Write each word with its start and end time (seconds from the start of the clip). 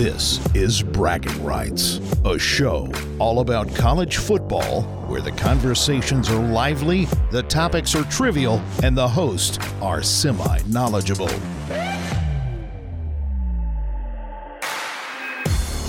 This 0.00 0.40
is 0.54 0.82
Bragging 0.82 1.44
Rights, 1.44 2.00
a 2.24 2.38
show 2.38 2.90
all 3.18 3.40
about 3.40 3.74
college 3.74 4.16
football 4.16 4.80
where 5.06 5.20
the 5.20 5.30
conversations 5.32 6.30
are 6.30 6.42
lively, 6.42 7.04
the 7.30 7.42
topics 7.42 7.94
are 7.94 8.04
trivial, 8.04 8.62
and 8.82 8.96
the 8.96 9.06
hosts 9.06 9.58
are 9.82 10.02
semi 10.02 10.58
knowledgeable. 10.68 11.28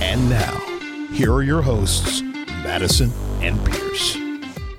And 0.02 0.30
now, 0.30 0.60
here 1.14 1.32
are 1.32 1.44
your 1.44 1.62
hosts, 1.62 2.22
Madison 2.66 3.14
and 3.40 3.66
Pierce. 3.66 4.18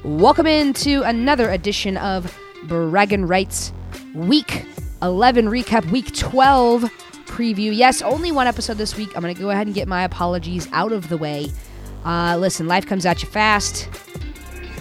Welcome 0.05 0.47
into 0.47 1.05
another 1.05 1.49
edition 1.49 1.97
of 1.97 2.39
Bragging 2.65 3.25
Rights 3.25 3.73
Week 4.15 4.67
11 5.01 5.47
recap, 5.47 5.91
Week 5.91 6.15
12 6.15 6.91
preview. 7.33 7.75
Yes, 7.75 8.03
only 8.03 8.31
one 8.31 8.47
episode 8.47 8.77
this 8.77 8.95
week. 8.95 9.17
I'm 9.17 9.23
going 9.23 9.35
to 9.35 9.41
go 9.41 9.49
ahead 9.49 9.67
and 9.67 9.75
get 9.75 9.89
my 9.89 10.05
apologies 10.05 10.69
out 10.73 10.93
of 10.93 11.09
the 11.09 11.17
way. 11.17 11.51
Uh, 12.05 12.37
listen, 12.39 12.69
life 12.69 12.85
comes 12.85 13.07
at 13.07 13.23
you 13.23 13.29
fast. 13.29 13.89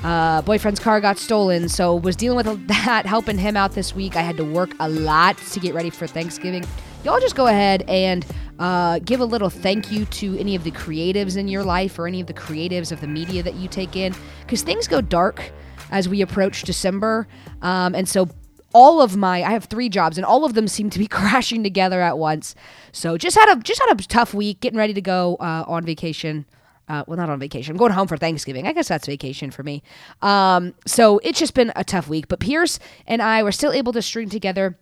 Uh, 0.03 0.41
boyfriend's 0.41 0.79
car 0.79 0.99
got 0.99 1.17
stolen, 1.17 1.70
so 1.70 1.95
was 1.95 2.17
dealing 2.17 2.45
with 2.45 2.67
that, 2.85 3.05
helping 3.05 3.38
him 3.38 3.55
out 3.55 3.71
this 3.71 3.95
week. 3.95 4.17
I 4.17 4.21
had 4.21 4.35
to 4.35 4.43
work 4.43 4.71
a 4.81 4.90
lot 4.90 5.38
to 5.38 5.59
get 5.62 5.73
ready 5.73 5.90
for 5.90 6.07
Thanksgiving. 6.07 6.66
Y'all 7.05 7.21
just 7.21 7.38
go 7.38 7.48
ahead 7.48 7.84
and 7.88 8.26
uh, 8.59 8.99
give 8.99 9.21
a 9.21 9.26
little 9.26 9.49
thank 9.49 9.90
you 9.90 10.04
to 10.05 10.38
any 10.38 10.54
of 10.54 10.65
the 10.65 10.71
creatives 10.71 11.38
in 11.38 11.48
your 11.48 11.63
life 11.63 11.98
or 11.98 12.05
any 12.05 12.20
of 12.20 12.27
the 12.27 12.34
creatives 12.34 12.91
of 12.91 12.99
the 12.99 13.07
media 13.07 13.41
that 13.43 13.55
you 13.55 13.70
take 13.70 13.95
in, 13.95 14.13
because 14.41 14.62
things 14.62 14.90
go 14.90 14.99
dark 14.99 15.54
as 15.90 16.09
we 16.09 16.21
approach 16.21 16.63
December. 16.63 17.29
Um, 17.62 17.95
and 17.95 18.09
so 18.09 18.27
all 18.73 19.02
of 19.02 19.16
my 19.16 19.43
I 19.43 19.52
have 19.52 19.66
three 19.66 19.89
jobs 19.89 20.17
and 20.17 20.25
all 20.25 20.45
of 20.45 20.53
them 20.53 20.67
seem 20.67 20.89
to 20.91 20.99
be 20.99 21.07
crashing 21.20 21.63
together 21.63 22.02
at 22.02 22.17
once. 22.17 22.55
So 22.91 23.17
just 23.17 23.38
had 23.38 23.55
a 23.55 23.62
just 23.62 23.81
had 23.81 23.99
a 23.99 24.03
tough 24.03 24.34
week, 24.34 24.62
getting 24.62 24.77
ready 24.77 24.93
to 24.93 25.02
go 25.02 25.35
uh, 25.39 25.63
on 25.67 25.85
vacation. 25.85 26.46
Uh, 26.87 27.05
well, 27.07 27.15
not 27.15 27.29
on 27.29 27.40
vacation. 27.40 27.71
I'm 27.71 27.77
going 27.77 27.93
home 27.93 28.07
for 28.07 28.18
Thanksgiving. 28.18 28.68
I 28.68 28.73
guess 28.73 28.90
that's 28.90 29.07
vacation 29.07 29.49
for 29.49 29.63
me. 29.63 29.81
Um, 30.21 30.73
so 30.85 31.20
it's 31.20 31.40
just 31.40 31.54
been 31.54 31.71
a 31.76 31.85
tough 31.85 32.09
week. 32.09 32.27
But 32.27 32.41
Pierce 32.41 32.79
and 33.07 33.21
I 33.21 33.43
were 33.43 33.54
still 33.54 33.71
able 33.71 33.93
to 33.93 34.01
string 34.01 34.27
together 34.27 34.77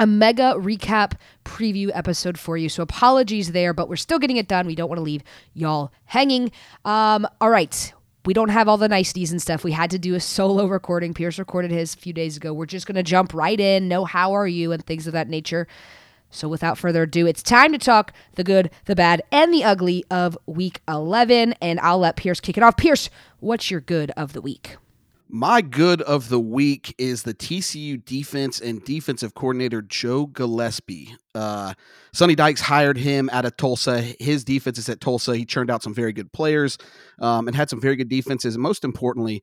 a 0.00 0.06
mega 0.06 0.54
recap 0.56 1.12
preview 1.44 1.90
episode 1.92 2.38
for 2.38 2.56
you. 2.56 2.70
So 2.70 2.82
apologies 2.82 3.52
there, 3.52 3.74
but 3.74 3.88
we're 3.88 3.96
still 3.96 4.18
getting 4.18 4.38
it 4.38 4.48
done. 4.48 4.66
We 4.66 4.74
don't 4.74 4.88
want 4.88 4.98
to 4.98 5.02
leave 5.02 5.22
y'all 5.52 5.92
hanging. 6.06 6.52
Um, 6.86 7.26
all 7.40 7.50
right 7.50 7.92
we 8.24 8.34
don't 8.34 8.50
have 8.50 8.68
all 8.68 8.76
the 8.76 8.88
niceties 8.88 9.32
and 9.32 9.42
stuff. 9.42 9.64
We 9.64 9.72
had 9.72 9.90
to 9.90 9.98
do 9.98 10.14
a 10.14 10.20
solo 10.20 10.66
recording. 10.66 11.14
Pierce 11.14 11.38
recorded 11.38 11.70
his 11.70 11.94
a 11.94 11.98
few 11.98 12.12
days 12.12 12.36
ago. 12.36 12.52
We're 12.52 12.66
just 12.66 12.86
going 12.86 12.96
to 12.96 13.02
jump 13.02 13.34
right 13.34 13.58
in, 13.58 13.88
know 13.88 14.04
how 14.04 14.32
are 14.32 14.46
you, 14.46 14.72
and 14.72 14.84
things 14.84 15.06
of 15.06 15.12
that 15.12 15.28
nature. 15.28 15.66
So 16.30 16.48
without 16.48 16.78
further 16.78 17.02
ado, 17.02 17.26
it's 17.26 17.42
time 17.42 17.72
to 17.72 17.78
talk 17.78 18.12
the 18.36 18.44
good, 18.44 18.70
the 18.86 18.96
bad, 18.96 19.22
and 19.30 19.52
the 19.52 19.64
ugly 19.64 20.04
of 20.10 20.38
week 20.46 20.80
11. 20.88 21.54
And 21.60 21.78
I'll 21.80 21.98
let 21.98 22.16
Pierce 22.16 22.40
kick 22.40 22.56
it 22.56 22.62
off. 22.62 22.76
Pierce, 22.76 23.10
what's 23.40 23.70
your 23.70 23.80
good 23.80 24.10
of 24.16 24.32
the 24.32 24.40
week? 24.40 24.76
My 25.34 25.62
good 25.62 26.02
of 26.02 26.28
the 26.28 26.38
week 26.38 26.94
is 26.98 27.22
the 27.22 27.32
TCU 27.32 28.04
defense 28.04 28.60
and 28.60 28.84
defensive 28.84 29.34
coordinator 29.34 29.80
Joe 29.80 30.26
Gillespie. 30.26 31.16
Uh, 31.34 31.72
Sonny 32.12 32.34
Dykes 32.34 32.60
hired 32.60 32.98
him 32.98 33.30
out 33.32 33.46
of 33.46 33.56
Tulsa. 33.56 34.02
His 34.20 34.44
defense 34.44 34.76
is 34.76 34.90
at 34.90 35.00
Tulsa. 35.00 35.34
He 35.34 35.46
churned 35.46 35.70
out 35.70 35.82
some 35.82 35.94
very 35.94 36.12
good 36.12 36.30
players 36.34 36.76
um, 37.18 37.48
and 37.48 37.56
had 37.56 37.70
some 37.70 37.80
very 37.80 37.96
good 37.96 38.10
defenses. 38.10 38.56
And 38.56 38.62
most 38.62 38.84
importantly, 38.84 39.42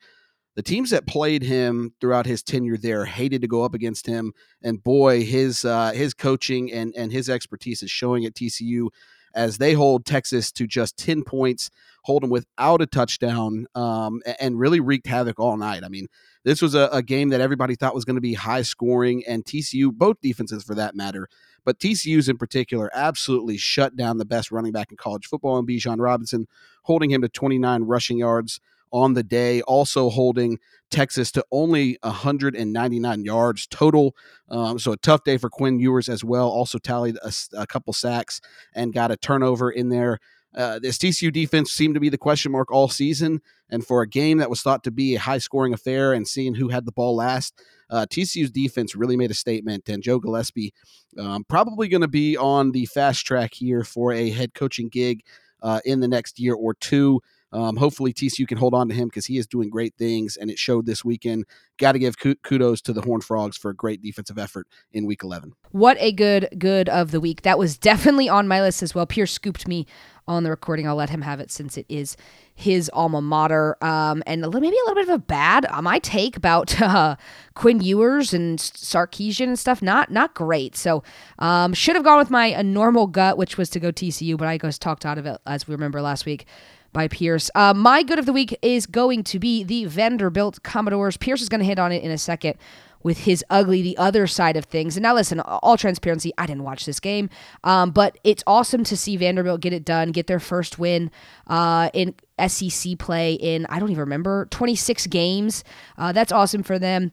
the 0.56 0.62
teams 0.62 0.92
that 0.92 1.08
played 1.08 1.42
him 1.42 1.96
throughout 2.00 2.28
his 2.28 2.44
tenure 2.44 2.78
there 2.78 3.06
hated 3.06 3.42
to 3.42 3.48
go 3.48 3.64
up 3.64 3.74
against 3.74 4.06
him. 4.06 4.34
And 4.62 4.84
boy, 4.84 5.24
his 5.24 5.66
uh, 5.66 5.94
his 5.94 6.14
coaching 6.14 6.72
and 6.72 6.94
and 6.96 7.12
his 7.12 7.30
expertise 7.30 7.82
is 7.82 7.90
showing 7.90 8.26
at 8.26 8.36
TCU 8.36 8.90
as 9.34 9.58
they 9.58 9.74
hold 9.74 10.06
Texas 10.06 10.52
to 10.54 10.68
just 10.68 10.98
10 10.98 11.24
points, 11.24 11.70
hold 12.04 12.24
them 12.24 12.30
without 12.30 12.82
a 12.82 12.86
touchdown, 12.86 13.68
um, 13.76 14.22
and 14.40 14.60
really 14.60 14.80
wreaked 14.80 15.08
havoc 15.08 15.40
all 15.40 15.58
night. 15.58 15.84
I 15.84 15.90
mean, 15.90 16.08
this 16.44 16.62
was 16.62 16.76
a, 16.76 16.90
a 16.92 17.02
game 17.02 17.30
that 17.30 17.42
everybody 17.42 17.76
thought 17.76 17.96
was 17.96 18.06
going 18.06 18.16
to 18.16 18.22
be 18.22 18.34
high 18.34 18.62
scoring, 18.62 19.24
and 19.28 19.46
TCU, 19.46 19.92
both 19.92 20.22
defenses 20.22 20.64
for 20.64 20.76
that 20.76 20.96
matter, 20.96 21.28
but 21.66 21.80
TCU's 21.80 22.30
in 22.30 22.38
particular, 22.38 22.90
absolutely 22.94 23.58
shut 23.58 23.96
down 23.96 24.18
the 24.18 24.26
best 24.26 24.52
running 24.52 24.72
back 24.72 24.92
in 24.92 24.98
college 24.98 25.28
football 25.28 25.60
in 25.60 25.66
Bijan 25.66 26.00
Robinson, 26.00 26.48
holding 26.84 27.12
him 27.12 27.22
to 27.22 27.30
29 27.30 27.84
rushing 27.84 28.18
yards 28.18 28.60
on 28.92 29.14
the 29.14 29.24
day, 29.24 29.62
also 29.64 30.10
holding 30.10 30.60
Texas 30.90 31.32
to 31.32 31.46
only 31.52 31.98
199 32.02 33.24
yards 33.24 33.68
total. 33.68 34.16
Um, 34.50 34.80
so 34.80 34.92
a 34.92 34.98
tough 34.98 35.24
day 35.24 35.38
for 35.38 35.50
Quinn 35.50 35.80
Ewers 35.80 36.10
as 36.10 36.24
well. 36.24 36.50
Also 36.50 36.78
tallied 36.78 37.18
a, 37.24 37.32
a 37.54 37.68
couple 37.68 37.94
sacks 37.94 38.42
and 38.74 38.94
got 38.94 39.12
a 39.12 39.18
turnover 39.18 39.70
in 39.70 39.90
there. 39.90 40.20
Uh, 40.56 40.80
this 40.80 40.98
TCU 40.98 41.32
defense 41.32 41.72
seemed 41.72 41.94
to 41.94 42.00
be 42.00 42.10
the 42.10 42.18
question 42.18 42.52
mark 42.52 42.72
all 42.72 42.90
season. 42.90 43.40
And 43.70 43.86
for 43.86 44.02
a 44.02 44.08
game 44.08 44.40
that 44.40 44.50
was 44.50 44.62
thought 44.62 44.84
to 44.86 44.92
be 44.92 45.16
a 45.16 45.20
high 45.20 45.38
scoring 45.38 45.74
affair 45.74 46.14
and 46.14 46.28
seeing 46.28 46.56
who 46.56 46.70
had 46.70 46.86
the 46.86 46.92
ball 46.92 47.16
last, 47.16 47.62
uh, 47.90 48.08
TCU's 48.10 48.52
defense 48.52 48.96
really 48.96 49.16
made 49.16 49.32
a 49.32 49.36
statement. 49.36 49.88
And 49.90 50.02
Joe 50.02 50.20
Gillespie 50.20 50.74
um, 51.18 51.44
probably 51.44 51.88
going 51.88 52.02
to 52.02 52.08
be 52.08 52.36
on 52.36 52.72
the 52.72 52.86
fast 52.88 53.26
track 53.26 53.54
here 53.54 53.84
for 53.84 54.12
a 54.12 54.32
head 54.32 54.54
coaching 54.56 54.90
gig 54.90 55.24
uh, 55.62 55.82
in 55.86 56.00
the 56.00 56.08
next 56.08 56.40
year 56.40 56.56
or 56.56 56.74
two. 56.74 57.22
Um, 57.52 57.78
hopefully, 57.78 58.14
TCU 58.14 58.48
can 58.48 58.58
hold 58.58 58.74
on 58.74 58.90
to 58.90 58.96
him 58.96 59.08
because 59.08 59.26
he 59.26 59.38
is 59.38 59.48
doing 59.48 59.70
great 59.70 59.96
things, 59.98 60.38
and 60.38 60.52
it 60.52 60.60
showed 60.60 60.86
this 60.86 61.04
weekend. 61.04 61.46
Got 61.78 61.94
to 61.94 62.00
give 62.00 62.16
kudos 62.44 62.82
to 62.82 62.94
the 62.94 63.02
Horned 63.02 63.24
Frogs 63.24 63.58
for 63.58 63.72
a 63.72 63.76
great 63.76 64.02
defensive 64.02 64.38
effort 64.38 64.68
in 64.92 65.06
Week 65.06 65.24
11. 65.24 65.54
What 65.72 65.98
a 66.00 66.12
good 66.12 66.50
good 66.58 66.90
of 66.90 67.12
the 67.12 67.20
week! 67.20 67.42
That 67.42 67.58
was 67.58 67.78
definitely 67.78 68.30
on 68.30 68.48
my 68.48 68.62
list 68.62 68.84
as 68.84 68.94
well. 68.94 69.06
Pierce 69.06 69.32
scooped 69.32 69.68
me 69.68 69.88
on 70.28 70.44
the 70.44 70.52
recording. 70.52 70.88
I'll 70.88 70.96
let 70.96 71.10
him 71.10 71.22
have 71.22 71.40
it 71.40 71.50
since 71.50 71.76
it 71.76 71.88
is 71.90 72.16
his 72.54 72.90
alma 72.94 73.20
mater. 73.20 73.84
Um, 73.84 74.22
and 74.28 74.42
maybe 74.42 74.68
a 74.68 74.70
little 74.70 74.94
bit 74.94 75.10
of 75.10 75.16
a 75.16 75.18
bad 75.18 75.66
uh, 75.66 75.82
my 75.82 75.98
take 76.00 76.38
about 76.38 76.80
uh, 76.84 77.16
Quinn 77.56 77.82
Ewers 77.82 78.34
and 78.34 78.60
Sarkisian 78.60 79.48
and 79.48 79.60
stuff. 79.60 79.82
Not 79.82 80.12
not 80.12 80.36
great. 80.36 80.76
So 80.76 81.04
um, 81.40 81.74
should 81.74 81.96
have 81.96 82.06
gone 82.06 82.20
with 82.20 82.30
my 82.30 82.62
normal 82.62 83.08
gut, 83.08 83.38
which 83.38 83.58
was 83.58 83.70
to 83.72 83.80
go 83.80 83.92
TCU, 83.92 84.38
but 84.38 84.48
I 84.48 84.60
just 84.60 84.82
talked 84.82 85.06
out 85.06 85.18
of 85.18 85.26
it 85.26 85.40
as 85.48 85.68
we 85.68 85.74
remember 85.74 86.02
last 86.02 86.28
week 86.28 86.46
by 86.94 87.08
Pierce. 87.08 87.50
Uh, 87.56 87.74
my 87.74 88.04
good 88.04 88.20
of 88.20 88.26
the 88.26 88.34
week 88.34 88.58
is 88.62 88.86
going 88.86 89.24
to 89.26 89.40
be 89.40 89.64
the 89.64 89.86
Vanderbilt 89.86 90.64
Commodores. 90.64 91.18
Pierce 91.18 91.42
is 91.42 91.50
going 91.50 91.60
to 91.60 91.66
hit 91.66 91.80
on 91.80 91.92
it 91.92 92.04
in 92.04 92.12
a 92.12 92.18
second 92.18 92.56
with 93.04 93.20
his 93.20 93.44
ugly, 93.50 93.82
the 93.82 93.98
other 93.98 94.28
side 94.28 94.58
of 94.58 94.66
things. 94.66 94.98
And 94.98 95.04
now, 95.04 95.14
listen, 95.14 95.40
all 95.40 95.78
transparency, 95.78 96.34
I 96.38 96.46
didn't 96.46 96.64
watch 96.64 96.86
this 96.86 97.00
game, 97.00 97.30
um, 97.64 97.92
but 97.92 98.18
it's 98.24 98.44
awesome 98.46 98.84
to 98.86 98.98
see 98.98 99.16
Vanderbilt 99.16 99.62
get 99.62 99.74
it 99.74 99.86
done, 99.86 100.12
get 100.12 100.28
their 100.28 100.40
first 100.40 100.80
win 100.80 101.12
uh, 101.48 101.90
in 101.94 102.14
SEC 102.46 102.98
play 103.00 103.34
in, 103.34 103.66
I 103.70 103.80
don't 103.80 103.90
even 103.90 104.02
remember, 104.02 104.48
26 104.52 105.08
games. 105.08 105.64
Uh, 105.98 106.12
that's 106.12 106.32
awesome 106.32 106.64
for 106.64 106.78
them. 106.78 107.12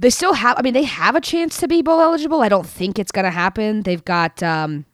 They 0.00 0.10
still 0.10 0.32
have, 0.32 0.58
I 0.58 0.62
mean, 0.62 0.74
they 0.74 0.84
have 0.84 1.16
a 1.16 1.20
chance 1.20 1.58
to 1.58 1.68
be 1.68 1.82
bowl 1.82 2.00
eligible. 2.00 2.40
I 2.40 2.48
don't 2.48 2.66
think 2.66 2.98
it's 2.98 3.12
going 3.12 3.24
to 3.24 3.30
happen. 3.30 3.82
They've 3.82 4.04
got, 4.04 4.42
um, 4.42 4.84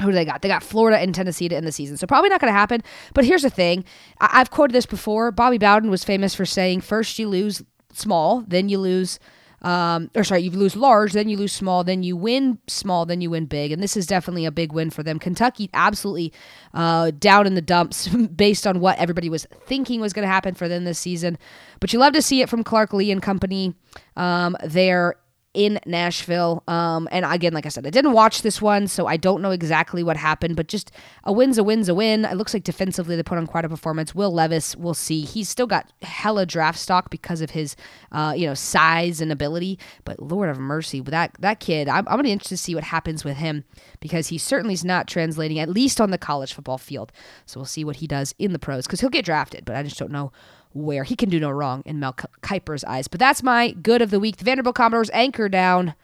who 0.00 0.08
do 0.08 0.12
they 0.12 0.24
got? 0.24 0.42
They 0.42 0.48
got 0.48 0.62
Florida 0.62 0.98
and 0.98 1.14
Tennessee 1.14 1.48
to 1.48 1.56
end 1.56 1.66
the 1.66 1.72
season. 1.72 1.96
So 1.96 2.06
probably 2.06 2.30
not 2.30 2.40
going 2.40 2.52
to 2.52 2.58
happen. 2.58 2.82
But 3.14 3.24
here's 3.24 3.42
the 3.42 3.50
thing. 3.50 3.84
I- 4.20 4.38
have 4.38 4.50
quoted 4.50 4.72
this 4.74 4.86
before. 4.86 5.30
Bobby 5.30 5.58
Bowden 5.58 5.90
was 5.90 6.04
famous 6.04 6.34
for 6.34 6.46
saying, 6.46 6.80
first 6.80 7.18
you 7.18 7.28
lose 7.28 7.62
small, 7.92 8.42
then 8.46 8.68
you 8.68 8.78
lose, 8.78 9.18
um, 9.62 10.10
or 10.14 10.24
sorry, 10.24 10.42
you 10.42 10.50
lose 10.50 10.74
large, 10.76 11.12
then 11.12 11.28
you 11.28 11.36
lose 11.36 11.52
small, 11.52 11.84
then 11.84 12.02
you 12.02 12.16
win 12.16 12.58
small, 12.66 13.04
then 13.04 13.20
you 13.20 13.30
win 13.30 13.44
big. 13.44 13.72
And 13.72 13.82
this 13.82 13.96
is 13.96 14.06
definitely 14.06 14.46
a 14.46 14.50
big 14.50 14.72
win 14.72 14.88
for 14.90 15.02
them. 15.02 15.18
Kentucky 15.18 15.68
absolutely 15.74 16.32
uh, 16.72 17.10
down 17.18 17.46
in 17.46 17.54
the 17.54 17.62
dumps 17.62 18.08
based 18.36 18.66
on 18.66 18.80
what 18.80 18.98
everybody 18.98 19.28
was 19.28 19.46
thinking 19.66 20.00
was 20.00 20.12
going 20.12 20.26
to 20.26 20.32
happen 20.32 20.54
for 20.54 20.68
them 20.68 20.84
this 20.84 20.98
season. 20.98 21.36
But 21.80 21.92
you 21.92 21.98
love 21.98 22.14
to 22.14 22.22
see 22.22 22.40
it 22.40 22.48
from 22.48 22.64
Clark 22.64 22.92
Lea 22.92 23.10
and 23.10 23.20
company 23.20 23.74
um, 24.16 24.56
there 24.64 25.16
in 25.52 25.80
Nashville. 25.84 26.62
Um, 26.68 27.08
and 27.10 27.24
again, 27.24 27.52
like 27.52 27.66
I 27.66 27.70
said, 27.70 27.86
I 27.86 27.90
didn't 27.90 28.12
watch 28.12 28.42
this 28.42 28.62
one, 28.62 28.86
so 28.86 29.06
I 29.06 29.16
don't 29.16 29.42
know 29.42 29.50
exactly 29.50 30.02
what 30.04 30.16
happened, 30.16 30.54
but 30.54 30.68
just 30.68 30.92
a 31.24 31.32
win's 31.32 31.58
a 31.58 31.64
win's 31.64 31.88
a 31.88 31.94
win. 31.94 32.24
It 32.24 32.36
looks 32.36 32.54
like 32.54 32.62
defensively 32.62 33.16
they 33.16 33.22
put 33.22 33.38
on 33.38 33.46
quite 33.46 33.64
a 33.64 33.68
performance. 33.68 34.14
Will 34.14 34.32
Levis, 34.32 34.76
we'll 34.76 34.94
see. 34.94 35.22
He's 35.22 35.48
still 35.48 35.66
got 35.66 35.92
hella 36.02 36.46
draft 36.46 36.78
stock 36.78 37.10
because 37.10 37.40
of 37.40 37.50
his, 37.50 37.74
uh, 38.12 38.32
you 38.36 38.46
know, 38.46 38.54
size 38.54 39.20
and 39.20 39.32
ability. 39.32 39.78
But 40.04 40.22
Lord 40.22 40.48
of 40.48 40.58
mercy, 40.58 41.00
that 41.00 41.34
that 41.40 41.58
kid, 41.58 41.88
I'm, 41.88 42.06
I'm 42.06 42.14
going 42.14 42.18
to 42.18 42.24
be 42.24 42.32
interested 42.32 42.56
to 42.56 42.62
see 42.62 42.74
what 42.76 42.84
happens 42.84 43.24
with 43.24 43.36
him 43.36 43.64
because 43.98 44.28
he 44.28 44.38
certainly 44.38 44.74
is 44.74 44.84
not 44.84 45.08
translating, 45.08 45.58
at 45.58 45.68
least 45.68 46.00
on 46.00 46.10
the 46.12 46.18
college 46.18 46.52
football 46.52 46.78
field. 46.78 47.10
So 47.46 47.58
we'll 47.58 47.66
see 47.66 47.84
what 47.84 47.96
he 47.96 48.06
does 48.06 48.34
in 48.38 48.52
the 48.52 48.58
pros 48.60 48.86
because 48.86 49.00
he'll 49.00 49.10
get 49.10 49.24
drafted, 49.24 49.64
but 49.64 49.74
I 49.74 49.82
just 49.82 49.98
don't 49.98 50.12
know 50.12 50.30
where 50.72 51.04
he 51.04 51.16
can 51.16 51.28
do 51.28 51.40
no 51.40 51.50
wrong 51.50 51.82
in 51.84 51.98
Mel 51.98 52.14
Kiper's 52.42 52.84
eyes. 52.84 53.08
But 53.08 53.20
that's 53.20 53.42
my 53.42 53.72
good 53.72 54.02
of 54.02 54.10
the 54.10 54.20
week. 54.20 54.36
The 54.36 54.44
Vanderbilt 54.44 54.76
Commodores 54.76 55.10
anchor 55.12 55.48
down. 55.48 55.94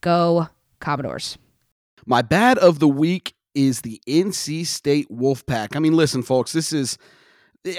Go 0.00 0.48
Commodores. 0.80 1.38
My 2.06 2.22
bad 2.22 2.58
of 2.58 2.78
the 2.78 2.88
week 2.88 3.34
is 3.54 3.80
the 3.80 4.00
NC 4.06 4.66
State 4.66 5.10
Wolfpack. 5.10 5.74
I 5.74 5.78
mean, 5.78 5.94
listen, 5.94 6.22
folks, 6.22 6.52
this 6.52 6.72
is 6.72 6.98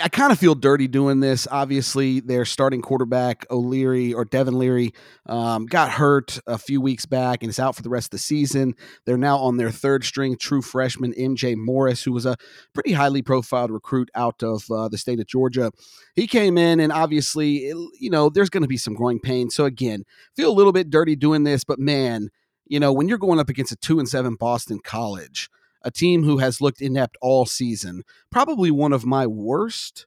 I 0.03 0.09
kind 0.09 0.31
of 0.31 0.39
feel 0.39 0.55
dirty 0.55 0.87
doing 0.87 1.21
this. 1.21 1.47
Obviously, 1.49 2.19
their 2.19 2.43
starting 2.43 2.81
quarterback 2.81 3.45
O'Leary 3.49 4.13
or 4.13 4.25
Devin 4.25 4.57
Leary 4.57 4.93
um, 5.25 5.65
got 5.65 5.91
hurt 5.91 6.39
a 6.45 6.57
few 6.57 6.81
weeks 6.81 7.05
back 7.05 7.41
and 7.41 7.49
is 7.49 7.59
out 7.59 7.75
for 7.75 7.83
the 7.83 7.89
rest 7.89 8.07
of 8.07 8.11
the 8.11 8.17
season. 8.17 8.75
They're 9.05 9.17
now 9.17 9.37
on 9.37 9.57
their 9.57 9.71
third 9.71 10.03
string 10.03 10.37
true 10.37 10.61
freshman 10.61 11.13
MJ 11.13 11.55
Morris, 11.55 12.03
who 12.03 12.11
was 12.11 12.25
a 12.25 12.35
pretty 12.73 12.91
highly 12.91 13.21
profiled 13.21 13.71
recruit 13.71 14.09
out 14.13 14.43
of 14.43 14.69
uh, 14.69 14.89
the 14.89 14.97
state 14.97 15.19
of 15.19 15.27
Georgia. 15.27 15.71
He 16.15 16.27
came 16.27 16.57
in, 16.57 16.79
and 16.79 16.91
obviously, 16.91 17.67
it, 17.67 17.77
you 17.99 18.09
know, 18.09 18.29
there's 18.29 18.49
going 18.49 18.63
to 18.63 18.67
be 18.67 18.77
some 18.77 18.93
growing 18.93 19.19
pain. 19.19 19.49
So 19.49 19.65
again, 19.65 20.03
feel 20.35 20.51
a 20.51 20.53
little 20.53 20.73
bit 20.73 20.89
dirty 20.89 21.15
doing 21.15 21.43
this, 21.43 21.63
but 21.63 21.79
man, 21.79 22.29
you 22.65 22.79
know, 22.79 22.91
when 22.91 23.07
you're 23.07 23.17
going 23.17 23.39
up 23.39 23.49
against 23.49 23.71
a 23.71 23.77
two 23.77 23.99
and 23.99 24.09
seven 24.09 24.35
Boston 24.35 24.79
College 24.83 25.49
a 25.83 25.91
team 25.91 26.23
who 26.23 26.37
has 26.37 26.61
looked 26.61 26.81
inept 26.81 27.17
all 27.21 27.45
season. 27.45 28.03
Probably 28.31 28.71
one 28.71 28.93
of 28.93 29.05
my 29.05 29.27
worst 29.27 30.05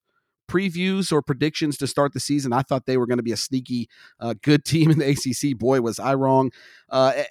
previews 0.50 1.12
or 1.12 1.22
predictions 1.22 1.76
to 1.78 1.86
start 1.86 2.12
the 2.12 2.20
season. 2.20 2.52
I 2.52 2.62
thought 2.62 2.86
they 2.86 2.96
were 2.96 3.06
going 3.06 3.18
to 3.18 3.22
be 3.22 3.32
a 3.32 3.36
sneaky, 3.36 3.88
uh, 4.18 4.34
good 4.42 4.64
team 4.66 4.90
in 4.90 4.98
the 4.98 5.10
ACC. 5.10 5.56
Boy, 5.56 5.80
was 5.80 5.98
I 5.98 6.14
wrong. 6.14 6.50
Uh, 6.88 7.22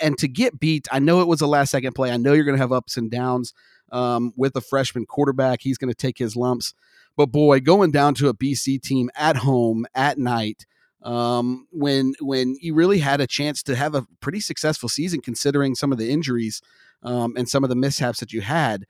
and 0.00 0.18
to 0.18 0.28
get 0.28 0.60
beat, 0.60 0.86
I 0.92 0.98
know 0.98 1.20
it 1.20 1.28
was 1.28 1.40
a 1.40 1.46
last 1.46 1.70
second 1.70 1.94
play. 1.94 2.10
I 2.10 2.18
know 2.18 2.34
you're 2.34 2.44
going 2.44 2.56
to 2.56 2.62
have 2.62 2.72
ups 2.72 2.96
and 2.96 3.10
downs 3.10 3.54
um, 3.90 4.32
with 4.36 4.54
a 4.56 4.60
freshman 4.60 5.06
quarterback. 5.06 5.62
He's 5.62 5.78
going 5.78 5.90
to 5.90 5.94
take 5.94 6.18
his 6.18 6.36
lumps. 6.36 6.74
But 7.16 7.26
boy, 7.26 7.60
going 7.60 7.92
down 7.92 8.14
to 8.16 8.28
a 8.28 8.34
BC 8.34 8.82
team 8.82 9.10
at 9.16 9.38
home 9.38 9.86
at 9.94 10.18
night. 10.18 10.66
Um, 11.02 11.68
when 11.70 12.14
when 12.20 12.56
you 12.60 12.74
really 12.74 12.98
had 12.98 13.20
a 13.20 13.28
chance 13.28 13.62
to 13.64 13.76
have 13.76 13.94
a 13.94 14.06
pretty 14.20 14.40
successful 14.40 14.88
season 14.88 15.20
considering 15.20 15.76
some 15.76 15.92
of 15.92 15.98
the 15.98 16.10
injuries 16.10 16.60
um, 17.06 17.34
and 17.36 17.48
some 17.48 17.64
of 17.64 17.70
the 17.70 17.76
mishaps 17.76 18.20
that 18.20 18.32
you 18.32 18.42
had 18.42 18.84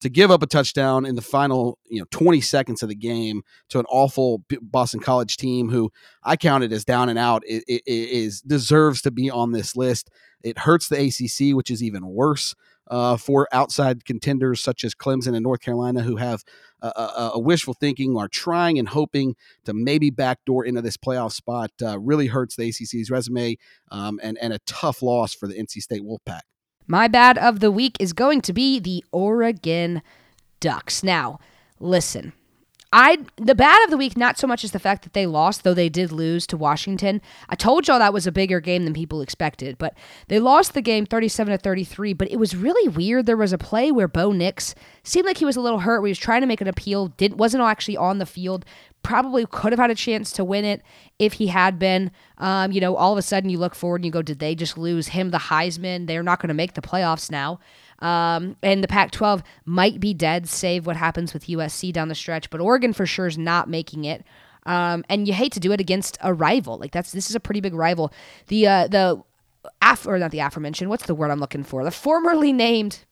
to 0.00 0.10
give 0.10 0.30
up 0.30 0.42
a 0.42 0.46
touchdown 0.46 1.06
in 1.06 1.14
the 1.14 1.22
final 1.22 1.78
you 1.88 1.98
know 1.98 2.06
20 2.10 2.40
seconds 2.42 2.82
of 2.82 2.88
the 2.88 2.94
game 2.94 3.42
to 3.70 3.78
an 3.78 3.86
awful 3.88 4.44
Boston 4.60 5.00
College 5.00 5.36
team 5.36 5.70
who 5.70 5.90
I 6.22 6.36
counted 6.36 6.72
as 6.72 6.84
down 6.84 7.08
and 7.08 7.18
out 7.18 7.42
is, 7.46 7.64
is 7.66 8.40
deserves 8.42 9.00
to 9.02 9.10
be 9.10 9.30
on 9.30 9.52
this 9.52 9.74
list. 9.74 10.10
It 10.42 10.58
hurts 10.58 10.88
the 10.88 10.96
ACC, 11.06 11.56
which 11.56 11.70
is 11.70 11.82
even 11.82 12.06
worse 12.06 12.54
uh, 12.88 13.16
for 13.16 13.48
outside 13.50 14.04
contenders 14.04 14.60
such 14.60 14.84
as 14.84 14.94
Clemson 14.94 15.34
and 15.34 15.42
North 15.42 15.60
Carolina, 15.60 16.02
who 16.02 16.16
have 16.16 16.44
a, 16.82 16.88
a, 16.88 17.30
a, 17.36 17.38
wishful 17.38 17.72
thinking, 17.72 18.14
are 18.18 18.28
trying 18.28 18.78
and 18.78 18.90
hoping 18.90 19.36
to 19.64 19.72
maybe 19.72 20.10
backdoor 20.10 20.66
into 20.66 20.82
this 20.82 20.98
playoff 20.98 21.32
spot. 21.32 21.70
Uh, 21.82 21.98
really 21.98 22.26
hurts 22.26 22.56
the 22.56 22.68
ACC's 22.68 23.10
resume 23.10 23.56
um, 23.90 24.20
and 24.22 24.36
and 24.36 24.52
a 24.52 24.58
tough 24.66 25.00
loss 25.00 25.34
for 25.34 25.48
the 25.48 25.54
NC 25.54 25.80
State 25.80 26.02
Wolfpack. 26.02 26.42
My 26.86 27.08
bad 27.08 27.38
of 27.38 27.60
the 27.60 27.70
week 27.70 27.96
is 27.98 28.12
going 28.12 28.40
to 28.42 28.52
be 28.52 28.78
the 28.78 29.04
Oregon 29.12 30.02
Ducks. 30.60 31.02
Now, 31.02 31.38
listen. 31.80 32.32
I 32.96 33.18
the 33.36 33.56
bad 33.56 33.82
of 33.82 33.90
the 33.90 33.96
week 33.96 34.16
not 34.16 34.38
so 34.38 34.46
much 34.46 34.62
as 34.62 34.70
the 34.70 34.78
fact 34.78 35.02
that 35.02 35.14
they 35.14 35.26
lost, 35.26 35.64
though 35.64 35.74
they 35.74 35.88
did 35.88 36.12
lose 36.12 36.46
to 36.46 36.56
Washington. 36.56 37.20
I 37.48 37.56
told 37.56 37.88
y'all 37.88 37.98
that 37.98 38.12
was 38.12 38.24
a 38.24 38.30
bigger 38.30 38.60
game 38.60 38.84
than 38.84 38.94
people 38.94 39.20
expected, 39.20 39.78
but 39.78 39.96
they 40.28 40.38
lost 40.38 40.74
the 40.74 40.80
game 40.80 41.04
37 41.04 41.50
to 41.50 41.58
33, 41.58 42.12
but 42.12 42.30
it 42.30 42.36
was 42.36 42.54
really 42.54 42.88
weird. 42.88 43.26
There 43.26 43.36
was 43.36 43.52
a 43.52 43.58
play 43.58 43.90
where 43.90 44.06
Bo 44.06 44.30
Nix 44.30 44.76
seemed 45.02 45.26
like 45.26 45.38
he 45.38 45.44
was 45.44 45.56
a 45.56 45.60
little 45.60 45.80
hurt, 45.80 46.02
where 46.02 46.06
he 46.06 46.12
was 46.12 46.18
trying 46.18 46.42
to 46.42 46.46
make 46.46 46.60
an 46.60 46.68
appeal, 46.68 47.08
didn't 47.08 47.36
wasn't 47.36 47.64
actually 47.64 47.96
on 47.96 48.18
the 48.18 48.26
field, 48.26 48.64
probably 49.04 49.46
could 49.46 49.70
have 49.72 49.78
had 49.78 49.90
a 49.90 49.94
chance 49.94 50.32
to 50.32 50.44
win 50.44 50.64
it 50.64 50.82
if 51.20 51.34
he 51.34 51.46
had 51.46 51.78
been. 51.78 52.10
Um, 52.38 52.72
you 52.72 52.80
know, 52.80 52.96
all 52.96 53.12
of 53.12 53.18
a 53.18 53.22
sudden 53.22 53.50
you 53.50 53.58
look 53.58 53.76
forward 53.76 53.96
and 53.96 54.04
you 54.06 54.10
go, 54.10 54.22
did 54.22 54.40
they 54.40 54.56
just 54.56 54.76
lose 54.76 55.08
him 55.08 55.30
the 55.30 55.38
Heisman? 55.38 56.08
They're 56.08 56.24
not 56.24 56.40
going 56.40 56.48
to 56.48 56.54
make 56.54 56.74
the 56.74 56.80
playoffs 56.80 57.30
now. 57.30 57.60
Um, 58.00 58.56
and 58.62 58.82
the 58.82 58.88
Pac 58.88 59.12
12 59.12 59.42
might 59.64 60.00
be 60.00 60.12
dead, 60.12 60.48
save 60.48 60.86
what 60.86 60.96
happens 60.96 61.32
with 61.32 61.46
USC 61.46 61.92
down 61.92 62.08
the 62.08 62.14
stretch, 62.14 62.50
but 62.50 62.60
Oregon 62.60 62.92
for 62.92 63.06
sure 63.06 63.26
is 63.26 63.38
not 63.38 63.68
making 63.68 64.04
it. 64.04 64.24
Um, 64.66 65.04
and 65.08 65.28
you 65.28 65.34
hate 65.34 65.52
to 65.52 65.60
do 65.60 65.72
it 65.72 65.80
against 65.80 66.18
a 66.20 66.34
rival. 66.34 66.78
Like 66.78 66.92
that's 66.92 67.12
this 67.12 67.28
is 67.28 67.36
a 67.36 67.40
pretty 67.40 67.60
big 67.60 67.74
rival. 67.74 68.12
The 68.48 68.66
uh, 68.66 68.88
the 68.88 69.22
af 69.82 70.06
or 70.06 70.18
not 70.18 70.30
the 70.30 70.40
aforementioned. 70.40 70.90
What's 70.90 71.06
the 71.06 71.14
word 71.14 71.30
I'm 71.30 71.40
looking 71.40 71.64
for? 71.64 71.84
The 71.84 71.90
formerly 71.90 72.52
named 72.52 73.04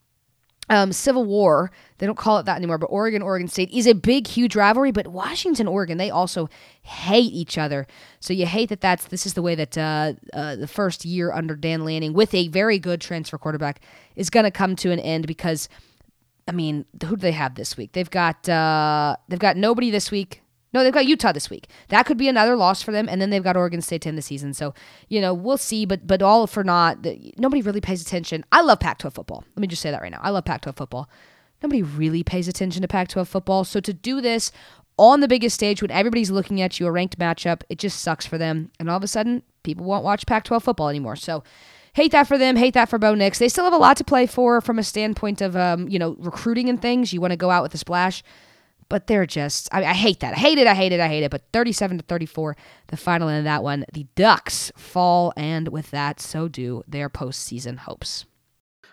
um, 0.72 0.90
Civil 0.90 1.26
War, 1.26 1.70
they 1.98 2.06
don't 2.06 2.16
call 2.16 2.38
it 2.38 2.46
that 2.46 2.56
anymore, 2.56 2.78
but 2.78 2.86
Oregon, 2.86 3.20
Oregon 3.20 3.46
State 3.46 3.70
is 3.70 3.86
a 3.86 3.92
big, 3.92 4.26
huge 4.26 4.56
rivalry. 4.56 4.90
But 4.90 5.08
Washington, 5.08 5.68
Oregon, 5.68 5.98
they 5.98 6.08
also 6.08 6.48
hate 6.82 7.30
each 7.32 7.58
other. 7.58 7.86
So 8.20 8.32
you 8.32 8.46
hate 8.46 8.70
that 8.70 8.80
that's 8.80 9.04
this 9.04 9.26
is 9.26 9.34
the 9.34 9.42
way 9.42 9.54
that 9.54 9.76
uh, 9.76 10.14
uh, 10.32 10.56
the 10.56 10.66
first 10.66 11.04
year 11.04 11.30
under 11.30 11.54
Dan 11.56 11.84
Lanning 11.84 12.14
with 12.14 12.32
a 12.32 12.48
very 12.48 12.78
good 12.78 13.02
transfer 13.02 13.36
quarterback 13.36 13.82
is 14.16 14.30
going 14.30 14.44
to 14.44 14.50
come 14.50 14.74
to 14.76 14.90
an 14.90 14.98
end 14.98 15.26
because, 15.26 15.68
I 16.48 16.52
mean, 16.52 16.86
who 17.04 17.16
do 17.16 17.16
they 17.16 17.32
have 17.32 17.54
this 17.54 17.76
week? 17.76 17.92
They've 17.92 18.10
got 18.10 18.48
uh, 18.48 19.16
they've 19.28 19.38
got 19.38 19.58
nobody 19.58 19.90
this 19.90 20.10
week. 20.10 20.41
No, 20.72 20.82
they've 20.82 20.92
got 20.92 21.06
Utah 21.06 21.32
this 21.32 21.50
week. 21.50 21.68
That 21.88 22.06
could 22.06 22.16
be 22.16 22.28
another 22.28 22.56
loss 22.56 22.82
for 22.82 22.92
them, 22.92 23.08
and 23.08 23.20
then 23.20 23.30
they've 23.30 23.42
got 23.42 23.56
Oregon 23.56 23.82
State 23.82 24.02
to 24.02 24.08
end 24.08 24.16
the 24.16 24.22
season. 24.22 24.54
So 24.54 24.74
you 25.08 25.20
know 25.20 25.34
we'll 25.34 25.58
see, 25.58 25.84
but 25.84 26.06
but 26.06 26.22
all 26.22 26.46
for 26.46 26.64
naught. 26.64 27.06
Nobody 27.36 27.62
really 27.62 27.80
pays 27.80 28.02
attention. 28.02 28.44
I 28.52 28.62
love 28.62 28.80
Pac-12 28.80 29.12
football. 29.12 29.44
Let 29.56 29.60
me 29.60 29.66
just 29.66 29.82
say 29.82 29.90
that 29.90 30.02
right 30.02 30.12
now. 30.12 30.20
I 30.22 30.30
love 30.30 30.44
Pac-12 30.44 30.76
football. 30.76 31.08
Nobody 31.62 31.82
really 31.82 32.24
pays 32.24 32.48
attention 32.48 32.82
to 32.82 32.88
Pac-12 32.88 33.26
football. 33.28 33.64
So 33.64 33.80
to 33.80 33.92
do 33.92 34.20
this 34.20 34.50
on 34.98 35.20
the 35.20 35.28
biggest 35.28 35.54
stage 35.54 35.80
when 35.80 35.90
everybody's 35.90 36.30
looking 36.30 36.60
at 36.60 36.80
you, 36.80 36.86
a 36.86 36.92
ranked 36.92 37.18
matchup, 37.18 37.62
it 37.68 37.78
just 37.78 38.00
sucks 38.00 38.26
for 38.26 38.36
them. 38.36 38.70
And 38.80 38.90
all 38.90 38.96
of 38.96 39.04
a 39.04 39.08
sudden, 39.08 39.42
people 39.62 39.84
won't 39.84 40.04
watch 40.04 40.26
Pac-12 40.26 40.62
football 40.62 40.88
anymore. 40.88 41.16
So 41.16 41.44
hate 41.94 42.12
that 42.12 42.26
for 42.26 42.36
them. 42.36 42.56
Hate 42.56 42.74
that 42.74 42.88
for 42.88 42.98
Bo 42.98 43.14
Nix. 43.14 43.38
They 43.38 43.48
still 43.48 43.64
have 43.64 43.72
a 43.72 43.78
lot 43.78 43.96
to 43.98 44.04
play 44.04 44.26
for 44.26 44.60
from 44.60 44.78
a 44.78 44.82
standpoint 44.82 45.40
of 45.40 45.56
um, 45.56 45.88
you 45.88 45.98
know 45.98 46.16
recruiting 46.18 46.68
and 46.68 46.80
things. 46.80 47.12
You 47.12 47.20
want 47.20 47.32
to 47.32 47.36
go 47.36 47.50
out 47.50 47.62
with 47.62 47.74
a 47.74 47.78
splash 47.78 48.22
but 48.92 49.06
they're 49.06 49.24
just 49.24 49.70
I, 49.72 49.84
I, 49.84 49.94
hate 49.94 50.20
that. 50.20 50.34
I 50.34 50.36
hate 50.36 50.58
it. 50.58 50.66
I 50.66 50.74
hate 50.74 50.92
it. 50.92 51.00
I 51.00 51.08
hate 51.08 51.24
it. 51.24 51.30
But 51.30 51.44
37 51.54 51.96
to 51.96 52.04
34, 52.04 52.58
the 52.88 52.98
final 52.98 53.30
end 53.30 53.38
of 53.38 53.44
that 53.44 53.62
one. 53.62 53.86
The 53.90 54.06
Ducks 54.16 54.70
fall, 54.76 55.32
and 55.34 55.68
with 55.68 55.90
that, 55.92 56.20
so 56.20 56.46
do 56.46 56.82
their 56.86 57.08
postseason 57.08 57.78
hopes. 57.78 58.26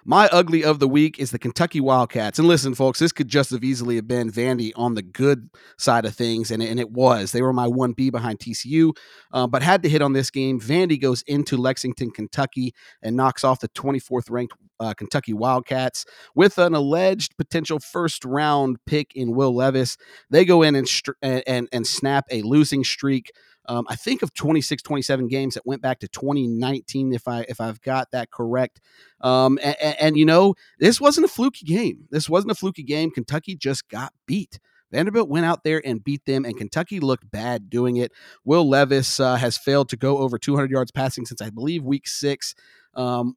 My 0.10 0.28
ugly 0.32 0.64
of 0.64 0.80
the 0.80 0.88
week 0.88 1.20
is 1.20 1.30
the 1.30 1.38
Kentucky 1.38 1.80
Wildcats. 1.80 2.40
And 2.40 2.48
listen, 2.48 2.74
folks, 2.74 2.98
this 2.98 3.12
could 3.12 3.28
just 3.28 3.52
have 3.52 3.64
easily 3.64 3.98
have 3.98 4.08
been 4.08 4.32
Vandy 4.32 4.72
on 4.76 4.96
the 4.96 5.04
good 5.04 5.52
side 5.78 6.04
of 6.04 6.16
things, 6.16 6.50
and, 6.50 6.64
and 6.64 6.80
it 6.80 6.90
was. 6.90 7.32
They 7.32 7.44
were 7.44 7.54
my 7.54 7.68
1B 7.68 8.10
behind 8.10 8.40
TCU, 8.40 8.98
uh, 9.32 9.46
but 9.46 9.62
had 9.62 9.84
to 9.84 9.90
hit 9.90 10.02
on 10.02 10.14
this 10.14 10.32
game. 10.32 10.60
Vandy 10.60 11.00
goes 11.00 11.22
into 11.28 11.58
Lexington, 11.58 12.10
Kentucky, 12.10 12.74
and 13.04 13.16
knocks 13.16 13.44
off 13.44 13.60
the 13.60 13.70
24th 13.70 14.32
ranked 14.32 14.56
uh, 14.80 14.96
Kentucky 14.96 15.34
Wildcats 15.34 16.06
with 16.34 16.58
an 16.58 16.74
alleged 16.74 17.38
potential 17.38 17.78
first 17.78 18.26
round 18.26 18.78
pick 18.88 19.16
in 19.16 19.36
Will 19.36 19.54
Levis. 19.54 19.96
They 20.32 20.44
go 20.44 20.64
in 20.64 20.76
and, 20.76 20.90
and, 21.22 21.70
and 21.72 21.86
snap 21.86 22.26
a 22.32 22.42
losing 22.42 22.84
streak 22.84 23.32
um, 23.70 23.86
I 23.88 23.96
think 23.96 24.24
of 24.24 24.34
26, 24.34 24.82
27 24.82 25.28
games 25.28 25.54
that 25.54 25.66
went 25.66 25.84
back 25.84 26.00
to 26.00 26.08
2019, 26.08 27.14
if 27.14 27.28
I 27.28 27.46
if 27.48 27.62
I've 27.62 27.80
got 27.82 28.10
that 28.12 28.32
correct. 28.32 28.82
Um, 29.22 29.60
and, 29.62 29.76
and, 30.00 30.18
you 30.18 30.26
know, 30.26 30.56
this 30.80 31.00
wasn't 31.00 31.26
a 31.26 31.30
fluky 31.30 31.66
game. 31.66 32.08
This 32.10 32.28
wasn't 32.28 32.52
a 32.52 32.56
fluky 32.56 32.82
game. 32.82 33.12
Kentucky 33.12 33.56
just 33.56 33.88
got 33.88 34.12
beat. 34.26 34.60
Vanderbilt 34.92 35.30
went 35.30 35.46
out 35.46 35.64
there 35.64 35.84
and 35.86 36.04
beat 36.04 36.26
them, 36.26 36.46
and 36.46 36.58
Kentucky 36.58 37.00
looked 37.00 37.30
bad 37.30 37.70
doing 37.70 37.98
it. 37.98 38.12
Will 38.44 38.68
Levis 38.68 39.20
uh, 39.20 39.36
has 39.36 39.56
failed 39.56 39.90
to 39.90 39.98
go 39.98 40.18
over 40.18 40.40
200 40.40 40.72
yards 40.72 40.90
passing 40.90 41.28
since 41.28 41.40
I 41.40 41.52
believe 41.52 41.84
week 41.84 42.08
six. 42.08 42.56
Um, 42.96 43.36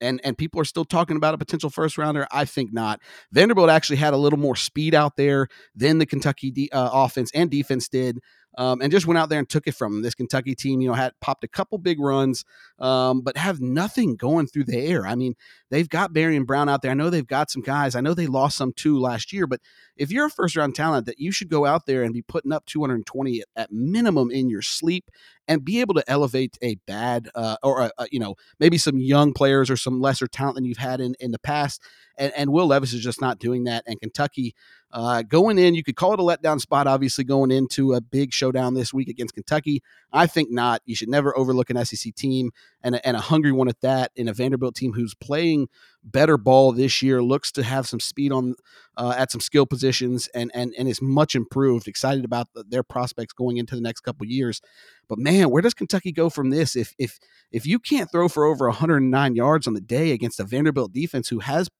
and 0.00 0.20
and 0.24 0.36
people 0.36 0.60
are 0.60 0.64
still 0.64 0.84
talking 0.84 1.16
about 1.16 1.34
a 1.34 1.38
potential 1.38 1.68
first 1.70 1.98
rounder. 1.98 2.26
I 2.32 2.46
think 2.46 2.72
not. 2.72 3.00
Vanderbilt 3.32 3.70
actually 3.70 3.96
had 3.96 4.14
a 4.14 4.18
little 4.18 4.38
more 4.38 4.56
speed 4.56 4.94
out 4.94 5.16
there 5.16 5.48
than 5.74 5.98
the 5.98 6.06
Kentucky 6.06 6.50
de- 6.50 6.70
uh, 6.72 6.90
offense 6.92 7.30
and 7.34 7.50
defense 7.50 7.88
did 7.88 8.18
um, 8.56 8.80
and 8.80 8.92
just 8.92 9.06
went 9.06 9.18
out 9.18 9.28
there 9.28 9.38
and 9.38 9.48
took 9.48 9.66
it 9.66 9.74
from 9.74 10.02
this 10.02 10.14
Kentucky 10.14 10.54
team. 10.54 10.80
You 10.80 10.88
know, 10.88 10.94
had 10.94 11.12
popped 11.20 11.44
a 11.44 11.48
couple 11.48 11.78
big 11.78 12.00
runs, 12.00 12.44
um, 12.78 13.20
but 13.20 13.36
have 13.36 13.60
nothing 13.60 14.16
going 14.16 14.46
through 14.46 14.64
the 14.64 14.78
air. 14.78 15.06
I 15.06 15.14
mean, 15.14 15.34
they've 15.70 15.88
got 15.88 16.12
Barion 16.12 16.46
Brown 16.46 16.68
out 16.68 16.82
there. 16.82 16.90
I 16.90 16.94
know 16.94 17.10
they've 17.10 17.26
got 17.26 17.50
some 17.50 17.62
guys. 17.62 17.94
I 17.94 18.00
know 18.00 18.14
they 18.14 18.26
lost 18.26 18.56
some 18.56 18.72
too 18.72 18.98
last 18.98 19.32
year, 19.32 19.46
but 19.46 19.60
if 19.96 20.10
you're 20.10 20.26
a 20.26 20.30
first 20.30 20.56
round 20.56 20.74
talent, 20.74 21.06
that 21.06 21.18
you 21.18 21.32
should 21.32 21.48
go 21.48 21.66
out 21.66 21.86
there 21.86 22.02
and 22.02 22.12
be 22.12 22.22
putting 22.22 22.52
up 22.52 22.66
220 22.66 23.42
at 23.56 23.72
minimum 23.72 24.30
in 24.30 24.48
your 24.48 24.62
sleep 24.62 25.10
and 25.46 25.64
be 25.64 25.80
able 25.80 25.94
to 25.94 26.04
elevate 26.08 26.56
a 26.62 26.76
bad 26.86 27.28
uh, 27.34 27.56
or 27.62 27.82
a, 27.82 27.92
a, 27.98 28.06
you 28.10 28.18
know 28.18 28.34
maybe 28.58 28.78
some 28.78 28.98
young 28.98 29.32
players 29.32 29.70
or 29.70 29.76
some 29.76 30.00
lesser 30.00 30.26
talent 30.26 30.56
than 30.56 30.64
you've 30.64 30.78
had 30.78 31.00
in 31.00 31.14
in 31.20 31.30
the 31.30 31.38
past. 31.38 31.82
And, 32.16 32.32
and 32.36 32.52
Will 32.52 32.66
Levis 32.66 32.92
is 32.92 33.02
just 33.02 33.20
not 33.20 33.38
doing 33.38 33.64
that. 33.64 33.82
And 33.86 34.00
Kentucky 34.00 34.54
uh, 34.94 35.22
going 35.22 35.58
in, 35.58 35.74
you 35.74 35.82
could 35.82 35.96
call 35.96 36.14
it 36.14 36.20
a 36.20 36.22
letdown 36.22 36.60
spot, 36.60 36.86
obviously, 36.86 37.24
going 37.24 37.50
into 37.50 37.94
a 37.94 38.00
big 38.00 38.32
showdown 38.32 38.74
this 38.74 38.94
week 38.94 39.08
against 39.08 39.34
Kentucky. 39.34 39.82
I 40.12 40.28
think 40.28 40.52
not. 40.52 40.82
You 40.86 40.94
should 40.94 41.08
never 41.08 41.36
overlook 41.36 41.68
an 41.68 41.84
SEC 41.84 42.14
team 42.14 42.52
and 42.84 42.96
a, 42.96 43.06
and 43.06 43.16
a 43.16 43.20
hungry 43.20 43.50
one 43.50 43.66
at 43.66 43.80
that 43.80 44.12
in 44.14 44.28
a 44.28 44.32
Vanderbilt 44.34 44.76
team 44.76 44.92
who's 44.92 45.14
playing 45.14 45.68
better 46.04 46.36
ball 46.36 46.70
this 46.70 47.00
year, 47.00 47.22
looks 47.22 47.50
to 47.52 47.62
have 47.62 47.88
some 47.88 47.98
speed 47.98 48.30
on 48.30 48.54
uh, 48.98 49.14
at 49.16 49.32
some 49.32 49.40
skill 49.40 49.64
positions, 49.64 50.28
and 50.34 50.50
and 50.54 50.74
and 50.78 50.86
is 50.86 51.00
much 51.00 51.34
improved. 51.34 51.88
Excited 51.88 52.24
about 52.24 52.52
the, 52.54 52.62
their 52.68 52.82
prospects 52.82 53.32
going 53.32 53.56
into 53.56 53.74
the 53.74 53.80
next 53.80 54.00
couple 54.00 54.26
years. 54.26 54.60
But 55.08 55.18
man, 55.18 55.50
where 55.50 55.62
does 55.62 55.74
Kentucky 55.74 56.12
go 56.12 56.28
from 56.28 56.50
this? 56.50 56.76
If 56.76 56.94
if 56.98 57.18
if 57.50 57.66
you 57.66 57.78
can't 57.78 58.12
throw 58.12 58.28
for 58.28 58.44
over 58.44 58.66
109 58.68 59.34
yards 59.34 59.66
on 59.66 59.72
the 59.72 59.80
day 59.80 60.12
against 60.12 60.38
a 60.38 60.44
Vanderbilt 60.44 60.92
defense 60.92 61.28
who 61.28 61.40
has 61.40 61.70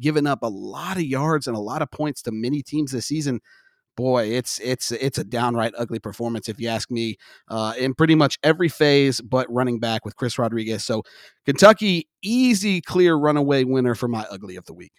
given 0.00 0.26
up 0.26 0.42
a 0.42 0.48
lot 0.48 0.96
of 0.96 1.02
yards 1.02 1.46
and 1.46 1.56
a 1.56 1.60
lot 1.60 1.82
of 1.82 1.90
points 1.90 2.22
to 2.22 2.32
many 2.32 2.62
teams 2.62 2.92
this 2.92 3.06
season, 3.06 3.40
boy, 3.96 4.24
it's 4.26 4.58
it's 4.60 4.92
it's 4.92 5.18
a 5.18 5.24
downright 5.24 5.72
ugly 5.76 5.98
performance 5.98 6.48
if 6.48 6.60
you 6.60 6.68
ask 6.68 6.90
me. 6.90 7.16
Uh, 7.48 7.74
in 7.78 7.94
pretty 7.94 8.14
much 8.14 8.38
every 8.42 8.68
phase, 8.68 9.20
but 9.20 9.50
running 9.52 9.78
back 9.78 10.04
with 10.04 10.16
Chris 10.16 10.38
Rodriguez. 10.38 10.84
So 10.84 11.02
Kentucky, 11.44 12.08
easy, 12.22 12.80
clear 12.80 13.14
runaway 13.14 13.64
winner 13.64 13.94
for 13.94 14.08
my 14.08 14.26
ugly 14.30 14.56
of 14.56 14.64
the 14.66 14.74
week. 14.74 14.92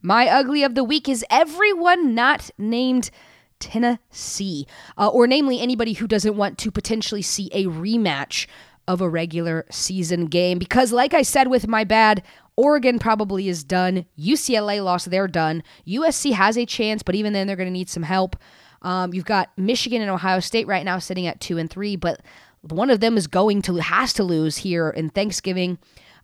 My 0.00 0.28
ugly 0.28 0.62
of 0.62 0.74
the 0.74 0.84
week 0.84 1.08
is 1.08 1.24
everyone 1.28 2.14
not 2.14 2.50
named 2.56 3.10
Tennessee, 3.58 4.66
uh, 4.96 5.08
or 5.08 5.26
namely 5.26 5.60
anybody 5.60 5.94
who 5.94 6.06
doesn't 6.06 6.36
want 6.36 6.58
to 6.58 6.70
potentially 6.70 7.22
see 7.22 7.50
a 7.52 7.64
rematch 7.64 8.46
of 8.88 9.00
a 9.00 9.08
regular 9.08 9.64
season 9.70 10.26
game. 10.26 10.58
Because, 10.58 10.92
like 10.92 11.14
I 11.14 11.22
said 11.22 11.46
with 11.46 11.68
my 11.68 11.84
bad, 11.84 12.24
Oregon 12.56 12.98
probably 12.98 13.48
is 13.48 13.62
done. 13.62 14.06
UCLA 14.18 14.82
lost, 14.82 15.10
they're 15.10 15.28
done. 15.28 15.62
USC 15.86 16.32
has 16.32 16.58
a 16.58 16.66
chance, 16.66 17.04
but 17.04 17.14
even 17.14 17.32
then, 17.32 17.46
they're 17.46 17.54
going 17.54 17.68
to 17.68 17.72
need 17.72 17.88
some 17.88 18.02
help. 18.02 18.34
Um, 18.82 19.14
you've 19.14 19.24
got 19.24 19.56
Michigan 19.56 20.02
and 20.02 20.10
Ohio 20.10 20.40
State 20.40 20.66
right 20.66 20.84
now 20.84 20.98
sitting 20.98 21.26
at 21.26 21.40
two 21.40 21.58
and 21.58 21.70
three, 21.70 21.94
but 21.94 22.20
one 22.62 22.90
of 22.90 23.00
them 23.00 23.16
is 23.16 23.26
going 23.26 23.62
to 23.62 23.76
has 23.76 24.12
to 24.14 24.24
lose 24.24 24.56
here 24.56 24.90
in 24.90 25.10
Thanksgiving. 25.10 25.78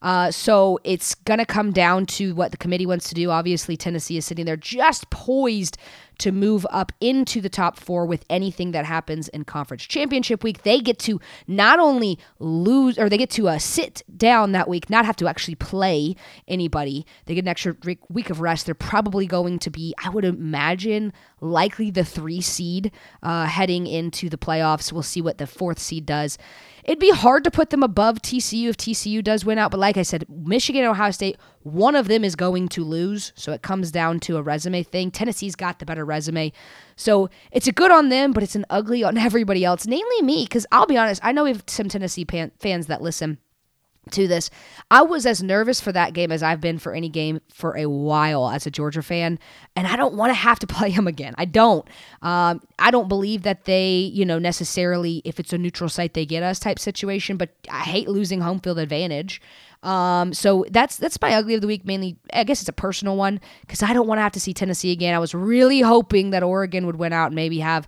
Uh, 0.04 0.30
so 0.30 0.78
it's 0.84 1.14
going 1.14 1.38
to 1.38 1.46
come 1.46 1.72
down 1.72 2.04
to 2.04 2.34
what 2.34 2.50
the 2.50 2.58
committee 2.58 2.84
wants 2.84 3.08
to 3.08 3.14
do. 3.14 3.30
Obviously, 3.30 3.74
Tennessee 3.74 4.18
is 4.18 4.26
sitting 4.26 4.44
there 4.44 4.56
just 4.56 5.08
poised 5.08 5.78
to 6.18 6.30
move 6.30 6.66
up 6.70 6.92
into 7.00 7.40
the 7.40 7.48
top 7.48 7.78
four 7.78 8.06
with 8.06 8.24
anything 8.30 8.72
that 8.72 8.84
happens 8.84 9.28
in 9.28 9.44
conference 9.44 9.82
championship 9.82 10.44
week. 10.44 10.62
They 10.62 10.78
get 10.80 10.98
to 11.00 11.20
not 11.48 11.78
only 11.78 12.18
lose, 12.38 12.98
or 12.98 13.08
they 13.08 13.16
get 13.16 13.30
to 13.30 13.48
uh, 13.48 13.58
sit 13.58 14.02
down 14.14 14.52
that 14.52 14.68
week, 14.68 14.90
not 14.90 15.06
have 15.06 15.16
to 15.16 15.26
actually 15.26 15.56
play 15.56 16.14
anybody. 16.46 17.06
They 17.24 17.34
get 17.34 17.44
an 17.44 17.48
extra 17.48 17.74
week 18.10 18.30
of 18.30 18.40
rest. 18.40 18.66
They're 18.66 18.74
probably 18.74 19.26
going 19.26 19.58
to 19.60 19.70
be, 19.70 19.94
I 20.04 20.10
would 20.10 20.24
imagine, 20.26 21.12
likely 21.40 21.90
the 21.90 22.04
three 22.04 22.42
seed 22.42 22.92
uh, 23.22 23.46
heading 23.46 23.86
into 23.86 24.28
the 24.28 24.38
playoffs. 24.38 24.92
We'll 24.92 25.02
see 25.02 25.22
what 25.22 25.38
the 25.38 25.46
fourth 25.46 25.78
seed 25.78 26.06
does. 26.06 26.36
It'd 26.84 26.98
be 26.98 27.10
hard 27.10 27.44
to 27.44 27.50
put 27.50 27.70
them 27.70 27.82
above 27.82 28.20
TCU 28.20 28.68
if 28.68 28.76
TCU 28.76 29.24
does 29.24 29.44
win 29.44 29.58
out, 29.58 29.70
but 29.70 29.80
like 29.80 29.96
I 29.96 30.02
said, 30.02 30.26
Michigan 30.28 30.82
and 30.82 30.90
Ohio 30.90 31.10
State, 31.12 31.38
one 31.62 31.96
of 31.96 32.08
them 32.08 32.24
is 32.24 32.36
going 32.36 32.68
to 32.68 32.84
lose, 32.84 33.32
so 33.34 33.52
it 33.52 33.62
comes 33.62 33.90
down 33.90 34.20
to 34.20 34.36
a 34.36 34.42
resume 34.42 34.82
thing. 34.82 35.10
Tennessee's 35.10 35.56
got 35.56 35.78
the 35.78 35.86
better 35.86 36.04
resume. 36.04 36.52
So 36.96 37.30
it's 37.52 37.66
a 37.66 37.72
good 37.72 37.90
on 37.90 38.10
them, 38.10 38.32
but 38.32 38.42
it's 38.42 38.54
an 38.54 38.66
ugly 38.68 39.02
on 39.02 39.16
everybody 39.16 39.64
else, 39.64 39.86
namely 39.86 40.22
me, 40.22 40.44
because 40.44 40.66
I'll 40.70 40.86
be 40.86 40.98
honest, 40.98 41.22
I 41.24 41.32
know 41.32 41.44
we 41.44 41.52
have 41.52 41.64
some 41.66 41.88
Tennessee 41.88 42.26
pan- 42.26 42.52
fans 42.60 42.86
that 42.88 43.00
listen 43.00 43.38
to 44.10 44.28
this. 44.28 44.50
I 44.90 45.02
was 45.02 45.26
as 45.26 45.42
nervous 45.42 45.80
for 45.80 45.92
that 45.92 46.12
game 46.12 46.30
as 46.30 46.42
I've 46.42 46.60
been 46.60 46.78
for 46.78 46.92
any 46.92 47.08
game 47.08 47.40
for 47.52 47.76
a 47.76 47.86
while 47.86 48.48
as 48.48 48.66
a 48.66 48.70
Georgia 48.70 49.02
fan, 49.02 49.38
and 49.76 49.86
I 49.86 49.96
don't 49.96 50.14
want 50.14 50.30
to 50.30 50.34
have 50.34 50.58
to 50.60 50.66
play 50.74 50.92
them 50.92 51.06
again. 51.06 51.34
I 51.38 51.44
don't. 51.44 51.86
Um, 52.22 52.60
I 52.78 52.90
don't 52.90 53.08
believe 53.08 53.42
that 53.42 53.64
they, 53.64 54.10
you 54.12 54.24
know, 54.24 54.38
necessarily 54.38 55.22
if 55.24 55.40
it's 55.40 55.52
a 55.52 55.58
neutral 55.58 55.88
site 55.88 56.14
they 56.14 56.26
get 56.26 56.42
us 56.42 56.58
type 56.58 56.78
situation. 56.78 57.36
But 57.36 57.50
I 57.70 57.80
hate 57.80 58.08
losing 58.08 58.40
home 58.40 58.60
field 58.60 58.78
advantage. 58.78 59.40
Um, 59.82 60.32
so 60.32 60.64
that's 60.70 60.96
that's 60.96 61.20
my 61.20 61.34
ugly 61.34 61.54
of 61.54 61.60
the 61.60 61.66
week. 61.66 61.84
Mainly, 61.84 62.16
I 62.32 62.44
guess 62.44 62.60
it's 62.60 62.68
a 62.68 62.72
personal 62.72 63.16
one 63.16 63.40
because 63.60 63.82
I 63.82 63.92
don't 63.92 64.06
want 64.06 64.18
to 64.18 64.22
have 64.22 64.32
to 64.32 64.40
see 64.40 64.54
Tennessee 64.54 64.92
again. 64.92 65.14
I 65.14 65.18
was 65.18 65.34
really 65.34 65.80
hoping 65.80 66.30
that 66.30 66.42
Oregon 66.42 66.86
would 66.86 66.96
win 66.96 67.12
out 67.12 67.26
and 67.26 67.34
maybe 67.34 67.58
have 67.58 67.86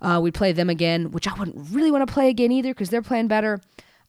uh, 0.00 0.20
we'd 0.22 0.34
play 0.34 0.52
them 0.52 0.70
again, 0.70 1.10
which 1.10 1.28
I 1.28 1.34
wouldn't 1.34 1.70
really 1.70 1.90
want 1.90 2.06
to 2.06 2.12
play 2.12 2.28
again 2.28 2.50
either 2.50 2.70
because 2.70 2.90
they're 2.90 3.02
playing 3.02 3.28
better. 3.28 3.60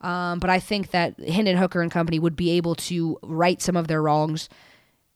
Um, 0.01 0.39
but 0.39 0.49
I 0.49 0.59
think 0.59 0.91
that 0.91 1.19
Hendon 1.19 1.57
Hooker 1.57 1.81
and 1.81 1.91
company 1.91 2.19
would 2.19 2.35
be 2.35 2.51
able 2.51 2.75
to 2.75 3.17
right 3.23 3.61
some 3.61 3.75
of 3.75 3.87
their 3.87 4.01
wrongs. 4.01 4.49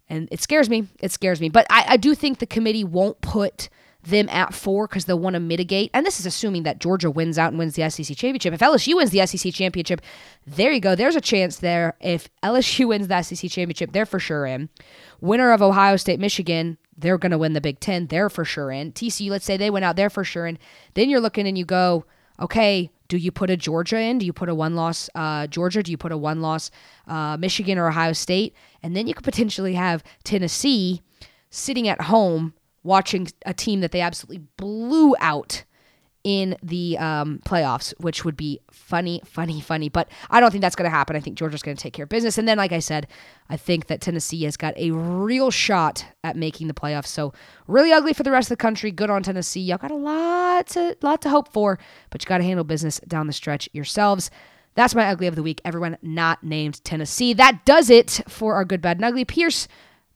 And 0.07 0.27
it 0.31 0.41
scares 0.41 0.69
me. 0.69 0.87
It 0.99 1.11
scares 1.11 1.39
me. 1.39 1.49
But 1.49 1.67
I, 1.69 1.85
I 1.89 1.97
do 1.97 2.15
think 2.15 2.39
the 2.39 2.47
committee 2.47 2.83
won't 2.83 3.21
put 3.21 3.69
them 4.01 4.29
at 4.29 4.53
four 4.53 4.87
because 4.87 5.05
they'll 5.05 5.19
want 5.19 5.33
to 5.33 5.39
mitigate. 5.39 5.91
And 5.93 6.05
this 6.05 6.19
is 6.19 6.25
assuming 6.25 6.63
that 6.63 6.79
Georgia 6.79 7.11
wins 7.11 7.37
out 7.37 7.49
and 7.49 7.59
wins 7.59 7.75
the 7.75 7.89
SEC 7.89 8.15
championship. 8.15 8.53
If 8.53 8.61
LSU 8.61 8.95
wins 8.95 9.11
the 9.11 9.25
SEC 9.25 9.53
championship, 9.53 10.01
there 10.47 10.71
you 10.71 10.79
go. 10.79 10.95
There's 10.95 11.17
a 11.17 11.21
chance 11.21 11.57
there. 11.57 11.95
If 11.99 12.29
LSU 12.41 12.87
wins 12.89 13.07
the 13.07 13.21
SEC 13.21 13.51
championship, 13.51 13.91
they're 13.91 14.05
for 14.05 14.19
sure 14.19 14.45
in. 14.45 14.69
Winner 15.19 15.51
of 15.51 15.61
Ohio 15.61 15.97
State, 15.97 16.19
Michigan, 16.19 16.77
they're 16.97 17.17
going 17.17 17.31
to 17.31 17.37
win 17.37 17.53
the 17.53 17.61
Big 17.61 17.79
Ten. 17.79 18.07
They're 18.07 18.29
for 18.29 18.45
sure 18.45 18.71
in. 18.71 18.93
TCU, 18.93 19.29
let's 19.29 19.45
say 19.45 19.57
they 19.57 19.69
went 19.69 19.85
out, 19.85 19.95
they're 19.95 20.09
for 20.09 20.23
sure 20.23 20.47
in. 20.47 20.57
Then 20.93 21.09
you're 21.09 21.19
looking 21.19 21.47
and 21.47 21.57
you 21.57 21.65
go, 21.65 22.05
okay, 22.39 22.89
do 23.09 23.17
you 23.17 23.31
put 23.31 23.49
a 23.49 23.57
Georgia 23.57 23.99
in? 23.99 24.19
Do 24.19 24.25
you 24.25 24.31
put 24.31 24.47
a 24.47 24.55
one 24.55 24.75
loss 24.75 25.09
uh, 25.15 25.47
Georgia? 25.47 25.83
Do 25.83 25.91
you 25.91 25.97
put 25.97 26.13
a 26.13 26.17
one 26.17 26.41
loss 26.41 26.71
uh, 27.07 27.35
Michigan 27.37 27.77
or 27.77 27.89
Ohio 27.89 28.13
State? 28.13 28.55
And 28.81 28.95
then 28.95 29.07
you 29.07 29.13
could 29.13 29.25
potentially 29.25 29.73
have 29.73 30.03
Tennessee 30.23 31.01
sitting 31.49 31.87
at 31.87 32.01
home 32.03 32.53
watching 32.83 33.27
a 33.45 33.53
team 33.53 33.81
that 33.81 33.91
they 33.91 33.99
absolutely 33.99 34.45
blew 34.55 35.15
out 35.19 35.63
in 36.23 36.57
the 36.61 36.97
um, 36.97 37.39
playoffs, 37.45 37.93
which 37.99 38.25
would 38.25 38.35
be 38.35 38.59
funny, 38.71 39.21
funny, 39.25 39.61
funny. 39.61 39.89
But 39.89 40.09
I 40.29 40.39
don't 40.39 40.51
think 40.51 40.61
that's 40.61 40.75
going 40.75 40.89
to 40.89 40.95
happen. 40.95 41.15
I 41.15 41.19
think 41.19 41.37
Georgia's 41.37 41.61
going 41.61 41.77
to 41.77 41.81
take 41.81 41.93
care 41.93 42.03
of 42.03 42.09
business. 42.09 42.37
And 42.37 42.47
then, 42.47 42.57
like 42.57 42.71
I 42.71 42.79
said, 42.79 43.07
I 43.49 43.57
think 43.57 43.87
that 43.87 44.01
Tennessee 44.01 44.43
has 44.43 44.57
got 44.57 44.77
a 44.77 44.91
real 44.91 45.51
shot 45.51 46.05
at 46.23 46.35
making 46.35 46.67
the 46.67 46.73
playoffs. 46.73 47.07
So 47.07 47.33
really 47.67 47.91
ugly 47.91 48.13
for 48.13 48.23
the 48.23 48.31
rest 48.31 48.47
of 48.47 48.57
the 48.57 48.61
country. 48.61 48.91
Good 48.91 49.09
on 49.09 49.23
Tennessee. 49.23 49.61
Y'all 49.61 49.77
got 49.77 49.91
a 49.91 49.95
lot 49.95 50.67
to 50.67 50.97
lot 51.01 51.21
to 51.21 51.29
hope 51.29 51.53
for, 51.53 51.79
but 52.09 52.23
you 52.23 52.27
got 52.27 52.39
to 52.39 52.43
handle 52.43 52.63
business 52.63 52.99
down 53.07 53.27
the 53.27 53.33
stretch 53.33 53.69
yourselves. 53.71 54.29
That's 54.75 54.95
my 54.95 55.09
ugly 55.09 55.27
of 55.27 55.35
the 55.35 55.43
week. 55.43 55.61
Everyone 55.65 55.97
not 56.01 56.43
named 56.43 56.83
Tennessee. 56.83 57.33
That 57.33 57.65
does 57.65 57.89
it 57.89 58.21
for 58.27 58.55
our 58.55 58.65
good, 58.65 58.81
bad, 58.81 58.97
and 58.97 59.05
ugly. 59.05 59.25
Pierce, 59.25 59.67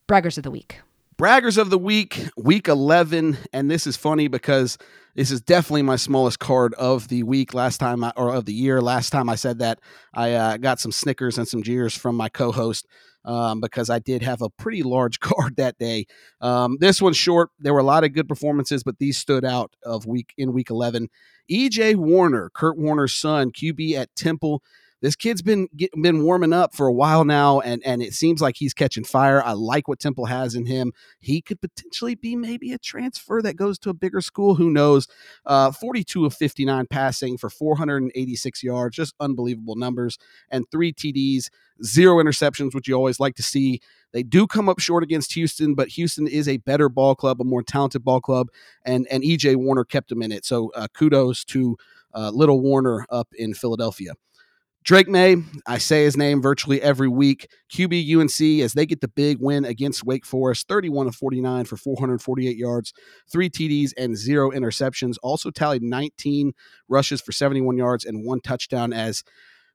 braggers 0.08 0.38
of 0.38 0.44
the 0.44 0.50
week. 0.50 0.80
Braggers 1.18 1.58
of 1.58 1.70
the 1.70 1.78
week, 1.78 2.28
week 2.36 2.66
11. 2.66 3.36
And 3.52 3.70
this 3.70 3.86
is 3.86 3.96
funny 3.96 4.26
because 4.26 4.78
this 5.14 5.30
is 5.30 5.40
definitely 5.40 5.82
my 5.82 5.96
smallest 5.96 6.38
card 6.38 6.74
of 6.74 7.08
the 7.08 7.22
week 7.22 7.54
last 7.54 7.78
time, 7.78 8.02
I, 8.02 8.12
or 8.16 8.34
of 8.34 8.44
the 8.44 8.54
year. 8.54 8.80
Last 8.80 9.10
time 9.10 9.28
I 9.28 9.36
said 9.36 9.60
that, 9.60 9.80
I 10.12 10.32
uh, 10.32 10.56
got 10.56 10.80
some 10.80 10.92
snickers 10.92 11.38
and 11.38 11.46
some 11.46 11.62
jeers 11.62 11.94
from 11.94 12.16
my 12.16 12.28
co 12.28 12.52
host. 12.52 12.86
Um, 13.26 13.62
because 13.62 13.88
I 13.88 14.00
did 14.00 14.20
have 14.20 14.42
a 14.42 14.50
pretty 14.50 14.82
large 14.82 15.18
card 15.20 15.56
that 15.56 15.78
day. 15.78 16.04
Um, 16.42 16.76
this 16.78 17.00
one's 17.00 17.16
short. 17.16 17.48
There 17.58 17.72
were 17.72 17.80
a 17.80 17.84
lot 17.84 18.04
of 18.04 18.12
good 18.12 18.28
performances, 18.28 18.82
but 18.84 18.98
these 18.98 19.16
stood 19.16 19.46
out 19.46 19.74
of 19.82 20.04
week 20.04 20.34
in 20.36 20.52
week 20.52 20.68
11. 20.68 21.08
EJ 21.50 21.96
Warner, 21.96 22.50
Kurt 22.52 22.76
Warner's 22.76 23.14
son, 23.14 23.50
QB 23.50 23.94
at 23.94 24.14
Temple 24.14 24.62
this 25.04 25.16
kid's 25.16 25.42
been 25.42 25.68
get, 25.76 25.90
been 26.00 26.22
warming 26.22 26.54
up 26.54 26.74
for 26.74 26.86
a 26.86 26.92
while 26.92 27.26
now, 27.26 27.60
and 27.60 27.82
and 27.84 28.02
it 28.02 28.14
seems 28.14 28.40
like 28.40 28.56
he's 28.56 28.72
catching 28.72 29.04
fire. 29.04 29.44
I 29.44 29.52
like 29.52 29.86
what 29.86 30.00
Temple 30.00 30.24
has 30.24 30.54
in 30.54 30.64
him. 30.64 30.94
He 31.20 31.42
could 31.42 31.60
potentially 31.60 32.14
be 32.14 32.34
maybe 32.36 32.72
a 32.72 32.78
transfer 32.78 33.42
that 33.42 33.54
goes 33.54 33.78
to 33.80 33.90
a 33.90 33.94
bigger 33.94 34.22
school. 34.22 34.54
Who 34.54 34.70
knows? 34.70 35.06
Uh, 35.44 35.72
42 35.72 36.24
of 36.24 36.32
59 36.32 36.86
passing 36.88 37.36
for 37.36 37.50
486 37.50 38.62
yards, 38.62 38.96
just 38.96 39.14
unbelievable 39.20 39.76
numbers, 39.76 40.16
and 40.48 40.64
three 40.70 40.90
TDs, 40.90 41.50
zero 41.84 42.16
interceptions, 42.16 42.74
which 42.74 42.88
you 42.88 42.94
always 42.94 43.20
like 43.20 43.34
to 43.34 43.42
see. 43.42 43.80
They 44.12 44.22
do 44.22 44.46
come 44.46 44.70
up 44.70 44.78
short 44.78 45.02
against 45.02 45.34
Houston, 45.34 45.74
but 45.74 45.88
Houston 45.88 46.26
is 46.26 46.48
a 46.48 46.56
better 46.56 46.88
ball 46.88 47.14
club, 47.14 47.42
a 47.42 47.44
more 47.44 47.62
talented 47.62 48.04
ball 48.04 48.22
club, 48.22 48.48
and 48.86 49.06
and 49.10 49.22
EJ 49.22 49.56
Warner 49.56 49.84
kept 49.84 50.08
them 50.08 50.22
in 50.22 50.32
it. 50.32 50.46
So 50.46 50.72
uh, 50.74 50.88
kudos 50.94 51.44
to 51.44 51.76
uh, 52.14 52.30
Little 52.30 52.62
Warner 52.62 53.04
up 53.10 53.28
in 53.36 53.52
Philadelphia. 53.52 54.14
Drake 54.84 55.08
Maye, 55.08 55.36
I 55.66 55.78
say 55.78 56.04
his 56.04 56.14
name 56.14 56.42
virtually 56.42 56.82
every 56.82 57.08
week. 57.08 57.48
QB 57.72 58.16
UNC 58.16 58.62
as 58.62 58.74
they 58.74 58.84
get 58.84 59.00
the 59.00 59.08
big 59.08 59.38
win 59.40 59.64
against 59.64 60.04
Wake 60.04 60.26
Forest, 60.26 60.68
31 60.68 61.06
of 61.06 61.16
49 61.16 61.64
for 61.64 61.78
448 61.78 62.54
yards, 62.54 62.92
three 63.32 63.48
TDs, 63.48 63.92
and 63.96 64.14
zero 64.14 64.50
interceptions. 64.50 65.16
Also 65.22 65.50
tallied 65.50 65.82
19 65.82 66.52
rushes 66.86 67.22
for 67.22 67.32
71 67.32 67.78
yards 67.78 68.04
and 68.04 68.26
one 68.26 68.40
touchdown 68.40 68.92
as 68.92 69.24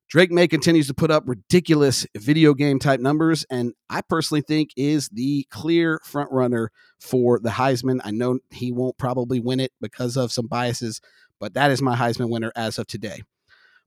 Drake 0.10 0.32
Maye 0.32 0.48
continues 0.48 0.86
to 0.88 0.94
put 0.94 1.10
up 1.10 1.24
ridiculous 1.26 2.06
video 2.16 2.54
game 2.54 2.78
type 2.78 3.00
numbers, 3.00 3.46
and 3.50 3.74
I 3.90 4.02
personally 4.02 4.42
think 4.42 4.70
is 4.78 5.10
the 5.10 5.48
clear 5.50 6.00
front 6.04 6.32
runner 6.32 6.72
for 7.00 7.40
the 7.40 7.50
Heisman. 7.50 8.00
I 8.04 8.12
know 8.12 8.40
he 8.52 8.72
won't 8.72 9.00
probably 9.00 9.40
win 9.40 9.60
it 9.60 9.72
because 9.82 10.18
of 10.18 10.32
some 10.32 10.46
biases, 10.46 11.02
but 11.40 11.56
that 11.56 11.72
is 11.72 11.82
my 11.82 11.96
Heisman 11.96 12.30
winner 12.30 12.52
as 12.56 12.78
of 12.78 12.86
today. 12.86 13.22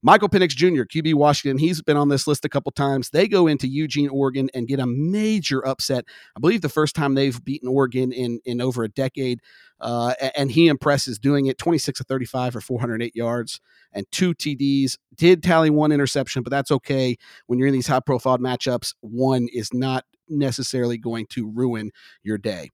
Michael 0.02 0.28
Penix 0.28 0.50
Jr., 0.50 0.82
QB 0.82 1.14
Washington, 1.14 1.58
he's 1.58 1.80
been 1.80 1.96
on 1.96 2.08
this 2.08 2.26
list 2.26 2.44
a 2.44 2.48
couple 2.48 2.72
times. 2.72 3.10
They 3.10 3.28
go 3.28 3.46
into 3.46 3.68
Eugene, 3.68 4.08
Oregon, 4.08 4.50
and 4.52 4.66
get 4.66 4.80
a 4.80 4.86
major 4.86 5.64
upset. 5.66 6.04
I 6.36 6.40
believe 6.40 6.60
the 6.60 6.68
first 6.68 6.96
time 6.96 7.14
they've 7.14 7.42
beaten 7.44 7.68
Oregon 7.68 8.12
in 8.12 8.40
in 8.44 8.60
over 8.60 8.82
a 8.82 8.88
decade, 8.88 9.40
uh, 9.80 10.14
and 10.36 10.50
he 10.50 10.66
impresses 10.66 11.18
doing 11.18 11.46
it. 11.46 11.56
Twenty 11.58 11.78
six 11.78 12.00
of 12.00 12.06
thirty 12.06 12.26
five 12.26 12.52
for 12.52 12.60
four 12.60 12.80
hundred 12.80 13.02
eight 13.02 13.14
yards 13.14 13.60
and 13.92 14.04
two 14.10 14.34
TDs. 14.34 14.98
Did 15.14 15.42
tally 15.42 15.70
one 15.70 15.92
interception, 15.92 16.42
but 16.42 16.50
that's 16.50 16.72
okay 16.72 17.16
when 17.46 17.58
you're 17.58 17.68
in 17.68 17.74
these 17.74 17.86
high 17.86 18.00
profile 18.00 18.38
matchups. 18.38 18.94
One 19.00 19.46
is 19.52 19.72
not 19.72 20.04
necessarily 20.28 20.98
going 20.98 21.26
to 21.26 21.48
ruin 21.48 21.90
your 22.22 22.38
day. 22.38 22.70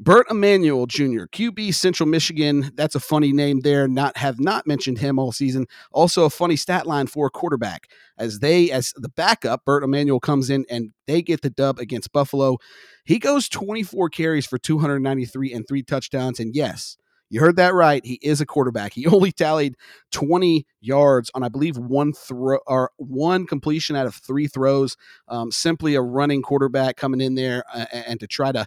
Bert 0.00 0.26
Emanuel 0.30 0.86
Jr., 0.86 1.24
QB 1.26 1.74
Central 1.74 2.08
Michigan. 2.08 2.70
That's 2.76 2.94
a 2.94 3.00
funny 3.00 3.32
name 3.32 3.60
there. 3.60 3.88
Not 3.88 4.16
have 4.16 4.38
not 4.38 4.64
mentioned 4.64 4.98
him 4.98 5.18
all 5.18 5.32
season. 5.32 5.66
Also 5.90 6.24
a 6.24 6.30
funny 6.30 6.54
stat 6.54 6.86
line 6.86 7.08
for 7.08 7.26
a 7.26 7.30
quarterback. 7.30 7.88
As 8.16 8.38
they 8.38 8.70
as 8.70 8.92
the 8.96 9.08
backup, 9.08 9.64
Bert 9.64 9.82
Emanuel 9.82 10.20
comes 10.20 10.50
in 10.50 10.64
and 10.70 10.92
they 11.08 11.20
get 11.20 11.42
the 11.42 11.50
dub 11.50 11.80
against 11.80 12.12
Buffalo. 12.12 12.58
He 13.04 13.18
goes 13.18 13.48
24 13.48 14.08
carries 14.10 14.46
for 14.46 14.56
293 14.56 15.52
and 15.52 15.66
three 15.66 15.82
touchdowns. 15.82 16.38
And 16.38 16.54
yes, 16.54 16.96
You 17.30 17.40
heard 17.40 17.56
that 17.56 17.74
right. 17.74 18.04
He 18.06 18.20
is 18.22 18.40
a 18.40 18.46
quarterback. 18.46 18.92
He 18.92 19.06
only 19.08 19.32
tallied 19.32 19.74
20 20.12 20.64
yards 20.80 21.28
on, 21.34 21.42
I 21.42 21.48
believe, 21.48 21.76
one 21.76 22.12
throw 22.12 22.58
or 22.68 22.92
one 22.98 23.46
completion 23.46 23.96
out 23.96 24.06
of 24.06 24.14
three 24.14 24.46
throws. 24.46 24.96
Um, 25.26 25.50
simply 25.50 25.96
a 25.96 26.02
running 26.02 26.42
quarterback 26.42 26.96
coming 26.96 27.20
in 27.20 27.34
there 27.34 27.64
uh, 27.74 27.86
and 27.92 28.20
to 28.20 28.28
try 28.28 28.52
to 28.52 28.64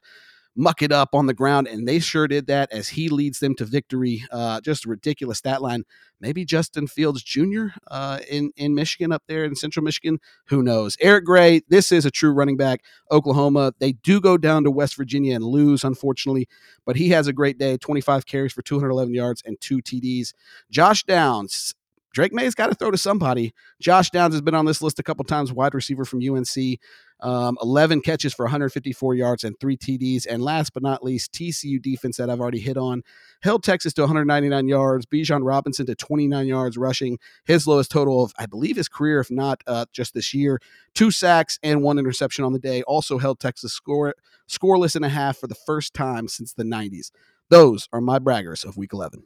muck 0.56 0.82
it 0.82 0.92
up 0.92 1.10
on 1.14 1.28
the 1.28 1.34
ground. 1.34 1.68
And 1.68 1.88
they 1.88 2.00
sure 2.00 2.28
did 2.28 2.48
that 2.48 2.72
as 2.72 2.90
he 2.90 3.10
leads 3.10 3.40
them 3.40 3.56
to 3.56 3.66
victory. 3.66 4.24
Uh, 4.32 4.62
just 4.62 4.86
a 4.86 4.90
ridiculous 4.90 5.38
stat 5.40 5.62
line. 5.62 5.84
Maybe 6.20 6.46
Justin 6.46 6.88
Fields 6.88 7.24
Jr. 7.24 7.68
Uh, 7.90 8.20
in, 8.30 8.52
in 8.56 8.76
Michigan 8.76 9.12
up 9.12 9.24
there 9.28 9.44
in 9.44 9.56
central 9.56 9.84
Michigan. 9.84 10.20
Who 10.48 10.62
knows? 10.62 10.98
Eric 11.00 11.26
Gray, 11.26 11.62
this 11.70 11.92
is 11.92 12.06
a 12.06 12.12
true 12.12 12.32
running 12.32 12.58
back. 12.58 12.82
Oklahoma, 13.12 13.74
they 13.80 13.94
do 13.94 14.22
go 14.22 14.38
down 14.38 14.64
to 14.64 14.72
West 14.72 14.96
Virginia 14.96 15.36
and 15.36 15.44
lose, 15.44 15.84
unfortunately, 15.84 16.48
but 16.86 16.96
he 16.96 17.10
has 17.10 17.28
a 17.28 17.34
great 17.34 17.58
day 17.58 17.78
25 17.78 18.26
carries 18.26 18.54
for 18.54 18.62
211 18.62 19.14
yards 19.14 19.42
and 19.46 19.60
two 19.62 19.82
TDs. 19.82 20.34
Josh 20.70 21.04
Downs, 21.04 21.74
Drake 22.14 22.34
Maye's 22.34 22.56
got 22.56 22.68
to 22.68 22.76
throw 22.76 22.92
to 22.92 22.98
somebody. 22.98 23.54
Josh 23.80 24.10
Downs 24.10 24.34
has 24.34 24.42
been 24.42 24.56
on 24.56 24.66
this 24.66 24.82
list 24.82 25.00
a 25.00 25.04
couple 25.04 25.24
times, 25.24 25.54
wide 25.54 25.74
receiver 25.74 26.06
from 26.06 26.20
UNC. 26.20 26.80
Um, 27.22 27.58
11 27.62 28.02
catches 28.02 28.34
for 28.34 28.46
154 28.46 29.14
yards 29.14 29.44
and 29.44 29.58
three 29.60 29.78
TDs. 29.78 30.26
And 30.28 30.44
last 30.44 30.74
but 30.74 30.84
not 30.84 31.04
least, 31.04 31.32
TCU 31.32 31.82
defense 31.82 32.18
that 32.18 32.30
I've 32.30 32.42
already 32.42 32.60
hit 32.60 32.78
on 32.78 33.04
held 33.44 33.64
Texas 33.64 33.94
to 33.94 34.02
199 34.02 34.68
yards. 34.68 35.06
Bijan 35.06 35.42
Robinson 35.44 35.86
to 35.86 35.96
29 35.96 36.48
yards 36.48 36.78
rushing, 36.78 37.20
his 37.46 37.68
lowest 37.68 37.92
total 37.92 38.24
of, 38.24 38.34
I 38.38 38.46
believe, 38.48 38.76
his 38.76 38.90
career, 38.90 39.20
if 39.20 39.30
not 39.30 39.62
uh, 39.68 39.86
just 39.94 40.14
this 40.14 40.34
year. 40.34 40.60
Two 40.96 41.12
sacks 41.12 41.60
and 41.64 41.84
one 41.84 42.00
interception 42.00 42.44
on 42.44 42.54
the 42.54 42.60
day. 42.60 42.82
Also 42.84 43.20
held 43.20 43.40
Texas 43.40 43.74
score 43.74 44.16
scoreless 44.50 44.96
and 44.96 45.06
a 45.06 45.10
half 45.10 45.38
for 45.38 45.48
the 45.48 45.56
first 45.56 45.94
time 45.94 46.28
since 46.28 46.54
the 46.54 46.64
90s. 46.64 47.12
Those 47.50 47.88
are 47.94 48.02
my 48.02 48.20
braggers 48.20 48.66
of 48.66 48.78
Week 48.78 48.92
11. 48.92 49.24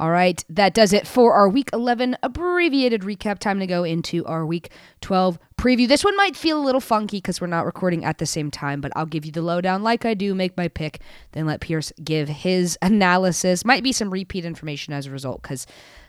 All 0.00 0.10
right, 0.10 0.44
that 0.48 0.74
does 0.74 0.92
it 0.92 1.06
for 1.06 1.32
our 1.32 1.48
week 1.48 1.70
11 1.72 2.16
abbreviated 2.22 3.02
recap. 3.02 3.40
Time 3.40 3.58
to 3.58 3.66
go 3.66 3.82
into 3.82 4.24
our 4.26 4.46
week 4.46 4.70
12 5.00 5.38
preview. 5.56 5.88
This 5.88 6.04
one 6.04 6.16
might 6.16 6.36
feel 6.36 6.60
a 6.60 6.64
little 6.64 6.80
funky 6.80 7.18
because 7.18 7.40
we're 7.40 7.48
not 7.48 7.66
recording 7.66 8.04
at 8.04 8.18
the 8.18 8.26
same 8.26 8.50
time, 8.50 8.80
but 8.80 8.92
I'll 8.94 9.06
give 9.06 9.26
you 9.26 9.32
the 9.32 9.42
lowdown 9.42 9.82
like 9.82 10.04
I 10.04 10.14
do, 10.14 10.34
make 10.34 10.56
my 10.56 10.68
pick, 10.68 11.00
then 11.32 11.46
let 11.46 11.60
Pierce 11.60 11.92
give 12.02 12.28
his 12.28 12.78
analysis. 12.80 13.64
Might 13.64 13.82
be 13.82 13.92
some 13.92 14.10
repeat 14.10 14.44
information 14.44 14.92
as 14.92 15.06
a 15.06 15.10
result 15.10 15.42
because, 15.42 15.66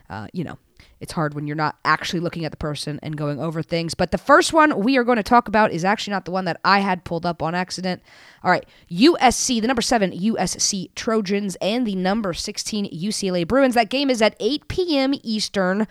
uh, 0.09 0.27
you 0.33 0.43
know, 0.43 0.59
it's 0.99 1.13
hard 1.13 1.33
when 1.33 1.47
you're 1.47 1.55
not 1.55 1.77
actually 1.85 2.19
looking 2.19 2.45
at 2.45 2.51
the 2.51 2.57
person 2.57 2.99
and 3.01 3.15
going 3.15 3.39
over 3.39 3.63
things. 3.63 3.93
But 3.93 4.11
the 4.11 4.17
first 4.17 4.51
one 4.51 4.79
we 4.79 4.97
are 4.97 5.03
going 5.03 5.17
to 5.17 5.23
talk 5.23 5.47
about 5.47 5.71
is 5.71 5.85
actually 5.85 6.11
not 6.11 6.25
the 6.25 6.31
one 6.31 6.45
that 6.45 6.59
I 6.65 6.79
had 6.79 7.05
pulled 7.05 7.25
up 7.25 7.41
on 7.41 7.55
accident. 7.55 8.01
All 8.43 8.51
right, 8.51 8.65
USC, 8.91 9.61
the 9.61 9.67
number 9.67 9.81
seven 9.81 10.11
USC 10.11 10.93
Trojans, 10.95 11.55
and 11.61 11.87
the 11.87 11.95
number 11.95 12.33
16 12.33 12.89
UCLA 12.91 13.47
Bruins. 13.47 13.75
That 13.75 13.89
game 13.89 14.09
is 14.09 14.21
at 14.21 14.35
8 14.39 14.67
p.m. 14.67 15.13
Eastern 15.23 15.87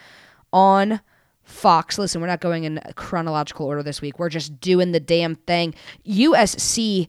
on 0.52 1.00
Fox. 1.42 1.98
Listen, 1.98 2.20
we're 2.20 2.26
not 2.26 2.40
going 2.40 2.64
in 2.64 2.80
chronological 2.94 3.66
order 3.66 3.82
this 3.82 4.02
week. 4.02 4.18
We're 4.18 4.28
just 4.28 4.60
doing 4.60 4.92
the 4.92 5.00
damn 5.00 5.36
thing. 5.36 5.74
USC 6.06 7.08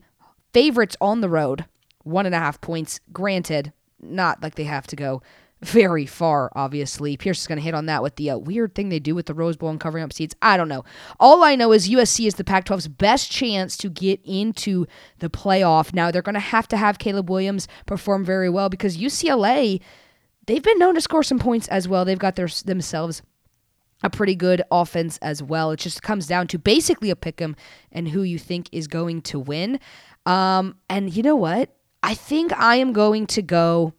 favorites 0.52 0.96
on 1.00 1.20
the 1.20 1.28
road, 1.28 1.66
one 2.02 2.24
and 2.24 2.34
a 2.34 2.38
half 2.38 2.60
points. 2.62 3.00
Granted, 3.12 3.72
not 4.00 4.42
like 4.42 4.54
they 4.54 4.64
have 4.64 4.86
to 4.88 4.96
go 4.96 5.22
very 5.62 6.06
far, 6.06 6.50
obviously. 6.54 7.16
Pierce 7.16 7.40
is 7.40 7.46
going 7.46 7.58
to 7.58 7.62
hit 7.62 7.74
on 7.74 7.86
that 7.86 8.02
with 8.02 8.16
the 8.16 8.30
uh, 8.30 8.38
weird 8.38 8.74
thing 8.74 8.88
they 8.88 8.98
do 8.98 9.14
with 9.14 9.26
the 9.26 9.34
Rose 9.34 9.56
Bowl 9.56 9.68
and 9.68 9.80
covering 9.80 10.02
up 10.02 10.12
seats. 10.12 10.34
I 10.40 10.56
don't 10.56 10.68
know. 10.68 10.84
All 11.18 11.42
I 11.44 11.54
know 11.54 11.72
is 11.72 11.88
USC 11.88 12.26
is 12.26 12.34
the 12.34 12.44
Pac 12.44 12.64
12's 12.64 12.88
best 12.88 13.30
chance 13.30 13.76
to 13.78 13.90
get 13.90 14.20
into 14.24 14.86
the 15.18 15.28
playoff. 15.28 15.92
Now, 15.92 16.10
they're 16.10 16.22
going 16.22 16.34
to 16.34 16.40
have 16.40 16.66
to 16.68 16.76
have 16.76 16.98
Caleb 16.98 17.28
Williams 17.28 17.68
perform 17.86 18.24
very 18.24 18.48
well 18.48 18.68
because 18.68 18.96
UCLA, 18.96 19.80
they've 20.46 20.62
been 20.62 20.78
known 20.78 20.94
to 20.94 21.00
score 21.00 21.22
some 21.22 21.38
points 21.38 21.68
as 21.68 21.86
well. 21.86 22.04
They've 22.04 22.18
got 22.18 22.36
their 22.36 22.48
themselves 22.64 23.22
a 24.02 24.08
pretty 24.08 24.34
good 24.34 24.62
offense 24.70 25.18
as 25.18 25.42
well. 25.42 25.72
It 25.72 25.80
just 25.80 26.02
comes 26.02 26.26
down 26.26 26.46
to 26.48 26.58
basically 26.58 27.10
a 27.10 27.16
pick 27.16 27.40
'em 27.42 27.54
and 27.92 28.08
who 28.08 28.22
you 28.22 28.38
think 28.38 28.70
is 28.72 28.88
going 28.88 29.20
to 29.22 29.38
win. 29.38 29.78
Um, 30.24 30.76
and 30.88 31.14
you 31.14 31.22
know 31.22 31.36
what? 31.36 31.74
I 32.02 32.14
think 32.14 32.50
I 32.58 32.76
am 32.76 32.94
going 32.94 33.26
to 33.26 33.42
go 33.42 33.92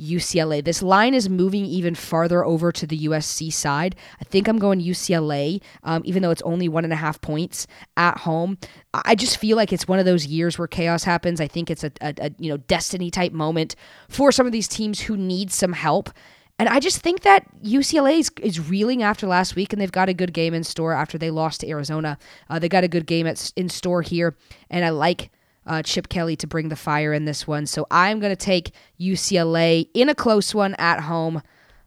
UCLA. 0.00 0.64
This 0.64 0.82
line 0.82 1.14
is 1.14 1.28
moving 1.28 1.64
even 1.64 1.94
farther 1.94 2.44
over 2.44 2.72
to 2.72 2.86
the 2.86 3.06
USC 3.06 3.52
side. 3.52 3.96
I 4.20 4.24
think 4.24 4.48
I'm 4.48 4.58
going 4.58 4.80
UCLA, 4.80 5.60
um, 5.82 6.02
even 6.04 6.22
though 6.22 6.30
it's 6.30 6.42
only 6.42 6.68
one 6.68 6.84
and 6.84 6.92
a 6.92 6.96
half 6.96 7.20
points 7.20 7.66
at 7.96 8.18
home. 8.18 8.58
I 8.94 9.14
just 9.14 9.38
feel 9.38 9.56
like 9.56 9.72
it's 9.72 9.86
one 9.86 9.98
of 9.98 10.04
those 10.04 10.26
years 10.26 10.58
where 10.58 10.68
chaos 10.68 11.04
happens. 11.04 11.40
I 11.40 11.46
think 11.46 11.70
it's 11.70 11.84
a, 11.84 11.92
a, 12.00 12.14
a 12.18 12.30
you 12.38 12.50
know 12.50 12.56
destiny 12.56 13.10
type 13.10 13.32
moment 13.32 13.76
for 14.08 14.32
some 14.32 14.46
of 14.46 14.52
these 14.52 14.68
teams 14.68 15.00
who 15.00 15.16
need 15.16 15.52
some 15.52 15.72
help. 15.72 16.10
And 16.58 16.68
I 16.68 16.78
just 16.78 17.00
think 17.00 17.22
that 17.22 17.46
UCLA 17.62 18.18
is, 18.18 18.30
is, 18.42 18.60
reeling 18.60 19.02
after 19.02 19.26
last 19.26 19.56
week, 19.56 19.72
and 19.72 19.80
they've 19.80 19.90
got 19.90 20.10
a 20.10 20.14
good 20.14 20.34
game 20.34 20.52
in 20.52 20.62
store 20.62 20.92
after 20.92 21.16
they 21.16 21.30
lost 21.30 21.60
to 21.60 21.68
Arizona. 21.70 22.18
Uh, 22.50 22.58
they 22.58 22.68
got 22.68 22.84
a 22.84 22.88
good 22.88 23.06
game 23.06 23.26
at, 23.26 23.50
in 23.56 23.70
store 23.70 24.02
here, 24.02 24.36
and 24.68 24.84
I 24.84 24.90
like 24.90 25.30
uh, 25.66 25.82
Chip 25.82 26.08
Kelly 26.08 26.36
to 26.36 26.46
bring 26.46 26.68
the 26.68 26.76
fire 26.76 27.12
in 27.12 27.24
this 27.24 27.46
one. 27.46 27.66
So 27.66 27.86
I'm 27.90 28.20
going 28.20 28.32
to 28.32 28.44
take 28.44 28.72
UCLA 29.00 29.88
in 29.94 30.08
a 30.08 30.14
close 30.14 30.54
one 30.54 30.74
at 30.74 31.00
home 31.00 31.42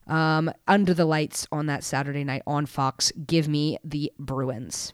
um, 0.08 0.52
under 0.68 0.94
the 0.94 1.06
lights 1.06 1.48
on 1.52 1.68
that 1.68 1.84
Saturday 1.84 2.24
night 2.24 2.44
on 2.46 2.66
Fox. 2.66 3.12
Give 3.26 3.48
me 3.48 3.78
the 3.84 4.12
Bruins. 4.20 4.94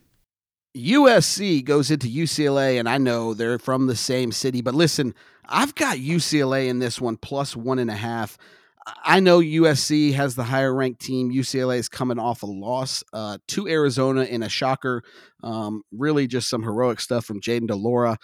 USC 0.78 1.64
goes 1.64 1.90
into 1.90 2.08
UCLA, 2.08 2.80
and 2.80 2.88
I 2.88 3.00
know 3.00 3.34
they're 3.34 3.58
from 3.58 3.88
the 3.88 3.96
same 3.96 4.32
city, 4.32 4.62
but 4.62 4.76
listen, 4.76 5.16
I've 5.46 5.74
got 5.74 5.98
UCLA 5.98 6.68
in 6.68 6.80
this 6.80 7.02
one 7.02 7.18
plus 7.18 7.56
one 7.56 7.80
and 7.80 7.90
a 7.90 7.96
half. 7.96 8.38
I 9.04 9.20
know 9.20 9.40
USC 9.40 10.14
has 10.14 10.36
the 10.36 10.44
higher 10.44 10.74
ranked 10.74 11.02
team. 11.02 11.32
UCLA 11.32 11.78
is 11.78 11.90
coming 11.90 12.20
off 12.20 12.44
a 12.44 12.48
loss 12.48 13.04
uh, 13.14 13.38
to 13.50 13.68
Arizona 13.68 14.24
in 14.24 14.44
a 14.44 14.50
shocker. 14.50 15.04
Um, 15.44 15.84
really, 15.92 16.28
just 16.28 16.50
some 16.50 16.64
heroic 16.64 17.00
stuff 17.00 17.26
from 17.26 17.42
Jayden 17.42 17.68
de 17.68 17.76
Laura. 17.76 18.18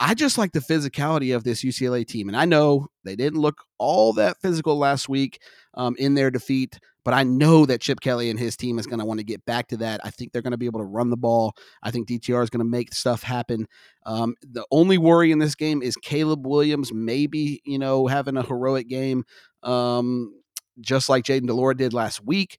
I 0.00 0.14
just 0.14 0.38
like 0.38 0.52
the 0.52 0.60
physicality 0.60 1.34
of 1.34 1.44
this 1.44 1.64
UCLA 1.64 2.06
team. 2.06 2.28
And 2.28 2.36
I 2.36 2.44
know 2.44 2.88
they 3.04 3.16
didn't 3.16 3.40
look 3.40 3.64
all 3.78 4.12
that 4.14 4.40
physical 4.40 4.78
last 4.78 5.08
week 5.08 5.40
um, 5.74 5.96
in 5.98 6.14
their 6.14 6.30
defeat, 6.30 6.78
but 7.04 7.14
I 7.14 7.24
know 7.24 7.66
that 7.66 7.80
Chip 7.80 8.00
Kelly 8.00 8.30
and 8.30 8.38
his 8.38 8.56
team 8.56 8.78
is 8.78 8.86
going 8.86 9.00
to 9.00 9.04
want 9.04 9.18
to 9.18 9.24
get 9.24 9.44
back 9.44 9.68
to 9.68 9.78
that. 9.78 10.00
I 10.04 10.10
think 10.10 10.32
they're 10.32 10.42
going 10.42 10.52
to 10.52 10.58
be 10.58 10.66
able 10.66 10.80
to 10.80 10.86
run 10.86 11.10
the 11.10 11.16
ball. 11.16 11.56
I 11.82 11.90
think 11.90 12.06
DTR 12.08 12.42
is 12.42 12.50
going 12.50 12.64
to 12.64 12.70
make 12.70 12.94
stuff 12.94 13.22
happen. 13.22 13.66
Um, 14.06 14.34
the 14.42 14.64
only 14.70 14.98
worry 14.98 15.32
in 15.32 15.40
this 15.40 15.56
game 15.56 15.82
is 15.82 15.96
Caleb 15.96 16.46
Williams 16.46 16.92
maybe, 16.92 17.60
you 17.64 17.78
know, 17.78 18.06
having 18.06 18.36
a 18.36 18.42
heroic 18.42 18.88
game, 18.88 19.24
um, 19.64 20.32
just 20.80 21.08
like 21.08 21.24
Jayden 21.24 21.46
de 21.46 21.54
Laura 21.54 21.76
did 21.76 21.92
last 21.92 22.24
week. 22.24 22.58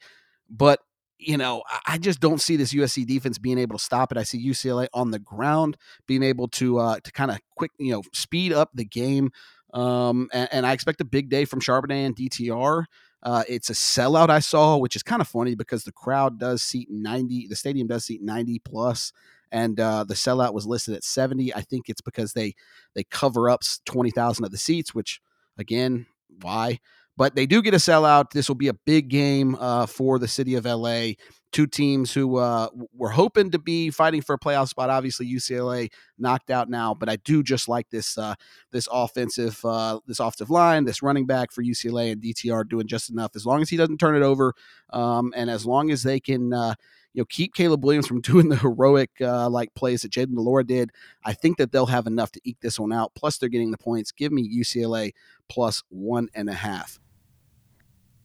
But 0.49 0.79
you 1.19 1.37
know, 1.37 1.63
I 1.85 1.97
just 1.97 2.21
don't 2.21 2.41
see 2.41 2.55
this 2.55 2.73
USC 2.73 3.05
defense 3.05 3.37
being 3.37 3.59
able 3.59 3.77
to 3.77 3.83
stop 3.83 4.11
it. 4.11 4.17
I 4.17 4.23
see 4.23 4.43
UCLA 4.43 4.87
on 4.93 5.11
the 5.11 5.19
ground 5.19 5.77
being 6.07 6.23
able 6.23 6.47
to 6.47 6.79
uh, 6.79 6.99
to 7.03 7.11
kind 7.11 7.29
of 7.29 7.39
quick, 7.55 7.71
you 7.77 7.91
know, 7.91 8.03
speed 8.13 8.53
up 8.53 8.71
the 8.73 8.85
game. 8.85 9.31
Um, 9.73 10.29
and, 10.33 10.49
and, 10.51 10.65
I 10.65 10.73
expect 10.73 10.99
a 10.99 11.05
big 11.05 11.29
day 11.29 11.45
from 11.45 11.61
Charbonnet 11.61 12.05
and 12.05 12.15
DTR. 12.15 12.85
Uh, 13.21 13.43
it's 13.47 13.69
a 13.69 13.73
sellout 13.73 14.29
I 14.29 14.39
saw, 14.39 14.77
which 14.77 14.95
is 14.95 15.03
kind 15.03 15.21
of 15.21 15.27
funny 15.27 15.53
because 15.53 15.83
the 15.83 15.91
crowd 15.91 16.39
does 16.39 16.63
seat 16.63 16.87
90, 16.89 17.47
the 17.47 17.55
stadium 17.55 17.85
does 17.85 18.05
seat 18.05 18.23
90 18.23 18.59
plus, 18.59 19.13
and 19.51 19.79
uh, 19.79 20.05
the 20.05 20.15
sellout 20.15 20.53
was 20.53 20.65
listed 20.65 20.95
at 20.95 21.03
70. 21.03 21.53
I 21.53 21.61
think 21.61 21.87
it's 21.87 22.01
because 22.01 22.33
they 22.33 22.55
they 22.95 23.03
cover 23.03 23.47
up 23.47 23.61
20,000 23.85 24.43
of 24.43 24.49
the 24.49 24.57
seats, 24.57 24.95
which 24.95 25.21
again, 25.57 26.07
why? 26.41 26.79
But 27.19 27.35
they 27.35 27.45
do 27.45 27.61
get 27.61 27.73
a 27.73 27.77
sellout. 27.77 28.31
This 28.31 28.47
will 28.47 28.55
be 28.55 28.69
a 28.69 28.73
big 28.73 29.09
game 29.09 29.55
uh, 29.55 29.87
for 29.87 30.19
the 30.19 30.27
city 30.29 30.55
of 30.55 30.63
LA. 30.63 31.15
Two 31.51 31.67
teams 31.67 32.13
who 32.13 32.37
uh, 32.37 32.69
were 32.95 33.09
hoping 33.09 33.51
to 33.51 33.59
be 33.59 33.89
fighting 33.89 34.21
for 34.21 34.35
a 34.35 34.39
playoff 34.39 34.69
spot. 34.69 34.89
Obviously, 34.89 35.29
UCLA 35.29 35.91
knocked 36.17 36.49
out 36.49 36.69
now, 36.69 36.93
but 36.93 37.09
I 37.09 37.17
do 37.17 37.43
just 37.43 37.67
like 37.67 37.89
this 37.89 38.17
uh, 38.17 38.35
this 38.71 38.87
offensive 38.89 39.59
uh, 39.65 39.99
this 40.07 40.21
offensive 40.21 40.49
line, 40.49 40.85
this 40.85 41.03
running 41.03 41.25
back 41.25 41.51
for 41.51 41.61
UCLA 41.61 42.13
and 42.13 42.21
DTR 42.21 42.69
doing 42.69 42.87
just 42.87 43.09
enough. 43.09 43.31
As 43.35 43.45
long 43.45 43.61
as 43.61 43.67
he 43.69 43.75
doesn't 43.75 43.97
turn 43.97 44.15
it 44.15 44.23
over, 44.23 44.53
um, 44.91 45.33
and 45.35 45.49
as 45.49 45.65
long 45.65 45.91
as 45.91 46.03
they 46.03 46.21
can 46.21 46.53
uh, 46.53 46.75
you 47.13 47.19
know, 47.19 47.25
keep 47.25 47.53
Caleb 47.53 47.83
Williams 47.83 48.07
from 48.07 48.21
doing 48.21 48.47
the 48.47 48.55
heroic 48.55 49.09
uh, 49.19 49.49
like 49.49 49.73
plays 49.73 50.03
that 50.03 50.11
Jayden 50.13 50.35
de 50.35 50.41
Laura 50.41 50.63
did. 50.63 50.91
I 51.25 51.33
think 51.33 51.57
that 51.57 51.73
they'll 51.73 51.87
have 51.87 52.07
enough 52.07 52.31
to 52.31 52.41
eke 52.45 52.61
this 52.61 52.79
one 52.79 52.93
out. 52.93 53.11
Plus, 53.13 53.37
they're 53.37 53.49
getting 53.49 53.71
the 53.71 53.77
points. 53.77 54.13
Give 54.13 54.31
me 54.31 54.57
UCLA 54.57 55.11
plus 55.49 55.83
one 55.89 56.29
and 56.33 56.49
a 56.49 56.53
half 56.53 56.97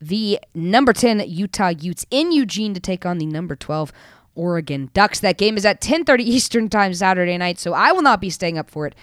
the 0.00 0.38
number 0.54 0.92
10 0.92 1.24
Utah 1.28 1.68
Utes 1.68 2.06
in 2.10 2.32
Eugene 2.32 2.74
to 2.74 2.80
take 2.80 3.06
on 3.06 3.18
the 3.18 3.26
number 3.26 3.56
12 3.56 3.92
Oregon 4.34 4.90
Ducks. 4.94 5.20
That 5.20 5.38
game 5.38 5.56
is 5.56 5.64
at 5.64 5.80
10:30 5.80 6.24
Eastern 6.24 6.68
Time 6.68 6.92
Saturday 6.94 7.38
night, 7.38 7.58
so 7.58 7.72
I 7.72 7.92
will 7.92 8.02
not 8.02 8.20
be 8.20 8.30
staying 8.30 8.58
up 8.58 8.70
for 8.70 8.86
it, 8.86 8.94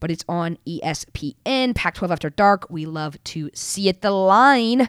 but 0.00 0.10
it's 0.10 0.24
on 0.28 0.58
ESPN, 0.66 1.74
Pac-12 1.74 2.10
After 2.10 2.30
Dark. 2.30 2.66
We 2.70 2.86
love 2.86 3.22
to 3.24 3.50
see 3.54 3.88
it. 3.88 4.00
The 4.00 4.10
line 4.10 4.88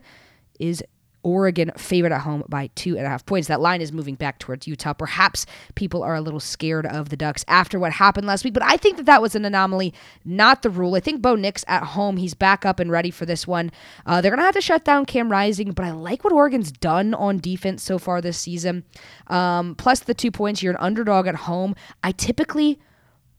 is 0.59 0.83
Oregon 1.23 1.71
favored 1.77 2.11
at 2.11 2.21
home 2.21 2.43
by 2.47 2.67
two 2.75 2.97
and 2.97 3.05
a 3.05 3.09
half 3.09 3.25
points. 3.25 3.47
That 3.47 3.61
line 3.61 3.81
is 3.81 3.91
moving 3.91 4.15
back 4.15 4.39
towards 4.39 4.67
Utah. 4.67 4.93
Perhaps 4.93 5.45
people 5.75 6.03
are 6.03 6.15
a 6.15 6.21
little 6.21 6.39
scared 6.39 6.85
of 6.85 7.09
the 7.09 7.17
Ducks 7.17 7.45
after 7.47 7.79
what 7.79 7.93
happened 7.93 8.27
last 8.27 8.43
week, 8.43 8.53
but 8.53 8.63
I 8.63 8.77
think 8.77 8.97
that 8.97 9.05
that 9.05 9.21
was 9.21 9.35
an 9.35 9.45
anomaly, 9.45 9.93
not 10.25 10.61
the 10.61 10.69
rule. 10.69 10.95
I 10.95 10.99
think 10.99 11.21
Bo 11.21 11.35
Nix 11.35 11.63
at 11.67 11.83
home, 11.83 12.17
he's 12.17 12.33
back 12.33 12.65
up 12.65 12.79
and 12.79 12.91
ready 12.91 13.11
for 13.11 13.25
this 13.25 13.47
one. 13.47 13.71
Uh, 14.05 14.21
they're 14.21 14.31
going 14.31 14.39
to 14.39 14.45
have 14.45 14.55
to 14.55 14.61
shut 14.61 14.83
down 14.83 15.05
Cam 15.05 15.31
Rising, 15.31 15.71
but 15.71 15.85
I 15.85 15.91
like 15.91 16.23
what 16.23 16.33
Oregon's 16.33 16.71
done 16.71 17.13
on 17.13 17.39
defense 17.39 17.83
so 17.83 17.97
far 17.97 18.21
this 18.21 18.37
season. 18.37 18.83
Um, 19.27 19.75
plus 19.75 19.99
the 19.99 20.13
two 20.13 20.31
points, 20.31 20.61
you're 20.63 20.73
an 20.73 20.79
underdog 20.79 21.27
at 21.27 21.35
home. 21.35 21.75
I 22.03 22.11
typically. 22.11 22.79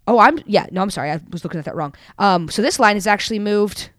Oh, 0.06 0.18
I'm 0.18 0.40
yeah. 0.46 0.66
No, 0.72 0.82
I'm 0.82 0.90
sorry. 0.90 1.12
I 1.12 1.20
was 1.30 1.44
looking 1.44 1.60
at 1.60 1.64
that 1.66 1.76
wrong. 1.76 1.94
Um, 2.18 2.48
so 2.48 2.60
this 2.60 2.80
line 2.80 2.96
has 2.96 3.06
actually 3.06 3.38
moved 3.38 3.90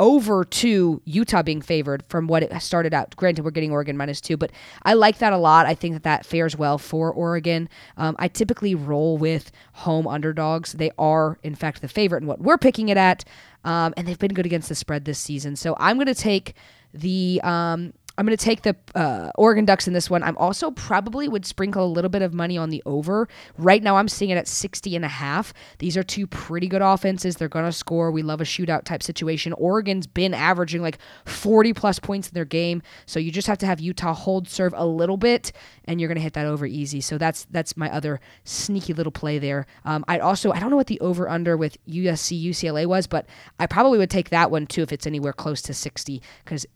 over 0.00 0.44
to 0.44 1.00
Utah 1.04 1.42
being 1.42 1.62
favored 1.62 2.02
from 2.08 2.26
what 2.26 2.42
it 2.42 2.60
started 2.60 2.92
out. 2.92 3.14
Granted, 3.16 3.44
we're 3.44 3.50
getting 3.50 3.70
Oregon 3.70 3.96
minus 3.96 4.20
two, 4.20 4.36
but 4.36 4.50
I 4.82 4.94
like 4.94 5.18
that 5.18 5.32
a 5.32 5.36
lot. 5.36 5.66
I 5.66 5.74
think 5.74 5.94
that 5.94 6.02
that 6.02 6.26
fares 6.26 6.56
well 6.56 6.78
for 6.78 7.12
Oregon. 7.12 7.68
Um, 7.96 8.16
I 8.18 8.28
typically 8.28 8.74
roll 8.74 9.16
with 9.18 9.52
home 9.74 10.06
underdogs. 10.06 10.72
They 10.72 10.90
are, 10.98 11.38
in 11.42 11.54
fact, 11.54 11.82
the 11.82 11.88
favorite 11.88 12.22
in 12.22 12.26
what 12.26 12.40
we're 12.40 12.58
picking 12.58 12.88
it 12.88 12.96
at, 12.96 13.24
um, 13.64 13.94
and 13.96 14.08
they've 14.08 14.18
been 14.18 14.34
good 14.34 14.46
against 14.46 14.68
the 14.68 14.74
spread 14.74 15.04
this 15.04 15.18
season. 15.18 15.56
So 15.56 15.76
I'm 15.78 15.96
going 15.96 16.06
to 16.06 16.14
take 16.14 16.54
the 16.92 17.40
um, 17.44 17.92
I'm 18.18 18.26
going 18.26 18.36
to 18.36 18.44
take 18.44 18.62
the 18.62 18.76
uh, 18.94 19.30
Oregon 19.36 19.64
Ducks 19.64 19.86
in 19.86 19.94
this 19.94 20.10
one. 20.10 20.22
I'm 20.22 20.36
also 20.36 20.70
probably 20.70 21.28
would 21.28 21.46
sprinkle 21.46 21.84
a 21.84 21.88
little 21.88 22.10
bit 22.10 22.20
of 22.20 22.34
money 22.34 22.58
on 22.58 22.68
the 22.68 22.82
over. 22.84 23.26
Right 23.56 23.82
now, 23.82 23.96
I'm 23.96 24.08
seeing 24.08 24.30
it 24.30 24.36
at 24.36 24.46
60 24.46 24.94
and 24.96 25.04
a 25.04 25.08
half. 25.08 25.54
These 25.78 25.96
are 25.96 26.02
two 26.02 26.26
pretty 26.26 26.66
good 26.66 26.82
offenses. 26.82 27.36
They're 27.36 27.48
going 27.48 27.64
to 27.64 27.72
score. 27.72 28.10
We 28.10 28.22
love 28.22 28.40
a 28.40 28.44
shootout 28.44 28.84
type 28.84 29.02
situation. 29.02 29.54
Oregon's 29.54 30.06
been 30.06 30.34
averaging 30.34 30.82
like 30.82 30.98
40 31.24 31.72
plus 31.72 31.98
points 31.98 32.28
in 32.28 32.34
their 32.34 32.44
game. 32.44 32.82
So 33.06 33.18
you 33.18 33.32
just 33.32 33.48
have 33.48 33.58
to 33.58 33.66
have 33.66 33.80
Utah 33.80 34.12
hold 34.12 34.46
serve 34.48 34.74
a 34.76 34.86
little 34.86 35.16
bit, 35.16 35.52
and 35.86 36.00
you're 36.00 36.08
going 36.08 36.16
to 36.16 36.22
hit 36.22 36.34
that 36.34 36.46
over 36.46 36.66
easy. 36.66 37.00
So 37.00 37.16
that's 37.16 37.46
that's 37.50 37.76
my 37.76 37.90
other 37.90 38.20
sneaky 38.44 38.92
little 38.92 39.12
play 39.12 39.38
there. 39.38 39.66
Um, 39.84 40.04
I'd 40.06 40.20
also, 40.20 40.52
I 40.52 40.60
don't 40.60 40.70
know 40.70 40.76
what 40.76 40.86
the 40.86 41.00
over 41.00 41.28
under 41.28 41.56
with 41.56 41.78
USC 41.86 42.42
UCLA 42.44 42.86
was, 42.86 43.06
but 43.06 43.26
I 43.58 43.66
probably 43.66 43.98
would 43.98 44.10
take 44.10 44.28
that 44.30 44.50
one 44.50 44.66
too 44.66 44.82
if 44.82 44.92
it's 44.92 45.06
anywhere 45.06 45.32
close 45.32 45.62
to 45.62 45.74
60 45.74 46.20
because 46.44 46.66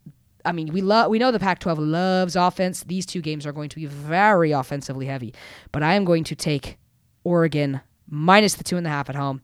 I 0.46 0.52
mean, 0.52 0.72
we 0.72 0.80
love 0.80 1.10
we 1.10 1.18
know 1.18 1.30
the 1.30 1.38
Pac-12 1.40 1.76
loves 1.78 2.36
offense. 2.36 2.84
These 2.84 3.06
two 3.06 3.20
games 3.20 3.44
are 3.46 3.52
going 3.52 3.68
to 3.70 3.76
be 3.76 3.86
very 3.86 4.52
offensively 4.52 5.06
heavy, 5.06 5.34
but 5.72 5.82
I 5.82 5.94
am 5.94 6.04
going 6.04 6.24
to 6.24 6.36
take 6.36 6.78
Oregon 7.24 7.80
minus 8.08 8.54
the 8.54 8.64
two 8.64 8.76
and 8.76 8.86
a 8.86 8.90
half 8.90 9.10
at 9.10 9.16
home. 9.16 9.42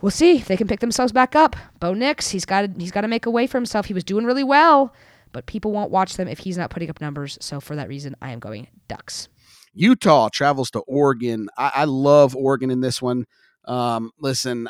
We'll 0.00 0.10
see 0.10 0.36
if 0.36 0.46
they 0.46 0.56
can 0.56 0.68
pick 0.68 0.80
themselves 0.80 1.12
back 1.12 1.34
up. 1.34 1.56
Bo 1.80 1.94
Nix, 1.94 2.28
he's 2.28 2.44
got 2.44 2.62
to, 2.62 2.72
he's 2.78 2.92
got 2.92 3.00
to 3.00 3.08
make 3.08 3.24
a 3.24 3.30
way 3.30 3.46
for 3.46 3.56
himself. 3.56 3.86
He 3.86 3.94
was 3.94 4.04
doing 4.04 4.26
really 4.26 4.44
well, 4.44 4.94
but 5.32 5.46
people 5.46 5.72
won't 5.72 5.90
watch 5.90 6.16
them 6.16 6.28
if 6.28 6.40
he's 6.40 6.58
not 6.58 6.70
putting 6.70 6.90
up 6.90 7.00
numbers. 7.00 7.38
So 7.40 7.60
for 7.60 7.74
that 7.76 7.88
reason, 7.88 8.14
I 8.20 8.32
am 8.32 8.38
going 8.38 8.68
Ducks. 8.88 9.28
Utah 9.72 10.28
travels 10.28 10.70
to 10.72 10.80
Oregon. 10.80 11.48
I, 11.56 11.72
I 11.74 11.84
love 11.84 12.36
Oregon 12.36 12.70
in 12.70 12.80
this 12.80 13.00
one. 13.00 13.26
Um, 13.64 14.10
listen, 14.20 14.68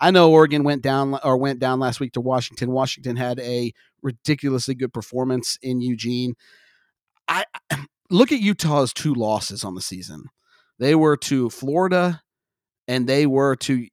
I 0.00 0.10
know 0.10 0.30
Oregon 0.30 0.62
went 0.62 0.82
down 0.82 1.18
or 1.24 1.36
went 1.36 1.58
down 1.58 1.80
last 1.80 2.00
week 2.00 2.12
to 2.12 2.20
Washington. 2.20 2.70
Washington 2.70 3.16
had 3.16 3.40
a 3.40 3.72
ridiculously 4.02 4.74
good 4.74 4.92
performance 4.92 5.58
in 5.62 5.80
Eugene. 5.80 6.34
I 7.28 7.44
look 8.10 8.32
at 8.32 8.40
Utah's 8.40 8.92
two 8.92 9.14
losses 9.14 9.64
on 9.64 9.74
the 9.74 9.80
season. 9.80 10.24
They 10.78 10.94
were 10.94 11.16
to 11.18 11.50
Florida 11.50 12.22
and 12.88 13.06
they 13.06 13.26
were 13.26 13.56
to 13.56 13.86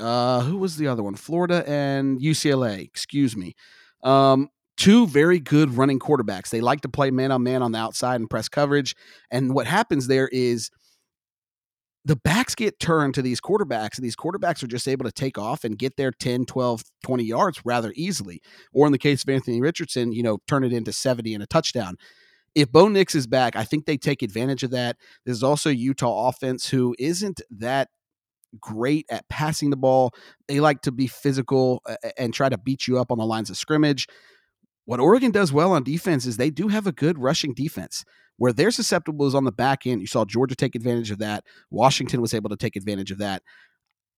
uh 0.00 0.40
who 0.42 0.58
was 0.58 0.76
the 0.76 0.88
other 0.88 1.02
one? 1.02 1.14
Florida 1.14 1.64
and 1.68 2.20
UCLA, 2.20 2.84
excuse 2.84 3.36
me. 3.36 3.54
Um 4.02 4.48
two 4.76 5.06
very 5.06 5.38
good 5.38 5.76
running 5.76 5.98
quarterbacks. 5.98 6.50
They 6.50 6.60
like 6.60 6.80
to 6.82 6.88
play 6.88 7.10
man 7.10 7.30
on 7.30 7.42
man 7.42 7.62
on 7.62 7.72
the 7.72 7.78
outside 7.78 8.20
and 8.20 8.28
press 8.28 8.48
coverage. 8.48 8.94
And 9.30 9.54
what 9.54 9.66
happens 9.66 10.06
there 10.06 10.28
is 10.28 10.70
the 12.04 12.16
backs 12.16 12.54
get 12.54 12.78
turned 12.78 13.14
to 13.14 13.22
these 13.22 13.40
quarterbacks 13.40 13.96
and 13.96 14.04
these 14.04 14.16
quarterbacks 14.16 14.62
are 14.62 14.66
just 14.66 14.86
able 14.86 15.04
to 15.04 15.12
take 15.12 15.38
off 15.38 15.64
and 15.64 15.78
get 15.78 15.96
their 15.96 16.10
10 16.10 16.44
12 16.44 16.82
20 17.02 17.24
yards 17.24 17.60
rather 17.64 17.92
easily. 17.96 18.42
Or 18.72 18.86
in 18.86 18.92
the 18.92 18.98
case 18.98 19.22
of 19.22 19.28
anthony 19.28 19.60
richardson 19.60 20.12
you 20.12 20.22
know 20.22 20.38
turn 20.46 20.64
it 20.64 20.72
into 20.72 20.92
70 20.92 21.34
and 21.34 21.42
a 21.42 21.46
touchdown. 21.46 21.96
If 22.54 22.70
bo 22.70 22.88
nix 22.88 23.14
is 23.14 23.26
back 23.26 23.56
i 23.56 23.64
think 23.64 23.86
they 23.86 23.96
take 23.96 24.22
advantage 24.22 24.62
of 24.62 24.70
that. 24.72 24.96
There's 25.24 25.42
also 25.42 25.70
utah 25.70 26.28
offense 26.28 26.68
who 26.68 26.94
isn't 26.98 27.40
that 27.50 27.88
great 28.60 29.06
at 29.10 29.28
passing 29.28 29.70
the 29.70 29.76
ball. 29.76 30.14
They 30.46 30.60
like 30.60 30.82
to 30.82 30.92
be 30.92 31.06
physical 31.06 31.82
uh, 31.86 31.96
and 32.16 32.32
try 32.32 32.48
to 32.48 32.58
beat 32.58 32.86
you 32.86 32.98
up 32.98 33.10
on 33.10 33.18
the 33.18 33.26
lines 33.26 33.50
of 33.50 33.56
scrimmage 33.56 34.06
what 34.84 35.00
oregon 35.00 35.30
does 35.30 35.52
well 35.52 35.72
on 35.72 35.82
defense 35.82 36.26
is 36.26 36.36
they 36.36 36.50
do 36.50 36.68
have 36.68 36.86
a 36.86 36.92
good 36.92 37.18
rushing 37.18 37.54
defense 37.54 38.04
where 38.36 38.52
they're 38.52 38.70
susceptible 38.70 39.26
is 39.26 39.34
on 39.34 39.44
the 39.44 39.52
back 39.52 39.86
end. 39.86 40.00
You 40.00 40.06
saw 40.06 40.24
Georgia 40.24 40.56
take 40.56 40.74
advantage 40.74 41.10
of 41.10 41.18
that. 41.18 41.44
Washington 41.70 42.20
was 42.20 42.34
able 42.34 42.50
to 42.50 42.56
take 42.56 42.76
advantage 42.76 43.10
of 43.10 43.18
that. 43.18 43.42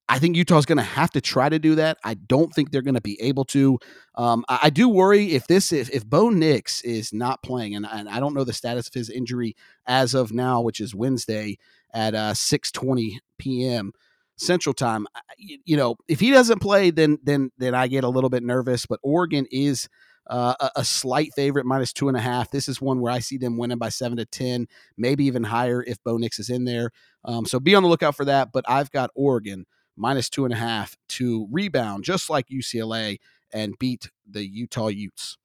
I 0.09 0.21
think 0.21 0.37
Utah's 0.37 0.67
going 0.67 0.79
to 0.79 0.85
have 0.85 1.11
to 1.13 1.21
try 1.21 1.49
to 1.49 1.59
do 1.59 1.75
that. 1.75 1.99
I 2.05 2.15
don't 2.15 2.55
think 2.55 2.71
they're 2.71 2.83
going 2.83 2.95
to 2.95 3.01
be 3.01 3.21
able 3.21 3.45
to. 3.47 3.79
Um, 4.15 4.45
I, 4.49 4.61
I, 4.65 4.71
do 4.71 4.89
worry 4.89 5.33
if 5.33 5.49
this 5.49 5.73
if, 5.73 5.91
if 5.91 6.07
Bo 6.07 6.31
Nix 6.31 6.81
is 6.83 7.13
not 7.13 7.43
playing, 7.43 7.75
and, 7.75 7.85
and, 7.91 8.09
I 8.09 8.21
don't 8.21 8.33
know 8.33 8.45
the 8.45 8.53
status 8.53 8.87
of 8.87 8.95
his 8.95 9.11
injury 9.11 9.57
as 9.85 10.15
of 10.15 10.33
now, 10.33 10.61
which 10.61 10.81
is 10.81 10.95
Wednesday 10.95 11.59
at 11.93 12.15
uh, 12.15 12.35
six 12.35 12.71
twenty 12.71 13.19
p.m. 13.39 13.91
Central 14.37 14.75
Time. 14.75 15.09
You, 15.39 15.59
you 15.65 15.77
know, 15.77 15.97
if 16.07 16.21
he 16.21 16.31
doesn't 16.31 16.61
play, 16.61 16.93
then 16.93 17.19
then 17.25 17.51
then 17.59 17.75
I 17.75 17.89
get 17.89 18.05
a 18.05 18.09
little 18.09 18.31
bit 18.31 18.45
nervous. 18.45 18.87
But 18.87 19.01
Oregon 19.03 19.47
is 19.51 19.89
uh, 20.29 20.71
a, 20.75 20.85
slight 20.85 21.33
favorite, 21.35 21.67
minus 21.67 21.93
two 21.93 22.09
and 22.09 22.17
a 22.17 22.21
half. 22.21 22.51
This 22.51 22.69
is 22.69 22.81
one 22.81 23.01
where 23.01 23.13
I 23.13 23.21
see 23.21 23.37
them 23.37 23.57
winning 23.57 23.79
by 23.79 23.91
seven 23.91 24.19
to 24.19 24.25
10, 24.25 24.67
maybe 24.97 25.25
even 25.25 25.45
higher 25.45 25.85
if 25.87 26.03
Bo 26.03 26.17
Nix 26.17 26.39
is 26.39 26.51
in 26.51 26.65
there. 26.65 26.91
Um, 27.25 27.47
so 27.47 27.61
be 27.61 27.75
on 27.75 27.83
the 27.83 27.89
lookout 27.89 28.17
for 28.17 28.25
that. 28.25 28.51
But 28.53 28.65
I've 28.69 28.91
got 28.91 29.11
Oregon 29.15 29.67
minus 29.97 30.29
two 30.29 30.45
and 30.45 30.53
a 30.53 30.57
half 30.57 30.97
to 31.09 31.47
rebound, 31.51 32.05
just 32.05 32.29
like 32.29 32.49
UCLA, 32.49 33.19
and 33.53 33.79
beat 33.79 34.11
the 34.29 34.47
Utah 34.47 34.89
Utes. 34.89 35.39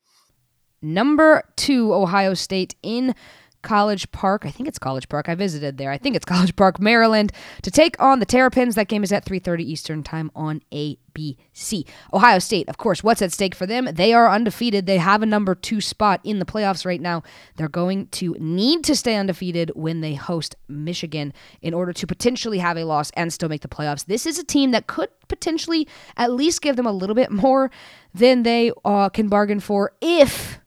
Number 0.81 1.43
two, 1.55 1.93
Ohio 1.93 2.33
State 2.33 2.75
in 2.81 3.13
College 3.61 4.11
Park. 4.11 4.45
I 4.45 4.51
think 4.51 4.67
it's 4.67 4.79
College 4.79 5.09
Park. 5.09 5.29
I 5.29 5.35
visited 5.35 5.77
there. 5.77 5.91
I 5.91 5.97
think 5.97 6.15
it's 6.15 6.25
College 6.31 6.55
Park, 6.55 6.79
Maryland, 6.79 7.31
to 7.61 7.71
take 7.71 8.01
on 8.01 8.19
the 8.19 8.25
Terrapins. 8.25 8.75
That 8.75 8.87
game 8.87 9.03
is 9.03 9.11
at 9.11 9.25
3:30 9.25 9.61
Eastern 9.61 10.03
Time 10.03 10.31
on 10.35 10.61
ABC. 10.71 11.85
Ohio 12.13 12.39
State, 12.39 12.69
of 12.69 12.77
course, 12.77 13.03
what's 13.03 13.21
at 13.21 13.31
stake 13.31 13.53
for 13.55 13.65
them? 13.65 13.89
They 13.91 14.13
are 14.13 14.29
undefeated. 14.29 14.85
They 14.85 14.97
have 14.97 15.21
a 15.21 15.25
number 15.25 15.55
2 15.55 15.81
spot 15.81 16.21
in 16.23 16.39
the 16.39 16.45
playoffs 16.45 16.85
right 16.85 17.01
now. 17.01 17.23
They're 17.57 17.67
going 17.67 18.07
to 18.07 18.35
need 18.39 18.83
to 18.85 18.95
stay 18.95 19.15
undefeated 19.15 19.71
when 19.75 20.01
they 20.01 20.15
host 20.15 20.55
Michigan 20.67 21.33
in 21.61 21.73
order 21.73 21.93
to 21.93 22.07
potentially 22.07 22.59
have 22.59 22.77
a 22.77 22.85
loss 22.85 23.11
and 23.11 23.31
still 23.31 23.49
make 23.49 23.61
the 23.61 23.67
playoffs. 23.67 24.05
This 24.05 24.25
is 24.25 24.39
a 24.39 24.43
team 24.43 24.71
that 24.71 24.87
could 24.87 25.09
potentially 25.27 25.87
at 26.17 26.31
least 26.31 26.61
give 26.61 26.75
them 26.75 26.85
a 26.85 26.91
little 26.91 27.15
bit 27.15 27.31
more 27.31 27.71
than 28.13 28.43
they 28.43 28.71
uh, 28.83 29.09
can 29.09 29.27
bargain 29.27 29.59
for 29.59 29.93
if 30.01 30.59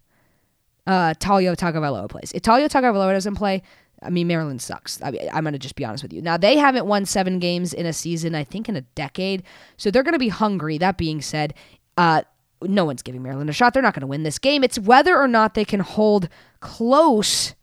uh, 0.86 1.14
Taulia 1.14 1.56
Tagovailoa 1.56 2.08
plays. 2.08 2.32
If 2.34 2.42
Taulia 2.42 2.68
Tagovailoa 2.68 3.12
doesn't 3.12 3.36
play, 3.36 3.62
I 4.02 4.10
mean, 4.10 4.26
Maryland 4.26 4.60
sucks. 4.60 5.00
I 5.02 5.08
am 5.32 5.44
going 5.44 5.52
to 5.52 5.58
just 5.58 5.76
be 5.76 5.84
honest 5.84 6.02
with 6.02 6.12
you. 6.12 6.20
Now, 6.20 6.36
they 6.36 6.56
haven't 6.56 6.86
won 6.86 7.06
seven 7.06 7.38
games 7.38 7.72
in 7.72 7.86
a 7.86 7.92
season, 7.92 8.34
I 8.34 8.44
think, 8.44 8.68
in 8.68 8.76
a 8.76 8.82
decade. 8.82 9.42
So 9.76 9.90
they're 9.90 10.02
going 10.02 10.12
to 10.14 10.18
be 10.18 10.28
hungry. 10.28 10.76
That 10.78 10.98
being 10.98 11.22
said, 11.22 11.54
uh, 11.96 12.22
no 12.60 12.84
one's 12.84 13.02
giving 13.02 13.22
Maryland 13.22 13.48
a 13.48 13.52
shot. 13.52 13.72
They're 13.72 13.82
not 13.82 13.94
going 13.94 14.02
to 14.02 14.06
win 14.06 14.22
this 14.22 14.38
game. 14.38 14.62
It's 14.62 14.78
whether 14.78 15.16
or 15.16 15.28
not 15.28 15.54
they 15.54 15.64
can 15.64 15.80
hold 15.80 16.28
close 16.60 17.54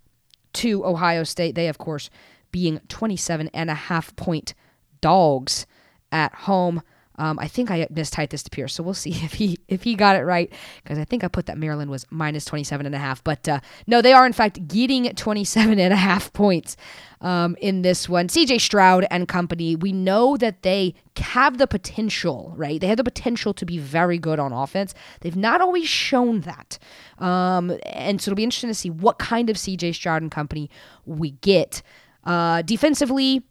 to 0.54 0.86
Ohio 0.86 1.24
State. 1.24 1.56
They, 1.56 1.68
of 1.68 1.78
course, 1.78 2.10
being 2.52 2.80
27 2.88 3.50
and 3.54 3.70
a 3.70 3.76
half 3.76 4.16
point 4.16 4.54
dogs 5.00 5.66
at 6.12 6.34
home. 6.34 6.82
Um, 7.22 7.38
I 7.38 7.48
think 7.48 7.70
I 7.70 7.86
mistyped 7.86 8.32
this 8.32 8.42
to 8.44 8.50
Pierce, 8.50 8.74
so 8.74 8.82
we'll 8.82 8.96
see 8.96 9.12
if 9.24 9.34
he 9.34 9.60
if 9.68 9.84
he 9.84 9.94
got 9.94 10.16
it 10.16 10.24
right 10.24 10.52
because 10.84 10.98
I 10.98 11.06
think 11.06 11.24
I 11.24 11.28
put 11.28 11.46
that 11.46 11.58
Maryland 11.58 11.92
was 11.92 12.08
minus 12.10 12.46
27 12.46 12.86
and 12.86 12.96
a 12.96 12.98
half. 12.98 13.24
But 13.24 13.48
uh, 13.48 13.60
no, 13.86 14.02
they 14.02 14.12
are 14.12 14.26
in 14.26 14.34
fact 14.34 14.68
getting 14.68 15.06
27 15.14 15.80
and 15.80 15.94
a 15.94 15.98
half 15.98 16.34
points 16.34 16.76
um, 17.22 17.56
in 17.62 17.84
this 17.84 18.10
one. 18.10 18.28
CJ 18.28 18.60
Stroud 18.60 19.06
and 19.12 19.28
company, 19.28 19.76
we 19.76 19.92
know 19.92 20.36
that 20.38 20.64
they 20.64 20.96
have 21.18 21.60
the 21.60 21.68
potential, 21.68 22.54
right? 22.58 22.82
They 22.82 22.88
have 22.88 22.98
the 22.98 23.04
potential 23.04 23.54
to 23.54 23.66
be 23.68 23.78
very 23.78 24.18
good 24.18 24.40
on 24.40 24.52
offense. 24.52 24.96
They've 25.20 25.36
not 25.36 25.62
always 25.62 25.88
shown 25.88 26.42
that. 26.42 26.80
Um, 27.20 27.78
and 27.86 28.20
so 28.20 28.32
it'll 28.32 28.38
be 28.38 28.44
interesting 28.44 28.72
to 28.72 28.74
see 28.74 28.90
what 28.90 29.20
kind 29.20 29.52
of 29.52 29.58
CJ 29.58 29.94
Stroud 29.94 30.24
and 30.24 30.32
company 30.32 30.72
we 31.06 31.32
get. 31.32 31.84
Uh, 32.24 32.62
defensively, 32.64 33.44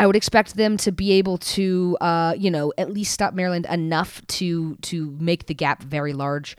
I 0.00 0.06
would 0.06 0.16
expect 0.16 0.56
them 0.56 0.78
to 0.78 0.92
be 0.92 1.12
able 1.12 1.36
to, 1.36 1.98
uh, 2.00 2.34
you 2.34 2.50
know, 2.50 2.72
at 2.78 2.90
least 2.90 3.12
stop 3.12 3.34
Maryland 3.34 3.66
enough 3.68 4.26
to 4.28 4.76
to 4.76 5.14
make 5.20 5.44
the 5.44 5.52
gap 5.52 5.82
very 5.82 6.14
large. 6.14 6.56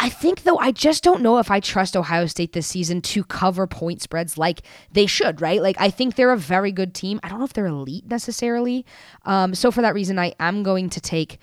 I 0.00 0.08
think 0.08 0.42
though 0.42 0.58
I 0.58 0.72
just 0.72 1.04
don't 1.04 1.22
know 1.22 1.38
if 1.38 1.48
I 1.48 1.60
trust 1.60 1.96
Ohio 1.96 2.26
State 2.26 2.54
this 2.54 2.66
season 2.66 3.02
to 3.02 3.22
cover 3.22 3.68
point 3.68 4.02
spreads 4.02 4.36
like 4.36 4.62
they 4.90 5.06
should, 5.06 5.40
right? 5.40 5.62
Like 5.62 5.76
I 5.78 5.90
think 5.90 6.16
they're 6.16 6.32
a 6.32 6.36
very 6.36 6.72
good 6.72 6.92
team. 6.92 7.20
I 7.22 7.28
don't 7.28 7.38
know 7.38 7.44
if 7.44 7.52
they're 7.52 7.66
elite 7.66 8.10
necessarily. 8.10 8.84
Um, 9.24 9.54
so 9.54 9.70
for 9.70 9.82
that 9.82 9.94
reason, 9.94 10.18
I 10.18 10.34
am 10.40 10.64
going 10.64 10.90
to 10.90 11.00
take 11.00 11.38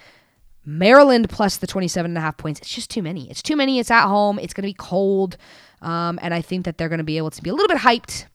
Maryland 0.66 1.30
plus 1.30 1.56
the 1.56 1.68
27 1.68 2.12
and 2.12 2.18
a 2.18 2.22
half 2.22 2.36
points. 2.36 2.60
It's 2.60 2.76
just 2.76 2.90
too 2.90 3.02
many. 3.02 3.30
It's 3.30 3.42
too 3.42 3.56
many. 3.56 3.80
It's 3.80 3.92
at 3.92 4.08
home. 4.08 4.40
It's 4.40 4.54
going 4.54 4.64
to 4.64 4.74
be 4.74 4.78
cold. 4.78 5.38
Um, 5.82 6.20
and 6.22 6.34
I 6.34 6.42
think 6.42 6.66
that 6.66 6.78
they're 6.78 6.90
going 6.90 6.98
to 6.98 7.06
be 7.06 7.18
able 7.18 7.32
to 7.32 7.42
be 7.42 7.50
a 7.50 7.54
little 7.54 7.70
bit 7.70 7.78
hyped. 7.78 8.26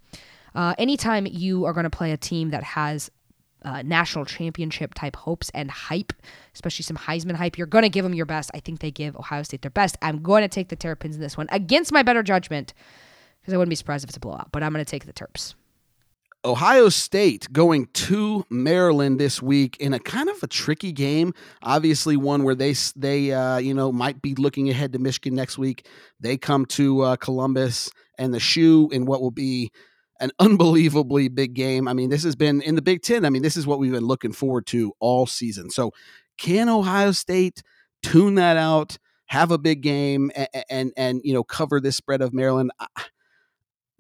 Uh, 0.55 0.75
anytime 0.79 1.27
you 1.27 1.65
are 1.65 1.73
going 1.73 1.85
to 1.85 1.91
play 1.91 2.13
a 2.13 2.17
team 2.17 2.51
that 2.51 2.63
has 2.63 3.11
uh, 3.63 3.83
national 3.83 4.25
championship 4.25 4.95
type 4.95 5.17
hopes 5.17 5.51
and 5.55 5.71
hype, 5.71 6.13
especially 6.55 6.83
some 6.83 6.97
Heisman 6.97 7.35
hype, 7.35 7.59
you're 7.59 7.67
going 7.67 7.83
to 7.83 7.89
give 7.89 8.05
them 8.05 8.15
your 8.15 8.27
best. 8.27 8.51
I 8.55 8.61
think 8.61 8.81
they 8.81 8.91
give 8.91 9.17
Ohio 9.17 9.43
State 9.43 9.63
their 9.63 9.71
best. 9.71 9.97
I'm 10.03 10.23
going 10.23 10.43
to 10.43 10.49
take 10.49 10.69
the 10.69 10.77
Terrapins 10.77 11.17
in 11.17 11.21
this 11.21 11.37
one 11.37 11.47
against 11.51 11.93
my 11.93 12.03
better 12.03 12.23
judgment 12.23 12.73
because 13.41 13.55
I 13.55 13.57
wouldn't 13.57 13.71
be 13.71 13.77
surprised 13.77 14.05
if 14.05 14.11
it's 14.11 14.17
a 14.17 14.21
blowout, 14.21 14.51
but 14.53 14.63
I'm 14.63 14.73
going 14.73 14.85
to 14.85 14.91
take 14.91 15.07
the 15.07 15.13
Terps. 15.13 15.55
Ohio 16.43 16.89
State 16.89 17.53
going 17.53 17.87
to 17.93 18.47
Maryland 18.49 19.21
this 19.21 19.43
week 19.43 19.77
in 19.77 19.93
a 19.93 19.99
kind 19.99 20.31
of 20.31 20.43
a 20.43 20.47
tricky 20.47 20.91
game. 20.91 21.35
Obviously, 21.63 22.17
one 22.17 22.45
where 22.45 22.55
they 22.55 22.75
they 22.97 23.31
uh, 23.33 23.59
you 23.59 23.75
know 23.75 23.93
might 23.93 24.23
be 24.23 24.35
looking 24.35 24.71
ahead 24.71 24.95
to 24.95 24.99
Michigan 24.99 25.35
next 25.35 25.59
week. 25.59 25.87
They 26.19 26.39
come 26.39 26.65
to 26.67 27.03
uh, 27.03 27.17
Columbus 27.17 27.91
and 28.17 28.33
the 28.33 28.41
shoe 28.41 28.89
in 28.91 29.05
what 29.05 29.21
will 29.21 29.31
be 29.31 29.71
an 30.21 30.31
unbelievably 30.39 31.29
big 31.29 31.55
game. 31.55 31.89
I 31.89 31.95
mean, 31.95 32.11
this 32.11 32.23
has 32.25 32.37
been 32.37 32.61
in 32.63 32.75
the 32.75 32.83
Big 32.83 33.03
Ten. 33.03 33.25
I 33.25 33.31
mean, 33.31 33.43
this 33.43 33.57
is 33.57 33.67
what 33.67 33.79
we've 33.79 33.93
been 33.93 34.07
looking 34.07 34.33
forward 34.33 34.67
to 34.67 34.93
all 35.01 35.27
season. 35.27 35.71
So, 35.71 35.93
can 36.37 36.69
Ohio 36.69 37.13
State 37.13 37.63
tune 38.03 38.37
that 38.37 38.57
out, 38.57 38.99
have 39.27 39.51
a 39.51 39.59
big 39.59 39.83
game, 39.83 40.31
and 40.35 40.49
and, 40.71 40.93
and 40.97 41.21
you 41.25 41.33
know 41.33 41.43
cover 41.43 41.81
this 41.81 41.97
spread 41.97 42.23
of 42.23 42.33
Maryland? 42.33 42.71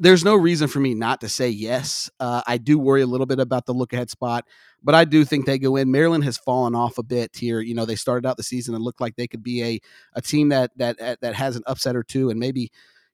There's 0.02 0.24
no 0.24 0.34
reason 0.34 0.66
for 0.66 0.80
me 0.80 0.94
not 0.94 1.20
to 1.20 1.28
say 1.28 1.50
yes. 1.50 2.08
Uh, 2.18 2.40
I 2.46 2.56
do 2.56 2.78
worry 2.78 3.02
a 3.02 3.06
little 3.06 3.26
bit 3.26 3.38
about 3.38 3.66
the 3.66 3.74
look 3.74 3.92
ahead 3.92 4.08
spot, 4.08 4.46
but 4.82 4.94
I 4.94 5.04
do 5.04 5.26
think 5.26 5.44
they 5.44 5.58
go 5.58 5.76
in. 5.76 5.90
Maryland 5.90 6.24
has 6.24 6.38
fallen 6.38 6.74
off 6.74 6.96
a 6.96 7.02
bit 7.02 7.36
here. 7.36 7.60
You 7.60 7.74
know, 7.74 7.84
they 7.84 7.96
started 7.96 8.26
out 8.26 8.38
the 8.38 8.42
season 8.42 8.74
and 8.74 8.82
looked 8.82 9.02
like 9.02 9.16
they 9.16 9.26
could 9.26 9.42
be 9.42 9.62
a 9.62 9.80
a 10.14 10.22
team 10.22 10.48
that 10.50 10.70
that 10.76 11.20
that 11.20 11.34
has 11.34 11.56
an 11.56 11.62
upset 11.66 11.96
or 11.96 12.02
two, 12.02 12.30
and 12.30 12.40
maybe 12.40 12.70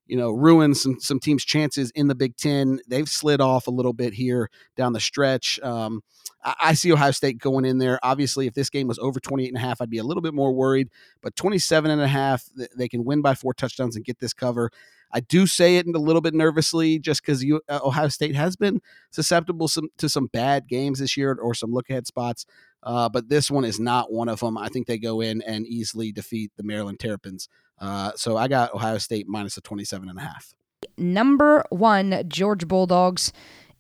you 0.06 0.16
know 0.16 0.30
ruin 0.30 0.74
some 0.74 0.98
some 1.00 1.20
teams' 1.20 1.44
chances 1.44 1.90
in 1.92 2.08
the 2.08 2.14
Big 2.14 2.36
Ten. 2.36 2.80
They've 2.88 3.08
slid 3.08 3.40
off 3.40 3.66
a 3.66 3.70
little 3.70 3.92
bit 3.92 4.14
here 4.14 4.50
down 4.76 4.92
the 4.92 5.00
stretch. 5.00 5.60
Um, 5.60 6.02
I, 6.44 6.54
I 6.60 6.74
see 6.74 6.92
Ohio 6.92 7.10
State 7.10 7.38
going 7.38 7.64
in 7.64 7.78
there. 7.78 7.98
Obviously, 8.02 8.46
if 8.46 8.54
this 8.54 8.70
game 8.70 8.88
was 8.88 8.98
over 8.98 9.20
28 9.20 9.48
and 9.48 9.56
a 9.56 9.60
half, 9.60 9.80
I'd 9.80 9.90
be 9.90 9.98
a 9.98 10.04
little 10.04 10.22
bit 10.22 10.34
more 10.34 10.52
worried. 10.52 10.88
But 11.22 11.36
27 11.36 11.90
and 11.90 12.00
a 12.00 12.08
half, 12.08 12.44
they 12.76 12.88
can 12.88 13.04
win 13.04 13.22
by 13.22 13.34
four 13.34 13.54
touchdowns 13.54 13.96
and 13.96 14.04
get 14.04 14.18
this 14.20 14.32
cover. 14.32 14.70
I 15.16 15.20
do 15.20 15.46
say 15.46 15.78
it 15.78 15.86
a 15.86 15.98
little 15.98 16.20
bit 16.20 16.34
nervously 16.34 16.98
just 16.98 17.24
because 17.24 17.42
uh, 17.42 17.80
Ohio 17.82 18.08
State 18.08 18.36
has 18.36 18.54
been 18.54 18.82
susceptible 19.10 19.66
some, 19.66 19.88
to 19.96 20.10
some 20.10 20.26
bad 20.26 20.68
games 20.68 20.98
this 20.98 21.16
year 21.16 21.32
or 21.40 21.54
some 21.54 21.72
look 21.72 21.88
ahead 21.88 22.06
spots. 22.06 22.44
Uh, 22.82 23.08
but 23.08 23.30
this 23.30 23.50
one 23.50 23.64
is 23.64 23.80
not 23.80 24.12
one 24.12 24.28
of 24.28 24.40
them. 24.40 24.58
I 24.58 24.68
think 24.68 24.86
they 24.86 24.98
go 24.98 25.22
in 25.22 25.40
and 25.40 25.66
easily 25.66 26.12
defeat 26.12 26.52
the 26.58 26.62
Maryland 26.62 27.00
Terrapins. 27.00 27.48
Uh, 27.78 28.12
so 28.16 28.36
I 28.36 28.46
got 28.46 28.74
Ohio 28.74 28.98
State 28.98 29.26
minus 29.26 29.56
a 29.56 29.62
27 29.62 30.06
and 30.06 30.18
a 30.18 30.22
half. 30.22 30.52
Number 30.98 31.64
one, 31.70 32.22
George 32.28 32.68
Bulldogs 32.68 33.32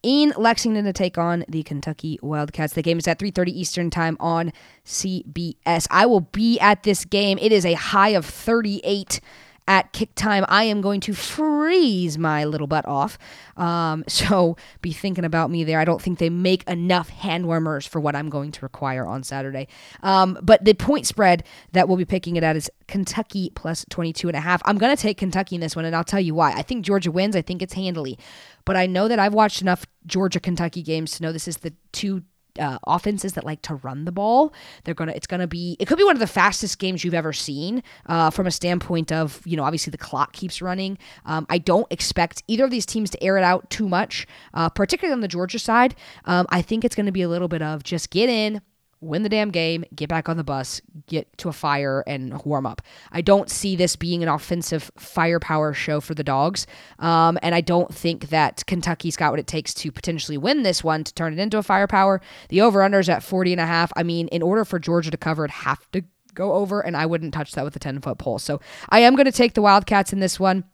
in 0.02 0.32
Lexington 0.38 0.86
to 0.86 0.92
take 0.94 1.18
on 1.18 1.44
the 1.48 1.62
Kentucky 1.64 2.18
Wildcats. 2.22 2.72
The 2.72 2.82
game 2.82 2.96
is 2.96 3.06
at 3.06 3.18
3:30 3.18 3.50
Eastern 3.50 3.90
Time 3.90 4.16
on 4.20 4.52
CBS. 4.86 5.86
I 5.90 6.06
will 6.06 6.20
be 6.20 6.58
at 6.60 6.82
this 6.82 7.04
game. 7.04 7.36
It 7.38 7.52
is 7.52 7.66
a 7.66 7.74
high 7.74 8.10
of 8.10 8.24
38 8.24 9.20
at 9.68 9.92
kick 9.92 10.14
time, 10.14 10.44
I 10.48 10.64
am 10.64 10.80
going 10.80 11.00
to 11.02 11.14
freeze 11.14 12.18
my 12.18 12.44
little 12.44 12.66
butt 12.66 12.86
off. 12.86 13.18
Um, 13.56 14.04
so 14.08 14.56
be 14.80 14.92
thinking 14.92 15.24
about 15.24 15.50
me 15.50 15.64
there. 15.64 15.80
I 15.80 15.84
don't 15.84 16.00
think 16.00 16.18
they 16.18 16.30
make 16.30 16.62
enough 16.68 17.08
hand 17.08 17.46
warmers 17.46 17.86
for 17.86 18.00
what 18.00 18.14
I'm 18.14 18.28
going 18.28 18.52
to 18.52 18.60
require 18.62 19.06
on 19.06 19.22
Saturday. 19.22 19.68
Um, 20.02 20.38
but 20.42 20.64
the 20.64 20.74
point 20.74 21.06
spread 21.06 21.44
that 21.72 21.88
we'll 21.88 21.96
be 21.96 22.04
picking 22.04 22.36
it 22.36 22.42
at 22.42 22.56
is 22.56 22.70
Kentucky 22.86 23.50
plus 23.54 23.84
22 23.90 24.28
and 24.28 24.36
a 24.36 24.40
half. 24.40 24.62
I'm 24.64 24.78
going 24.78 24.94
to 24.94 25.00
take 25.00 25.18
Kentucky 25.18 25.56
in 25.56 25.60
this 25.60 25.74
one, 25.74 25.84
and 25.84 25.94
I'll 25.94 26.04
tell 26.04 26.20
you 26.20 26.34
why. 26.34 26.52
I 26.52 26.62
think 26.62 26.84
Georgia 26.84 27.10
wins. 27.10 27.36
I 27.36 27.42
think 27.42 27.62
it's 27.62 27.74
handily. 27.74 28.18
But 28.64 28.76
I 28.76 28.86
know 28.86 29.08
that 29.08 29.18
I've 29.18 29.34
watched 29.34 29.62
enough 29.62 29.86
Georgia 30.06 30.40
Kentucky 30.40 30.82
games 30.82 31.12
to 31.12 31.22
know 31.22 31.32
this 31.32 31.48
is 31.48 31.58
the 31.58 31.72
two 31.92 32.22
uh, 32.58 32.78
offenses 32.86 33.34
that 33.34 33.44
like 33.44 33.62
to 33.62 33.76
run 33.76 34.04
the 34.04 34.12
ball. 34.12 34.52
They're 34.84 34.94
gonna. 34.94 35.12
It's 35.12 35.26
gonna 35.26 35.46
be. 35.46 35.76
It 35.78 35.86
could 35.86 35.98
be 35.98 36.04
one 36.04 36.16
of 36.16 36.20
the 36.20 36.26
fastest 36.26 36.78
games 36.78 37.04
you've 37.04 37.14
ever 37.14 37.32
seen 37.32 37.82
uh, 38.06 38.30
from 38.30 38.46
a 38.46 38.50
standpoint 38.50 39.12
of 39.12 39.40
you 39.44 39.56
know 39.56 39.64
obviously 39.64 39.90
the 39.90 39.98
clock 39.98 40.32
keeps 40.32 40.62
running. 40.62 40.98
Um, 41.24 41.46
I 41.48 41.58
don't 41.58 41.90
expect 41.90 42.42
either 42.48 42.64
of 42.64 42.70
these 42.70 42.86
teams 42.86 43.10
to 43.10 43.22
air 43.22 43.36
it 43.38 43.44
out 43.44 43.68
too 43.70 43.88
much, 43.88 44.26
uh, 44.54 44.68
particularly 44.68 45.12
on 45.12 45.20
the 45.20 45.28
Georgia 45.28 45.58
side. 45.58 45.94
Um, 46.24 46.46
I 46.50 46.62
think 46.62 46.84
it's 46.84 46.94
going 46.94 47.06
to 47.06 47.12
be 47.12 47.22
a 47.22 47.28
little 47.28 47.48
bit 47.48 47.62
of 47.62 47.82
just 47.82 48.10
get 48.10 48.28
in, 48.28 48.60
win 49.00 49.22
the 49.22 49.28
damn 49.28 49.50
game, 49.50 49.84
get 49.94 50.08
back 50.08 50.28
on 50.28 50.36
the 50.36 50.44
bus, 50.44 50.80
get 51.06 51.36
to 51.38 51.48
a 51.48 51.52
fire, 51.52 52.02
and 52.06 52.42
warm 52.44 52.66
up. 52.66 52.82
I 53.12 53.20
don't 53.20 53.50
see 53.50 53.76
this 53.76 53.96
being 53.96 54.22
an 54.22 54.28
offensive 54.28 54.90
firepower 54.96 55.72
show 55.74 56.00
for 56.00 56.14
the 56.14 56.24
dogs. 56.24 56.66
Um, 56.98 57.38
and 57.42 57.54
I 57.54 57.60
don't 57.60 57.94
think 57.94 58.28
that 58.30 58.64
Kentucky's 58.66 59.16
got 59.16 59.32
what 59.32 59.40
it 59.40 59.46
takes 59.46 59.74
to 59.74 59.92
potentially 59.92 60.38
win 60.38 60.62
this 60.62 60.82
one 60.82 61.04
to 61.04 61.14
turn 61.14 61.32
it 61.32 61.38
into 61.38 61.58
a 61.58 61.62
firepower. 61.62 62.20
The 62.48 62.60
over 62.60 62.80
unders 62.80 63.08
at 63.08 63.22
40 63.22 63.52
and 63.52 63.60
a 63.60 63.66
half. 63.66 63.92
I 63.96 64.02
mean, 64.02 64.28
in 64.28 64.42
order 64.42 64.64
for 64.64 64.78
Georgia 64.78 65.10
to 65.10 65.16
cover 65.16 65.44
it, 65.44 65.50
have 65.50 65.90
to 65.92 66.02
go 66.34 66.54
over, 66.54 66.80
and 66.80 66.96
I 66.96 67.06
wouldn't 67.06 67.34
touch 67.34 67.52
that 67.52 67.64
with 67.64 67.74
a 67.76 67.80
10 67.80 68.00
foot 68.00 68.18
pole. 68.18 68.38
So 68.38 68.60
I 68.90 69.00
am 69.00 69.16
going 69.16 69.26
to 69.26 69.32
take 69.32 69.54
the 69.54 69.62
Wildcats 69.62 70.12
in 70.12 70.20
this 70.20 70.38
one 70.38 70.64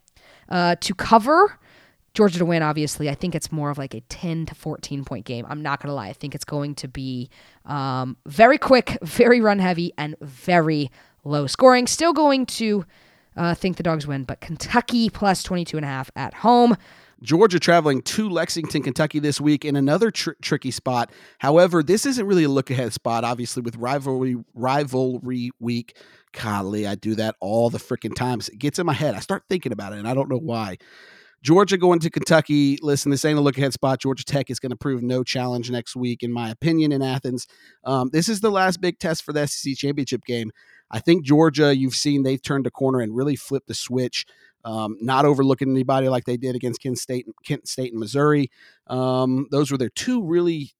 uh, 0.49 0.75
to 0.81 0.93
cover. 0.93 1.57
Georgia 2.13 2.37
to 2.37 2.45
win, 2.45 2.61
obviously. 2.61 3.09
I 3.09 3.15
think 3.15 3.33
it's 3.33 3.51
more 3.51 3.71
of 3.71 3.77
like 3.77 3.95
a 3.95 4.01
10 4.01 4.45
to 4.47 4.55
14 4.55 5.03
point 5.03 5.25
game. 5.25 5.45
I'm 5.49 5.61
not 5.61 5.81
going 5.81 5.89
to 5.89 5.93
lie. 5.93 6.09
I 6.09 6.13
think 6.13 6.35
it's 6.35 6.45
going 6.45 6.75
to 6.75 6.87
be 6.87 7.29
um, 7.65 8.17
very 8.27 8.57
quick, 8.57 8.97
very 9.03 9.41
run 9.41 9.59
heavy, 9.59 9.93
and 9.97 10.15
very 10.21 10.91
low 11.23 11.47
scoring. 11.47 11.87
Still 11.87 12.13
going 12.13 12.45
to 12.45 12.85
uh, 13.35 13.55
think 13.55 13.77
the 13.77 13.83
dogs 13.83 14.05
win, 14.05 14.25
but 14.25 14.41
Kentucky 14.41 15.09
plus 15.09 15.41
22 15.41 15.77
and 15.77 15.85
a 15.85 15.89
half 15.89 16.11
at 16.15 16.35
home. 16.35 16.77
Georgia 17.23 17.57
traveling 17.57 18.01
to 18.01 18.29
Lexington, 18.29 18.83
Kentucky 18.83 19.17
this 19.17 19.39
week 19.39 19.63
in 19.63 19.77
another 19.77 20.11
tr- 20.11 20.31
tricky 20.41 20.71
spot. 20.71 21.09
However, 21.39 21.81
this 21.81 22.05
isn't 22.05 22.27
really 22.27 22.43
a 22.43 22.49
look 22.49 22.69
ahead 22.69 22.91
spot, 22.91 23.23
obviously, 23.23 23.61
with 23.61 23.77
rivalry 23.77 24.35
rivalry 24.53 25.51
week. 25.59 25.95
Golly, 26.33 26.85
I 26.85 26.95
do 26.95 27.15
that 27.15 27.35
all 27.39 27.69
the 27.69 27.77
freaking 27.77 28.13
times. 28.13 28.49
It 28.49 28.59
gets 28.59 28.77
in 28.77 28.85
my 28.85 28.93
head. 28.93 29.15
I 29.15 29.19
start 29.19 29.45
thinking 29.49 29.71
about 29.71 29.93
it, 29.93 29.99
and 29.99 30.07
I 30.07 30.13
don't 30.13 30.29
know 30.29 30.37
why. 30.37 30.77
Georgia 31.43 31.77
going 31.77 31.99
to 31.99 32.09
Kentucky. 32.09 32.79
Listen, 32.81 33.11
this 33.11 33.25
ain't 33.25 33.37
a 33.37 33.41
look 33.41 33.57
ahead 33.57 33.73
spot. 33.73 33.99
Georgia 33.99 34.23
Tech 34.23 34.49
is 34.49 34.61
going 34.61 34.69
to 34.69 34.77
prove 34.77 35.03
no 35.03 35.23
challenge 35.23 35.69
next 35.69 35.93
week, 35.93 36.23
in 36.23 36.31
my 36.31 36.49
opinion, 36.49 36.93
in 36.93 37.01
Athens. 37.01 37.47
Um, 37.83 38.09
this 38.13 38.29
is 38.29 38.39
the 38.39 38.49
last 38.49 38.79
big 38.79 38.97
test 38.97 39.23
for 39.23 39.33
the 39.33 39.45
SEC 39.45 39.75
championship 39.75 40.23
game. 40.25 40.51
I 40.89 40.99
think 40.99 41.25
Georgia, 41.25 41.75
you've 41.75 41.95
seen 41.95 42.23
they've 42.23 42.41
turned 42.41 42.65
a 42.65 42.71
corner 42.71 43.01
and 43.01 43.13
really 43.13 43.35
flipped 43.35 43.67
the 43.67 43.73
switch. 43.73 44.25
Um, 44.63 44.95
not 45.01 45.25
overlooking 45.25 45.69
anybody 45.69 46.07
like 46.07 46.23
they 46.23 46.37
did 46.37 46.55
against 46.55 46.81
Kent 46.81 46.97
State, 46.97 47.25
Kent 47.45 47.67
State 47.67 47.91
and 47.91 47.99
Missouri. 47.99 48.49
Um, 48.87 49.47
those 49.51 49.69
were 49.69 49.77
their 49.77 49.89
two 49.89 50.23
really 50.23 50.71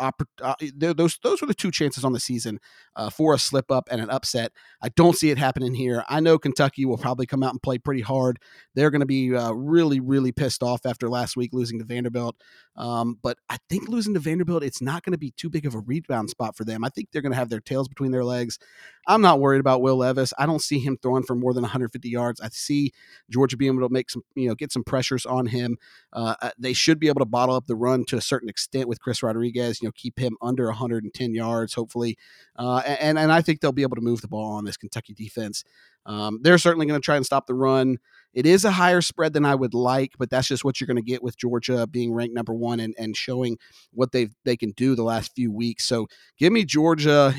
uh, 0.00 0.54
those 0.74 1.18
those 1.22 1.40
were 1.40 1.46
the 1.46 1.54
two 1.54 1.70
chances 1.70 2.04
on 2.04 2.12
the 2.12 2.20
season 2.20 2.58
uh, 2.96 3.10
for 3.10 3.34
a 3.34 3.38
slip 3.38 3.70
up 3.70 3.88
and 3.90 4.00
an 4.00 4.10
upset. 4.10 4.52
I 4.82 4.88
don't 4.90 5.16
see 5.16 5.30
it 5.30 5.38
happening 5.38 5.74
here. 5.74 6.04
I 6.08 6.20
know 6.20 6.38
Kentucky 6.38 6.84
will 6.84 6.98
probably 6.98 7.26
come 7.26 7.42
out 7.42 7.52
and 7.52 7.62
play 7.62 7.78
pretty 7.78 8.00
hard. 8.00 8.38
They're 8.74 8.90
going 8.90 9.00
to 9.00 9.06
be 9.06 9.34
uh, 9.34 9.52
really 9.52 10.00
really 10.00 10.32
pissed 10.32 10.62
off 10.62 10.86
after 10.86 11.08
last 11.08 11.36
week 11.36 11.50
losing 11.52 11.78
to 11.78 11.84
Vanderbilt. 11.84 12.36
Um, 12.76 13.18
but 13.22 13.36
I 13.48 13.58
think 13.68 13.88
losing 13.88 14.14
to 14.14 14.20
Vanderbilt, 14.20 14.62
it's 14.62 14.80
not 14.80 15.02
going 15.02 15.12
to 15.12 15.18
be 15.18 15.32
too 15.32 15.50
big 15.50 15.66
of 15.66 15.74
a 15.74 15.80
rebound 15.80 16.30
spot 16.30 16.56
for 16.56 16.64
them. 16.64 16.82
I 16.82 16.88
think 16.88 17.10
they're 17.12 17.22
going 17.22 17.32
to 17.32 17.38
have 17.38 17.50
their 17.50 17.60
tails 17.60 17.88
between 17.88 18.10
their 18.10 18.24
legs. 18.24 18.58
I'm 19.06 19.20
not 19.20 19.40
worried 19.40 19.60
about 19.60 19.82
Will 19.82 19.96
Levis. 19.96 20.32
I 20.38 20.46
don't 20.46 20.62
see 20.62 20.78
him 20.78 20.96
throwing 20.96 21.22
for 21.24 21.34
more 21.34 21.52
than 21.52 21.62
150 21.62 22.08
yards. 22.08 22.40
I 22.40 22.48
see 22.50 22.92
Georgia 23.28 23.56
being 23.56 23.74
able 23.74 23.88
to 23.88 23.92
make 23.92 24.08
some, 24.08 24.22
you 24.34 24.48
know, 24.48 24.54
get 24.54 24.72
some 24.72 24.84
pressures 24.84 25.26
on 25.26 25.46
him. 25.46 25.78
Uh, 26.12 26.34
uh, 26.40 26.50
they 26.58 26.72
should 26.72 26.98
be 26.98 27.08
able 27.08 27.20
to 27.20 27.26
bottle 27.26 27.54
up 27.54 27.66
the 27.66 27.76
run 27.76 28.04
to 28.06 28.16
a 28.16 28.20
certain 28.20 28.48
extent 28.48 28.88
with 28.88 29.00
Chris 29.00 29.22
Rodriguez. 29.22 29.82
You 29.82 29.88
know, 29.88 29.89
keep 29.90 30.18
him 30.18 30.36
under 30.40 30.66
110 30.66 31.34
yards, 31.34 31.74
hopefully. 31.74 32.16
Uh, 32.56 32.78
and 32.78 33.18
and 33.18 33.32
I 33.32 33.42
think 33.42 33.60
they'll 33.60 33.72
be 33.72 33.82
able 33.82 33.96
to 33.96 34.02
move 34.02 34.20
the 34.20 34.28
ball 34.28 34.52
on 34.52 34.64
this 34.64 34.76
Kentucky 34.76 35.14
defense. 35.14 35.64
Um, 36.06 36.40
they're 36.42 36.58
certainly 36.58 36.86
going 36.86 37.00
to 37.00 37.04
try 37.04 37.16
and 37.16 37.26
stop 37.26 37.46
the 37.46 37.54
run. 37.54 37.98
It 38.32 38.46
is 38.46 38.64
a 38.64 38.70
higher 38.70 39.00
spread 39.00 39.32
than 39.32 39.44
I 39.44 39.54
would 39.54 39.74
like, 39.74 40.12
but 40.18 40.30
that's 40.30 40.46
just 40.46 40.64
what 40.64 40.80
you're 40.80 40.86
going 40.86 40.96
to 40.96 41.02
get 41.02 41.22
with 41.22 41.36
Georgia 41.36 41.86
being 41.86 42.12
ranked 42.12 42.34
number 42.34 42.54
one 42.54 42.78
and, 42.78 42.94
and 42.96 43.16
showing 43.16 43.58
what 43.92 44.12
they 44.12 44.28
they 44.44 44.56
can 44.56 44.70
do 44.70 44.94
the 44.94 45.02
last 45.02 45.34
few 45.34 45.52
weeks. 45.52 45.84
So 45.84 46.06
give 46.38 46.52
me 46.52 46.64
Georgia 46.64 47.34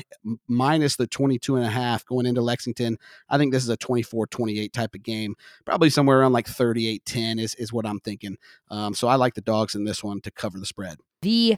minus 0.48 0.96
the 0.96 1.06
22 1.06 1.56
and 1.56 1.64
a 1.64 1.70
half 1.70 2.04
going 2.04 2.26
into 2.26 2.42
Lexington. 2.42 2.98
I 3.28 3.38
think 3.38 3.52
this 3.52 3.62
is 3.62 3.70
a 3.70 3.76
24-28 3.76 4.72
type 4.72 4.94
of 4.94 5.02
game. 5.02 5.34
Probably 5.64 5.88
somewhere 5.88 6.20
around 6.20 6.32
like 6.32 6.46
38-10 6.46 7.40
is, 7.40 7.54
is 7.54 7.72
what 7.72 7.86
I'm 7.86 8.00
thinking. 8.00 8.36
Um, 8.70 8.94
so 8.94 9.08
I 9.08 9.14
like 9.14 9.34
the 9.34 9.40
dogs 9.40 9.74
in 9.74 9.84
this 9.84 10.04
one 10.04 10.20
to 10.22 10.30
cover 10.30 10.58
the 10.58 10.66
spread. 10.66 10.98
The 11.22 11.56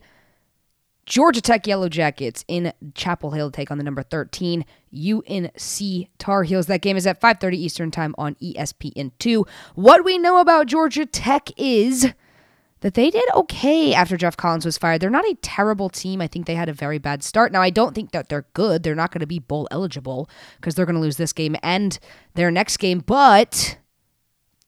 Georgia 1.06 1.40
Tech 1.40 1.66
Yellow 1.66 1.88
Jackets 1.88 2.44
in 2.48 2.72
Chapel 2.94 3.32
Hill 3.32 3.50
take 3.50 3.70
on 3.70 3.78
the 3.78 3.84
number 3.84 4.02
13 4.02 4.64
UNC 4.92 6.08
Tar 6.18 6.42
Heels. 6.44 6.66
That 6.66 6.82
game 6.82 6.96
is 6.96 7.06
at 7.06 7.20
5:30 7.20 7.56
Eastern 7.56 7.90
Time 7.90 8.14
on 8.18 8.36
ESPN2. 8.36 9.46
What 9.74 10.04
we 10.04 10.18
know 10.18 10.38
about 10.38 10.66
Georgia 10.66 11.06
Tech 11.06 11.50
is 11.56 12.12
that 12.80 12.94
they 12.94 13.08
did 13.10 13.24
okay 13.34 13.94
after 13.94 14.14
Geoff 14.14 14.36
Collins 14.36 14.66
was 14.66 14.76
fired. 14.76 15.00
They're 15.00 15.08
not 15.08 15.24
a 15.24 15.38
terrible 15.40 15.88
team. 15.88 16.20
I 16.20 16.26
think 16.26 16.46
they 16.46 16.54
had 16.54 16.68
a 16.68 16.74
very 16.74 16.98
bad 16.98 17.22
start. 17.22 17.50
Now, 17.50 17.62
I 17.62 17.70
don't 17.70 17.94
think 17.94 18.12
that 18.12 18.28
they're 18.28 18.44
good. 18.52 18.82
They're 18.82 18.94
not 18.94 19.10
going 19.10 19.20
to 19.20 19.26
be 19.26 19.38
bowl 19.38 19.66
eligible 19.70 20.28
because 20.56 20.74
they're 20.74 20.84
going 20.84 20.96
to 20.96 21.00
lose 21.00 21.16
this 21.16 21.32
game 21.32 21.56
and 21.62 21.98
their 22.34 22.50
next 22.50 22.76
game, 22.76 22.98
but 22.98 23.78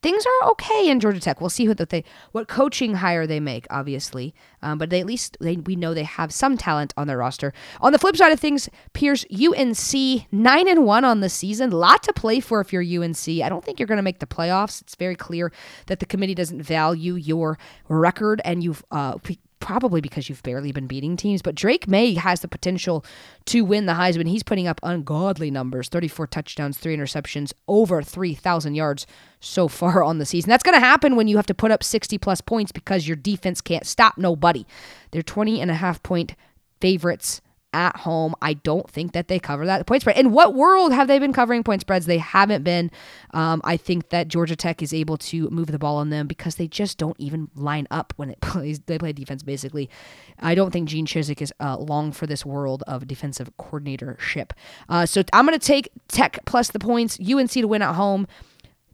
things 0.02 0.24
are 0.24 0.50
okay 0.50 0.88
in 0.88 1.00
Georgia 1.00 1.20
Tech. 1.20 1.40
We'll 1.40 1.50
see 1.50 1.68
what 1.68 1.88
they 1.88 2.04
what 2.32 2.48
coaching 2.48 2.94
hire 2.94 3.26
they 3.26 3.40
make, 3.40 3.66
obviously, 3.70 4.34
um, 4.62 4.78
but 4.78 4.90
they, 4.90 5.00
at 5.00 5.06
least 5.06 5.36
they, 5.40 5.56
we 5.56 5.76
know 5.76 5.94
they 5.94 6.04
have 6.04 6.32
some 6.32 6.56
talent 6.56 6.92
on 6.96 7.06
their 7.06 7.18
roster. 7.18 7.52
On 7.80 7.92
the 7.92 7.98
flip 7.98 8.16
side 8.16 8.32
of 8.32 8.40
things, 8.40 8.68
Pierce 8.92 9.24
UNC 9.32 10.26
nine 10.32 10.68
and 10.68 10.84
one 10.84 11.04
on 11.04 11.20
the 11.20 11.28
season, 11.28 11.70
lot 11.70 12.02
to 12.04 12.12
play 12.12 12.40
for 12.40 12.60
if 12.60 12.72
you're 12.72 12.82
UNC. 12.82 13.28
I 13.28 13.48
don't 13.48 13.64
think 13.64 13.80
you're 13.80 13.86
going 13.86 13.96
to 13.96 14.02
make 14.02 14.20
the 14.20 14.26
playoffs. 14.26 14.80
It's 14.82 14.94
very 14.94 15.16
clear 15.16 15.52
that 15.86 16.00
the 16.00 16.06
committee 16.06 16.34
doesn't 16.34 16.62
value 16.62 17.14
your 17.14 17.58
record, 17.88 18.40
and 18.44 18.62
you've 18.62 18.84
uh, 18.90 19.18
probably 19.60 20.00
because 20.00 20.28
you've 20.28 20.42
barely 20.42 20.72
been 20.72 20.86
beating 20.86 21.16
teams. 21.16 21.42
But 21.42 21.54
Drake 21.54 21.88
Maye 21.88 22.14
has 22.14 22.40
the 22.40 22.48
potential 22.48 23.04
to 23.46 23.64
win 23.64 23.86
the 23.86 23.94
Heisman. 23.94 24.28
He's 24.28 24.42
putting 24.42 24.66
up 24.66 24.80
ungodly 24.82 25.50
numbers 25.50 25.88
34 25.88 26.26
touchdowns, 26.28 26.78
three 26.78 26.96
interceptions, 26.96 27.52
over 27.68 28.02
3,000 28.02 28.74
yards 28.74 29.06
so 29.40 29.68
far 29.68 30.02
on 30.02 30.18
the 30.18 30.26
season. 30.26 30.50
That's 30.50 30.62
going 30.62 30.74
to 30.74 30.80
happen 30.80 31.16
when 31.16 31.28
you 31.28 31.36
have 31.36 31.46
to 31.46 31.54
put 31.54 31.70
up 31.70 31.82
60 31.82 32.18
plus 32.18 32.40
points 32.40 32.72
because 32.72 33.06
your 33.06 33.16
defense 33.16 33.60
can't 33.60 33.86
stop 33.86 34.18
nobody. 34.18 34.66
They're 35.10 35.22
20 35.22 35.60
and 35.60 35.70
a 35.70 35.74
half 35.74 36.02
point 36.02 36.34
favorites 36.80 37.40
at 37.76 37.94
home. 37.94 38.34
I 38.40 38.54
don't 38.54 38.90
think 38.90 39.12
that 39.12 39.28
they 39.28 39.38
cover 39.38 39.66
that 39.66 39.86
point 39.86 40.00
spread. 40.00 40.16
In 40.16 40.32
what 40.32 40.54
world 40.54 40.92
have 40.92 41.08
they 41.08 41.18
been 41.18 41.34
covering 41.34 41.62
point 41.62 41.82
spreads? 41.82 42.06
They 42.06 42.16
haven't 42.16 42.64
been. 42.64 42.90
Um, 43.34 43.60
I 43.64 43.76
think 43.76 44.08
that 44.08 44.28
Georgia 44.28 44.56
Tech 44.56 44.82
is 44.82 44.94
able 44.94 45.18
to 45.18 45.50
move 45.50 45.66
the 45.66 45.78
ball 45.78 45.98
on 45.98 46.08
them 46.08 46.26
because 46.26 46.56
they 46.56 46.66
just 46.66 46.96
don't 46.96 47.16
even 47.20 47.50
line 47.54 47.86
up 47.90 48.14
when 48.16 48.30
it 48.30 48.40
plays. 48.40 48.80
They 48.80 48.98
play 48.98 49.12
defense 49.12 49.42
basically. 49.42 49.90
I 50.38 50.54
don't 50.54 50.70
think 50.70 50.88
Gene 50.88 51.06
Chizik 51.06 51.42
is 51.42 51.52
uh, 51.60 51.76
long 51.76 52.12
for 52.12 52.26
this 52.26 52.46
world 52.46 52.82
of 52.86 53.06
defensive 53.06 53.50
coordinatorship. 53.58 54.52
Uh, 54.88 55.04
so 55.04 55.22
I'm 55.34 55.46
going 55.46 55.58
to 55.58 55.64
take 55.64 55.90
Tech 56.08 56.38
plus 56.46 56.70
the 56.70 56.78
points. 56.78 57.20
UNC 57.20 57.50
to 57.50 57.64
win 57.66 57.82
at 57.82 57.94
home. 57.94 58.26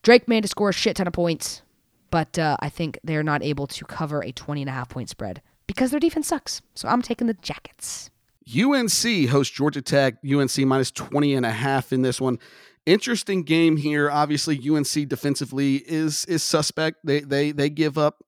Drake 0.03 0.27
Maye 0.27 0.40
to 0.40 0.49
score 0.49 0.71
a 0.71 0.73
shit 0.73 0.97
ton 0.97 1.07
of 1.07 1.12
points, 1.12 1.62
but 2.11 2.37
uh, 2.37 2.57
I 2.59 2.68
think 2.68 2.99
they're 3.05 3.23
not 3.23 3.45
able 3.45 3.68
to 3.68 3.85
cover 3.85 4.21
a 4.25 4.33
20 4.33 4.62
and 4.62 4.68
a 4.68 4.73
half 4.73 4.88
point 4.88 5.09
spread 5.09 5.40
because 5.68 5.92
their 5.92 6.01
defense 6.01 6.27
sucks. 6.27 6.61
So 6.75 6.88
I'm 6.88 7.03
taking 7.03 7.29
the 7.29 7.35
Jackets. 7.35 8.11
UNC 8.48 9.28
hosts 9.28 9.55
Georgia 9.55 9.83
Tech, 9.83 10.14
UNC 10.24 10.59
minus 10.59 10.90
20 10.90 11.35
and 11.35 11.46
a 11.46 11.50
half 11.50 11.92
in 11.92 12.02
this 12.02 12.20
one. 12.20 12.38
Interesting 12.87 13.44
game 13.44 13.76
here. 13.76 14.11
Obviously, 14.11 14.59
UNC 14.68 15.09
defensively 15.09 15.76
is 15.76 16.24
is 16.24 16.42
suspect. 16.42 16.98
They 17.05 17.20
they 17.20 17.52
they 17.52 17.70
give 17.70 17.96
up 17.96 18.24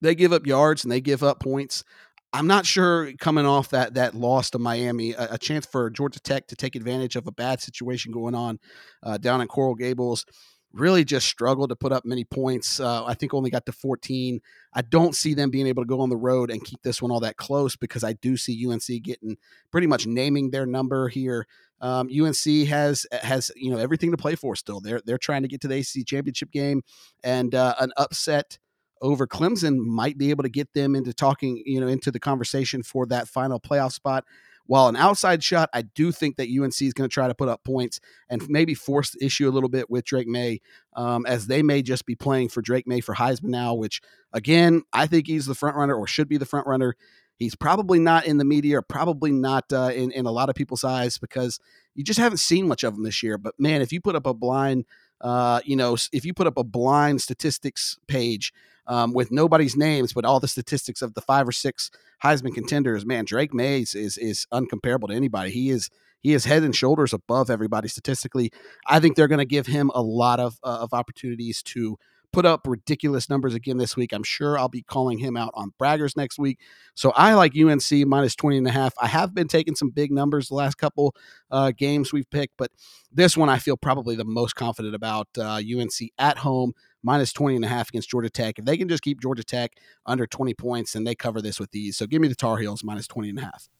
they 0.00 0.14
give 0.14 0.32
up 0.32 0.46
yards 0.46 0.84
and 0.84 0.90
they 0.90 1.00
give 1.00 1.22
up 1.22 1.40
points. 1.40 1.84
I'm 2.32 2.46
not 2.46 2.66
sure 2.66 3.12
coming 3.18 3.46
off 3.46 3.70
that 3.70 3.94
that 3.94 4.14
loss 4.14 4.50
to 4.50 4.58
Miami, 4.58 5.12
a, 5.12 5.34
a 5.34 5.38
chance 5.38 5.66
for 5.66 5.88
Georgia 5.88 6.20
Tech 6.20 6.48
to 6.48 6.56
take 6.56 6.74
advantage 6.74 7.14
of 7.14 7.26
a 7.26 7.32
bad 7.32 7.60
situation 7.60 8.12
going 8.12 8.34
on 8.34 8.58
uh, 9.04 9.18
down 9.18 9.40
in 9.40 9.46
Coral 9.46 9.76
Gables 9.76 10.24
really 10.72 11.04
just 11.04 11.26
struggled 11.26 11.70
to 11.70 11.76
put 11.76 11.92
up 11.92 12.04
many 12.04 12.24
points. 12.24 12.78
Uh, 12.78 13.04
I 13.04 13.14
think 13.14 13.32
only 13.32 13.50
got 13.50 13.66
to 13.66 13.72
14. 13.72 14.40
I 14.74 14.82
don't 14.82 15.14
see 15.14 15.34
them 15.34 15.50
being 15.50 15.66
able 15.66 15.82
to 15.82 15.88
go 15.88 16.00
on 16.00 16.10
the 16.10 16.16
road 16.16 16.50
and 16.50 16.64
keep 16.64 16.82
this 16.82 17.00
one 17.00 17.10
all 17.10 17.20
that 17.20 17.36
close 17.36 17.74
because 17.76 18.04
I 18.04 18.12
do 18.14 18.36
see 18.36 18.66
UNC 18.66 19.02
getting 19.02 19.36
pretty 19.70 19.86
much 19.86 20.06
naming 20.06 20.50
their 20.50 20.66
number 20.66 21.08
here. 21.08 21.46
Um, 21.80 22.08
UNC 22.08 22.68
has 22.68 23.06
has 23.12 23.50
you 23.54 23.70
know 23.70 23.78
everything 23.78 24.10
to 24.10 24.16
play 24.16 24.34
for 24.34 24.56
still. 24.56 24.80
They're 24.80 25.00
they're 25.04 25.18
trying 25.18 25.42
to 25.42 25.48
get 25.48 25.60
to 25.62 25.68
the 25.68 25.78
ACC 25.78 26.06
championship 26.06 26.50
game, 26.50 26.82
and 27.22 27.54
uh, 27.54 27.74
an 27.78 27.92
upset 27.96 28.58
over 29.00 29.28
Clemson 29.28 29.78
might 29.78 30.18
be 30.18 30.30
able 30.30 30.42
to 30.42 30.48
get 30.48 30.72
them 30.74 30.96
into 30.96 31.14
talking 31.14 31.62
you 31.64 31.80
know 31.80 31.86
into 31.86 32.10
the 32.10 32.18
conversation 32.18 32.82
for 32.82 33.06
that 33.06 33.28
final 33.28 33.60
playoff 33.60 33.92
spot. 33.92 34.24
While 34.68 34.88
an 34.88 34.96
outside 34.96 35.42
shot, 35.42 35.70
I 35.72 35.80
do 35.80 36.12
think 36.12 36.36
that 36.36 36.48
UNC 36.48 36.82
is 36.82 36.92
going 36.92 37.08
to 37.08 37.12
try 37.12 37.26
to 37.26 37.34
put 37.34 37.48
up 37.48 37.64
points 37.64 38.00
and 38.28 38.46
maybe 38.50 38.74
force 38.74 39.10
the 39.10 39.24
issue 39.24 39.48
a 39.48 39.50
little 39.50 39.70
bit 39.70 39.88
with 39.88 40.04
Drake 40.04 40.28
Maye, 40.28 40.60
um, 40.94 41.24
as 41.24 41.46
they 41.46 41.62
may 41.62 41.80
just 41.80 42.04
be 42.04 42.14
playing 42.14 42.50
for 42.50 42.60
Drake 42.60 42.86
Maye 42.86 43.00
for 43.00 43.14
Heisman 43.14 43.44
now, 43.44 43.72
which 43.72 44.02
again, 44.34 44.82
I 44.92 45.06
think 45.06 45.26
he's 45.26 45.46
the 45.46 45.54
front 45.54 45.74
runner 45.74 45.94
or 45.94 46.06
should 46.06 46.28
be 46.28 46.36
the 46.36 46.44
front 46.44 46.66
runner. 46.66 46.96
He's 47.38 47.54
probably 47.54 47.98
not 47.98 48.26
in 48.26 48.36
the 48.36 48.44
media, 48.44 48.78
or 48.78 48.82
probably 48.82 49.32
not 49.32 49.72
uh, 49.72 49.90
in, 49.94 50.10
in 50.10 50.26
a 50.26 50.30
lot 50.30 50.50
of 50.50 50.54
people's 50.54 50.84
eyes 50.84 51.16
because 51.16 51.58
you 51.94 52.04
just 52.04 52.18
haven't 52.18 52.38
seen 52.38 52.68
much 52.68 52.84
of 52.84 52.94
him 52.94 53.04
this 53.04 53.22
year. 53.22 53.38
But 53.38 53.54
man, 53.58 53.80
if 53.80 53.90
you 53.90 54.02
put 54.02 54.16
up 54.16 54.26
a 54.26 54.34
blind, 54.34 54.84
uh, 55.22 55.60
you 55.64 55.76
know, 55.76 55.96
if 56.12 56.26
you 56.26 56.34
put 56.34 56.46
up 56.46 56.58
a 56.58 56.64
blind 56.64 57.22
statistics 57.22 57.96
page 58.06 58.52
um, 58.88 59.12
with 59.12 59.30
nobody's 59.30 59.76
names, 59.76 60.12
but 60.12 60.24
all 60.24 60.40
the 60.40 60.48
statistics 60.48 61.02
of 61.02 61.14
the 61.14 61.20
five 61.20 61.46
or 61.46 61.52
six 61.52 61.90
Heisman 62.24 62.54
contenders, 62.54 63.06
man, 63.06 63.24
Drake 63.24 63.54
Maye's 63.54 63.94
is 63.94 64.18
is 64.18 64.46
uncomparable 64.52 65.08
to 65.08 65.14
anybody. 65.14 65.50
He 65.50 65.70
is 65.70 65.90
he 66.20 66.34
is 66.34 66.46
head 66.46 66.64
and 66.64 66.74
shoulders 66.74 67.12
above 67.12 67.50
everybody 67.50 67.88
statistically. 67.88 68.50
I 68.86 68.98
think 68.98 69.14
they're 69.14 69.28
going 69.28 69.38
to 69.38 69.44
give 69.44 69.66
him 69.66 69.92
a 69.94 70.02
lot 70.02 70.40
of 70.40 70.58
uh, 70.64 70.78
of 70.80 70.92
opportunities 70.92 71.62
to 71.64 71.98
put 72.32 72.44
up 72.44 72.66
ridiculous 72.66 73.30
numbers 73.30 73.54
again 73.54 73.78
this 73.78 73.96
week. 73.96 74.12
I'm 74.12 74.22
sure 74.22 74.58
I'll 74.58 74.68
be 74.68 74.82
calling 74.82 75.18
him 75.18 75.36
out 75.36 75.50
on 75.54 75.72
braggers 75.80 76.16
next 76.16 76.38
week. 76.38 76.58
So 76.94 77.10
I 77.16 77.34
like 77.34 77.56
UNC 77.56 78.06
minus 78.06 78.34
20 78.34 78.58
and 78.58 78.66
a 78.66 78.70
half. 78.70 78.92
I 79.00 79.06
have 79.06 79.34
been 79.34 79.48
taking 79.48 79.74
some 79.74 79.90
big 79.90 80.10
numbers 80.10 80.48
the 80.48 80.54
last 80.54 80.76
couple 80.76 81.14
uh, 81.50 81.72
games 81.76 82.12
we've 82.12 82.28
picked, 82.30 82.54
but 82.58 82.70
this 83.10 83.36
one 83.36 83.48
I 83.48 83.58
feel 83.58 83.76
probably 83.76 84.14
the 84.14 84.26
most 84.26 84.56
confident 84.56 84.94
about 84.94 85.28
uh, 85.38 85.62
UNC 85.64 86.10
at 86.18 86.38
home 86.38 86.74
minus 87.08 87.32
20 87.32 87.56
and 87.56 87.64
a 87.64 87.68
half 87.68 87.88
against 87.88 88.10
Georgia 88.10 88.28
Tech. 88.28 88.58
If 88.58 88.66
they 88.66 88.76
can 88.76 88.86
just 88.86 89.02
keep 89.02 89.18
Georgia 89.18 89.42
Tech 89.42 89.72
under 90.04 90.26
20 90.26 90.52
points, 90.52 90.92
then 90.92 91.04
they 91.04 91.14
cover 91.14 91.40
this 91.40 91.58
with 91.58 91.70
these. 91.70 91.96
So 91.96 92.06
give 92.06 92.20
me 92.20 92.28
the 92.28 92.34
Tar 92.34 92.58
Heels 92.58 92.84
minus 92.84 93.06
20 93.06 93.30
and 93.30 93.38
a 93.38 93.42
half. 93.42 93.70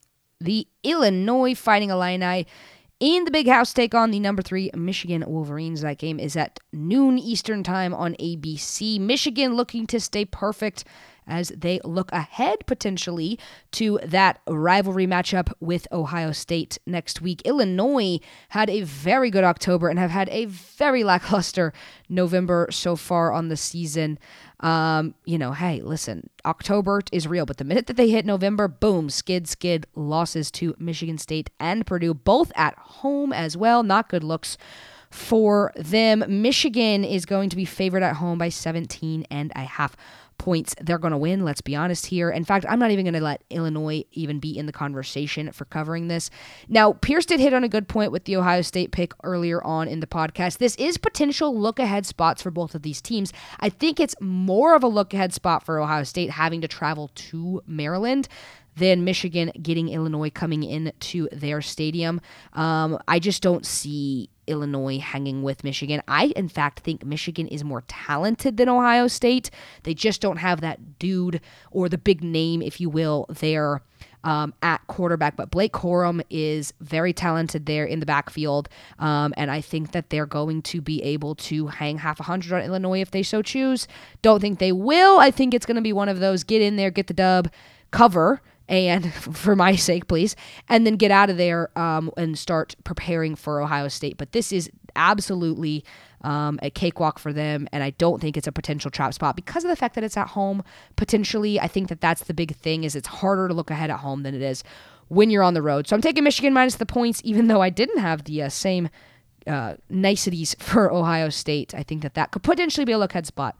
The 0.40 0.66
Illinois 0.82 1.54
Fighting 1.54 1.90
Illini 1.90 2.46
in 3.00 3.24
the 3.26 3.30
big 3.30 3.46
house 3.46 3.74
take 3.74 3.94
on 3.94 4.12
the 4.12 4.18
number 4.18 4.40
three 4.40 4.70
Michigan 4.74 5.22
Wolverines. 5.26 5.82
That 5.82 5.98
game 5.98 6.18
is 6.18 6.36
at 6.36 6.58
noon 6.72 7.18
Eastern 7.18 7.62
time 7.62 7.92
on 7.92 8.14
ABC. 8.14 8.98
Michigan 8.98 9.56
looking 9.56 9.86
to 9.88 10.00
stay 10.00 10.24
perfect 10.24 10.84
as 11.28 11.48
they 11.50 11.80
look 11.84 12.10
ahead 12.12 12.66
potentially 12.66 13.38
to 13.72 14.00
that 14.04 14.40
rivalry 14.48 15.06
matchup 15.06 15.52
with 15.60 15.86
Ohio 15.92 16.32
State 16.32 16.78
next 16.86 17.20
week. 17.20 17.42
Illinois 17.44 18.18
had 18.50 18.70
a 18.70 18.82
very 18.82 19.30
good 19.30 19.44
October 19.44 19.88
and 19.88 19.98
have 19.98 20.10
had 20.10 20.28
a 20.30 20.46
very 20.46 21.04
lackluster 21.04 21.72
November 22.08 22.68
so 22.70 22.96
far 22.96 23.32
on 23.32 23.48
the 23.48 23.56
season. 23.56 24.18
Um, 24.60 25.14
you 25.24 25.38
know, 25.38 25.52
hey, 25.52 25.80
listen, 25.80 26.30
October 26.44 27.00
is 27.12 27.28
real, 27.28 27.46
but 27.46 27.58
the 27.58 27.64
minute 27.64 27.86
that 27.86 27.96
they 27.96 28.10
hit 28.10 28.26
November, 28.26 28.66
boom, 28.66 29.08
skid, 29.08 29.46
skid, 29.46 29.86
losses 29.94 30.50
to 30.52 30.74
Michigan 30.78 31.18
State 31.18 31.50
and 31.60 31.86
Purdue, 31.86 32.14
both 32.14 32.50
at 32.56 32.76
home 32.76 33.32
as 33.32 33.56
well. 33.56 33.82
Not 33.82 34.08
good 34.08 34.24
looks 34.24 34.58
for 35.10 35.72
them. 35.76 36.24
Michigan 36.28 37.04
is 37.04 37.24
going 37.24 37.50
to 37.50 37.56
be 37.56 37.64
favored 37.64 38.02
at 38.02 38.16
home 38.16 38.38
by 38.38 38.48
17 38.48 39.26
and 39.30 39.52
a 39.54 39.60
half 39.60 39.96
points 40.38 40.74
they're 40.80 40.98
going 40.98 41.12
to 41.12 41.18
win. 41.18 41.44
Let's 41.44 41.60
be 41.60 41.76
honest 41.76 42.06
here. 42.06 42.30
In 42.30 42.44
fact, 42.44 42.64
I'm 42.68 42.78
not 42.78 42.90
even 42.90 43.04
going 43.04 43.14
to 43.14 43.20
let 43.20 43.42
Illinois 43.50 44.04
even 44.12 44.38
be 44.38 44.56
in 44.56 44.66
the 44.66 44.72
conversation 44.72 45.52
for 45.52 45.64
covering 45.66 46.08
this. 46.08 46.30
Now, 46.68 46.92
Pierce 46.92 47.26
did 47.26 47.40
hit 47.40 47.52
on 47.52 47.64
a 47.64 47.68
good 47.68 47.88
point 47.88 48.12
with 48.12 48.24
the 48.24 48.36
Ohio 48.36 48.62
State 48.62 48.92
pick 48.92 49.12
earlier 49.24 49.62
on 49.62 49.88
in 49.88 50.00
the 50.00 50.06
podcast. 50.06 50.58
This 50.58 50.76
is 50.76 50.96
potential 50.96 51.58
look 51.58 51.78
ahead 51.78 52.06
spots 52.06 52.42
for 52.42 52.50
both 52.50 52.74
of 52.74 52.82
these 52.82 53.00
teams. 53.02 53.32
I 53.60 53.68
think 53.68 54.00
it's 54.00 54.14
more 54.20 54.74
of 54.74 54.82
a 54.82 54.88
look 54.88 55.12
ahead 55.12 55.34
spot 55.34 55.64
for 55.64 55.78
Ohio 55.78 56.04
State 56.04 56.30
having 56.30 56.60
to 56.62 56.68
travel 56.68 57.10
to 57.14 57.62
Maryland 57.66 58.28
than 58.76 59.04
Michigan 59.04 59.50
getting 59.60 59.88
Illinois 59.88 60.30
coming 60.30 60.62
into 60.62 61.28
their 61.32 61.60
stadium. 61.60 62.20
Um, 62.52 62.98
I 63.08 63.18
just 63.18 63.42
don't 63.42 63.66
see 63.66 64.30
Illinois 64.48 64.98
hanging 64.98 65.42
with 65.42 65.62
Michigan. 65.62 66.02
I, 66.08 66.26
in 66.36 66.48
fact, 66.48 66.80
think 66.80 67.04
Michigan 67.04 67.46
is 67.48 67.62
more 67.62 67.82
talented 67.86 68.56
than 68.56 68.68
Ohio 68.68 69.06
State. 69.06 69.50
They 69.84 69.94
just 69.94 70.20
don't 70.20 70.38
have 70.38 70.60
that 70.60 70.98
dude 70.98 71.40
or 71.70 71.88
the 71.88 71.98
big 71.98 72.22
name, 72.22 72.62
if 72.62 72.80
you 72.80 72.90
will, 72.90 73.26
there. 73.28 73.82
Um, 74.24 74.52
at 74.62 74.84
quarterback, 74.88 75.36
but 75.36 75.52
Blake 75.52 75.72
Corum 75.72 76.20
is 76.28 76.74
very 76.80 77.12
talented 77.12 77.66
there 77.66 77.84
in 77.84 78.00
the 78.00 78.04
backfield, 78.04 78.68
um, 78.98 79.32
and 79.36 79.48
I 79.48 79.60
think 79.60 79.92
that 79.92 80.10
they're 80.10 80.26
going 80.26 80.60
to 80.62 80.80
be 80.80 81.00
able 81.04 81.36
to 81.36 81.68
hang 81.68 81.98
half 81.98 82.18
a 82.18 82.24
hundred 82.24 82.56
on 82.56 82.62
Illinois 82.62 83.00
if 83.00 83.12
they 83.12 83.22
so 83.22 83.42
choose. 83.42 83.86
Don't 84.20 84.40
think 84.40 84.58
they 84.58 84.72
will. 84.72 85.20
I 85.20 85.30
think 85.30 85.54
it's 85.54 85.64
going 85.64 85.76
to 85.76 85.82
be 85.82 85.92
one 85.92 86.08
of 86.08 86.18
those 86.18 86.42
get 86.42 86.60
in 86.60 86.74
there, 86.74 86.90
get 86.90 87.06
the 87.06 87.14
dub, 87.14 87.48
cover, 87.92 88.42
and 88.68 89.12
for 89.36 89.56
my 89.56 89.74
sake, 89.74 90.08
please, 90.08 90.36
and 90.68 90.86
then 90.86 90.96
get 90.96 91.10
out 91.10 91.30
of 91.30 91.36
there 91.36 91.76
um, 91.78 92.10
and 92.16 92.38
start 92.38 92.76
preparing 92.84 93.34
for 93.34 93.60
Ohio 93.60 93.88
State. 93.88 94.16
But 94.16 94.32
this 94.32 94.52
is 94.52 94.70
absolutely 94.96 95.84
um, 96.22 96.58
a 96.62 96.70
cakewalk 96.70 97.18
for 97.18 97.32
them, 97.32 97.68
and 97.72 97.82
I 97.82 97.90
don't 97.90 98.20
think 98.20 98.36
it's 98.36 98.46
a 98.46 98.52
potential 98.52 98.90
trap 98.90 99.14
spot 99.14 99.36
because 99.36 99.64
of 99.64 99.70
the 99.70 99.76
fact 99.76 99.94
that 99.94 100.04
it's 100.04 100.16
at 100.16 100.28
home. 100.28 100.62
Potentially, 100.96 101.60
I 101.60 101.68
think 101.68 101.88
that 101.88 102.00
that's 102.00 102.24
the 102.24 102.34
big 102.34 102.54
thing 102.56 102.84
is 102.84 102.96
it's 102.96 103.08
harder 103.08 103.48
to 103.48 103.54
look 103.54 103.70
ahead 103.70 103.90
at 103.90 104.00
home 104.00 104.22
than 104.22 104.34
it 104.34 104.42
is 104.42 104.64
when 105.08 105.30
you're 105.30 105.42
on 105.42 105.54
the 105.54 105.62
road. 105.62 105.86
So 105.86 105.96
I'm 105.96 106.02
taking 106.02 106.24
Michigan 106.24 106.52
minus 106.52 106.76
the 106.76 106.86
points, 106.86 107.20
even 107.24 107.46
though 107.46 107.62
I 107.62 107.70
didn't 107.70 108.00
have 108.00 108.24
the 108.24 108.42
uh, 108.42 108.48
same 108.48 108.88
uh, 109.46 109.74
niceties 109.88 110.54
for 110.58 110.92
Ohio 110.92 111.30
State. 111.30 111.74
I 111.74 111.82
think 111.82 112.02
that 112.02 112.14
that 112.14 112.30
could 112.30 112.42
potentially 112.42 112.84
be 112.84 112.92
a 112.92 112.98
look 112.98 113.12
ahead 113.12 113.26
spot. 113.26 113.56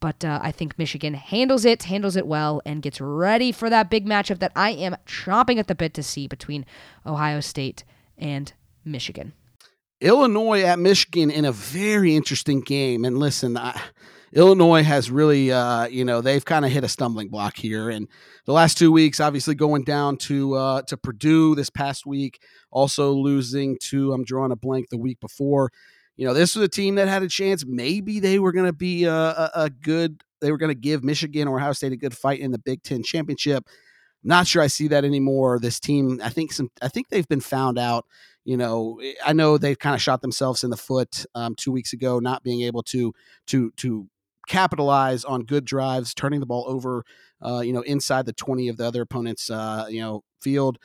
But 0.00 0.24
uh, 0.24 0.40
I 0.42 0.52
think 0.52 0.78
Michigan 0.78 1.14
handles 1.14 1.64
it, 1.64 1.84
handles 1.84 2.16
it 2.16 2.26
well, 2.26 2.60
and 2.64 2.82
gets 2.82 3.00
ready 3.00 3.52
for 3.52 3.70
that 3.70 3.90
big 3.90 4.06
matchup 4.06 4.38
that 4.38 4.52
I 4.54 4.70
am 4.70 4.96
chomping 5.06 5.58
at 5.58 5.66
the 5.66 5.74
bit 5.74 5.94
to 5.94 6.02
see 6.02 6.26
between 6.26 6.64
Ohio 7.06 7.40
State 7.40 7.84
and 8.16 8.52
Michigan. 8.84 9.32
Illinois 10.00 10.62
at 10.62 10.78
Michigan 10.78 11.30
in 11.30 11.44
a 11.44 11.52
very 11.52 12.14
interesting 12.14 12.60
game. 12.60 13.04
And 13.04 13.18
listen, 13.18 13.56
I, 13.56 13.80
Illinois 14.32 14.82
has 14.82 15.10
really, 15.10 15.50
uh, 15.50 15.86
you 15.86 16.04
know, 16.04 16.20
they've 16.20 16.44
kind 16.44 16.64
of 16.64 16.70
hit 16.70 16.84
a 16.84 16.88
stumbling 16.88 17.28
block 17.28 17.56
here. 17.56 17.90
And 17.90 18.08
the 18.44 18.52
last 18.52 18.78
two 18.78 18.92
weeks, 18.92 19.20
obviously 19.20 19.54
going 19.54 19.84
down 19.84 20.16
to 20.18 20.54
uh, 20.54 20.82
to 20.82 20.96
Purdue 20.96 21.54
this 21.54 21.70
past 21.70 22.06
week, 22.06 22.40
also 22.70 23.12
losing 23.12 23.76
to 23.84 24.12
I'm 24.12 24.24
drawing 24.24 24.52
a 24.52 24.56
blank 24.56 24.90
the 24.90 24.98
week 24.98 25.20
before. 25.20 25.70
You 26.18 26.26
know, 26.26 26.34
this 26.34 26.56
was 26.56 26.64
a 26.64 26.68
team 26.68 26.96
that 26.96 27.06
had 27.06 27.22
a 27.22 27.28
chance. 27.28 27.64
Maybe 27.64 28.18
they 28.18 28.40
were 28.40 28.50
going 28.50 28.66
to 28.66 28.72
be 28.72 29.04
a, 29.04 29.14
a, 29.14 29.50
a 29.54 29.70
good. 29.70 30.22
They 30.40 30.50
were 30.50 30.58
going 30.58 30.74
to 30.74 30.78
give 30.78 31.04
Michigan 31.04 31.48
or 31.48 31.58
Ohio 31.58 31.72
State 31.72 31.92
a 31.92 31.96
good 31.96 32.16
fight 32.16 32.40
in 32.40 32.50
the 32.50 32.58
Big 32.58 32.82
Ten 32.82 33.04
championship. 33.04 33.64
Not 34.24 34.48
sure 34.48 34.60
I 34.60 34.66
see 34.66 34.88
that 34.88 35.04
anymore. 35.04 35.60
This 35.60 35.78
team, 35.78 36.20
I 36.22 36.28
think 36.28 36.52
some, 36.52 36.70
I 36.82 36.88
think 36.88 37.08
they've 37.08 37.28
been 37.28 37.40
found 37.40 37.78
out. 37.78 38.04
You 38.44 38.56
know, 38.56 39.00
I 39.24 39.32
know 39.32 39.58
they've 39.58 39.78
kind 39.78 39.94
of 39.94 40.02
shot 40.02 40.20
themselves 40.20 40.64
in 40.64 40.70
the 40.70 40.76
foot 40.76 41.24
um, 41.36 41.54
two 41.54 41.70
weeks 41.70 41.92
ago, 41.92 42.18
not 42.18 42.42
being 42.42 42.62
able 42.62 42.82
to 42.84 43.14
to 43.46 43.70
to 43.76 44.08
capitalize 44.48 45.24
on 45.24 45.44
good 45.44 45.64
drives, 45.64 46.14
turning 46.14 46.40
the 46.40 46.46
ball 46.46 46.64
over, 46.66 47.04
uh, 47.42 47.60
you 47.60 47.72
know, 47.72 47.82
inside 47.82 48.26
the 48.26 48.32
20 48.32 48.68
of 48.68 48.76
the 48.76 48.86
other 48.86 49.02
opponent's, 49.02 49.50
uh, 49.50 49.86
you 49.88 50.00
know, 50.00 50.24
field. 50.40 50.78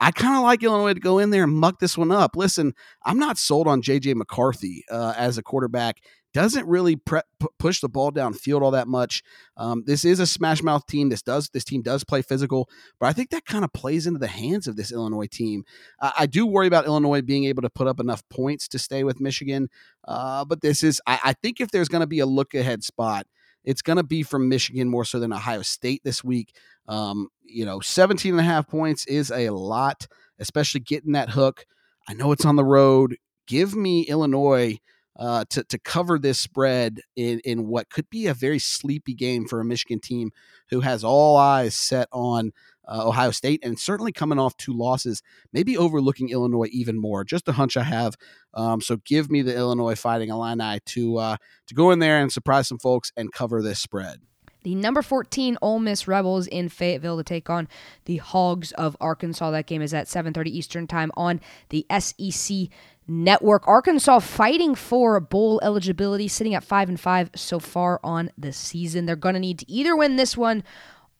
I 0.00 0.10
kind 0.12 0.36
of 0.36 0.42
like 0.42 0.62
Illinois 0.62 0.94
to 0.94 1.00
go 1.00 1.18
in 1.18 1.30
there 1.30 1.44
and 1.44 1.52
muck 1.52 1.78
this 1.78 1.98
one 1.98 2.10
up. 2.10 2.34
Listen, 2.34 2.74
I'm 3.04 3.18
not 3.18 3.36
sold 3.36 3.68
on 3.68 3.82
JJ 3.82 4.14
McCarthy 4.14 4.84
uh, 4.90 5.14
as 5.16 5.36
a 5.36 5.42
quarterback 5.42 5.98
doesn't 6.32 6.66
really 6.66 6.96
pre- 6.96 7.22
push 7.58 7.80
the 7.80 7.88
ball 7.88 8.12
downfield 8.12 8.62
all 8.62 8.70
that 8.70 8.88
much. 8.88 9.22
Um, 9.56 9.82
this 9.86 10.04
is 10.04 10.20
a 10.20 10.26
smash 10.26 10.62
mouth 10.62 10.86
team. 10.86 11.08
This 11.08 11.22
does 11.22 11.48
this 11.50 11.64
team 11.64 11.82
does 11.82 12.04
play 12.04 12.22
physical, 12.22 12.68
but 12.98 13.06
I 13.06 13.12
think 13.12 13.30
that 13.30 13.46
kind 13.46 13.64
of 13.64 13.72
plays 13.72 14.06
into 14.06 14.18
the 14.18 14.28
hands 14.28 14.66
of 14.66 14.76
this 14.76 14.92
Illinois 14.92 15.26
team. 15.26 15.64
I 16.00 16.26
do 16.26 16.46
worry 16.46 16.66
about 16.66 16.86
Illinois 16.86 17.22
being 17.22 17.44
able 17.44 17.62
to 17.62 17.70
put 17.70 17.88
up 17.88 18.00
enough 18.00 18.22
points 18.28 18.68
to 18.68 18.78
stay 18.78 19.04
with 19.04 19.20
Michigan, 19.20 19.68
uh, 20.06 20.44
but 20.44 20.60
this 20.60 20.82
is 20.82 21.00
I, 21.06 21.18
I 21.24 21.32
think 21.32 21.60
if 21.60 21.70
there's 21.70 21.88
going 21.88 22.00
to 22.00 22.06
be 22.06 22.20
a 22.20 22.26
look 22.26 22.54
ahead 22.54 22.84
spot. 22.84 23.26
It's 23.64 23.82
going 23.82 23.98
to 23.98 24.02
be 24.02 24.22
from 24.22 24.48
Michigan 24.48 24.88
more 24.88 25.04
so 25.04 25.18
than 25.18 25.32
Ohio 25.32 25.62
State 25.62 26.02
this 26.04 26.24
week. 26.24 26.54
Um, 26.88 27.28
you 27.42 27.64
know, 27.64 27.80
17 27.80 28.32
and 28.32 28.40
a 28.40 28.44
half 28.44 28.68
points 28.68 29.06
is 29.06 29.30
a 29.30 29.50
lot, 29.50 30.06
especially 30.38 30.80
getting 30.80 31.12
that 31.12 31.30
hook. 31.30 31.64
I 32.08 32.14
know 32.14 32.32
it's 32.32 32.44
on 32.44 32.56
the 32.56 32.64
road. 32.64 33.16
Give 33.46 33.74
me 33.74 34.02
Illinois 34.02 34.78
uh, 35.18 35.44
to 35.50 35.62
to 35.64 35.78
cover 35.78 36.18
this 36.18 36.38
spread 36.38 37.00
in 37.14 37.40
in 37.40 37.66
what 37.66 37.90
could 37.90 38.08
be 38.08 38.26
a 38.26 38.34
very 38.34 38.58
sleepy 38.58 39.12
game 39.12 39.46
for 39.46 39.60
a 39.60 39.64
Michigan 39.64 40.00
team 40.00 40.30
who 40.70 40.80
has 40.80 41.04
all 41.04 41.36
eyes 41.36 41.74
set 41.74 42.08
on 42.10 42.52
uh, 42.90 43.06
Ohio 43.06 43.30
State 43.30 43.60
and 43.62 43.78
certainly 43.78 44.12
coming 44.12 44.38
off 44.38 44.56
two 44.56 44.72
losses, 44.72 45.22
maybe 45.52 45.76
overlooking 45.76 46.30
Illinois 46.30 46.68
even 46.72 47.00
more. 47.00 47.24
Just 47.24 47.48
a 47.48 47.52
hunch 47.52 47.76
I 47.76 47.84
have. 47.84 48.16
Um, 48.52 48.80
so 48.80 48.96
give 49.04 49.30
me 49.30 49.42
the 49.42 49.54
Illinois 49.54 49.94
Fighting 49.94 50.30
Illini 50.30 50.80
to 50.86 51.16
uh, 51.18 51.36
to 51.68 51.74
go 51.74 51.90
in 51.90 52.00
there 52.00 52.20
and 52.20 52.32
surprise 52.32 52.68
some 52.68 52.78
folks 52.78 53.12
and 53.16 53.32
cover 53.32 53.62
this 53.62 53.80
spread 53.80 54.20
the 54.62 54.74
number 54.74 55.02
14 55.02 55.56
Ole 55.62 55.78
Miss 55.78 56.06
Rebels 56.06 56.46
in 56.46 56.68
Fayetteville 56.68 57.16
to 57.16 57.24
take 57.24 57.48
on 57.48 57.68
the 58.04 58.18
Hogs 58.18 58.72
of 58.72 58.96
Arkansas. 59.00 59.50
That 59.50 59.66
game 59.66 59.82
is 59.82 59.94
at 59.94 60.08
7:30 60.08 60.50
Eastern 60.50 60.86
Time 60.86 61.10
on 61.16 61.40
the 61.70 61.86
SEC 61.98 62.68
Network. 63.08 63.66
Arkansas 63.66 64.20
fighting 64.20 64.74
for 64.74 65.18
bowl 65.18 65.60
eligibility, 65.62 66.28
sitting 66.28 66.54
at 66.54 66.62
5 66.62 66.90
and 66.90 67.00
5 67.00 67.30
so 67.34 67.58
far 67.58 68.00
on 68.04 68.30
the 68.38 68.52
season. 68.52 69.06
They're 69.06 69.16
going 69.16 69.34
to 69.34 69.40
need 69.40 69.58
to 69.60 69.70
either 69.70 69.96
win 69.96 70.16
this 70.16 70.36
one 70.36 70.62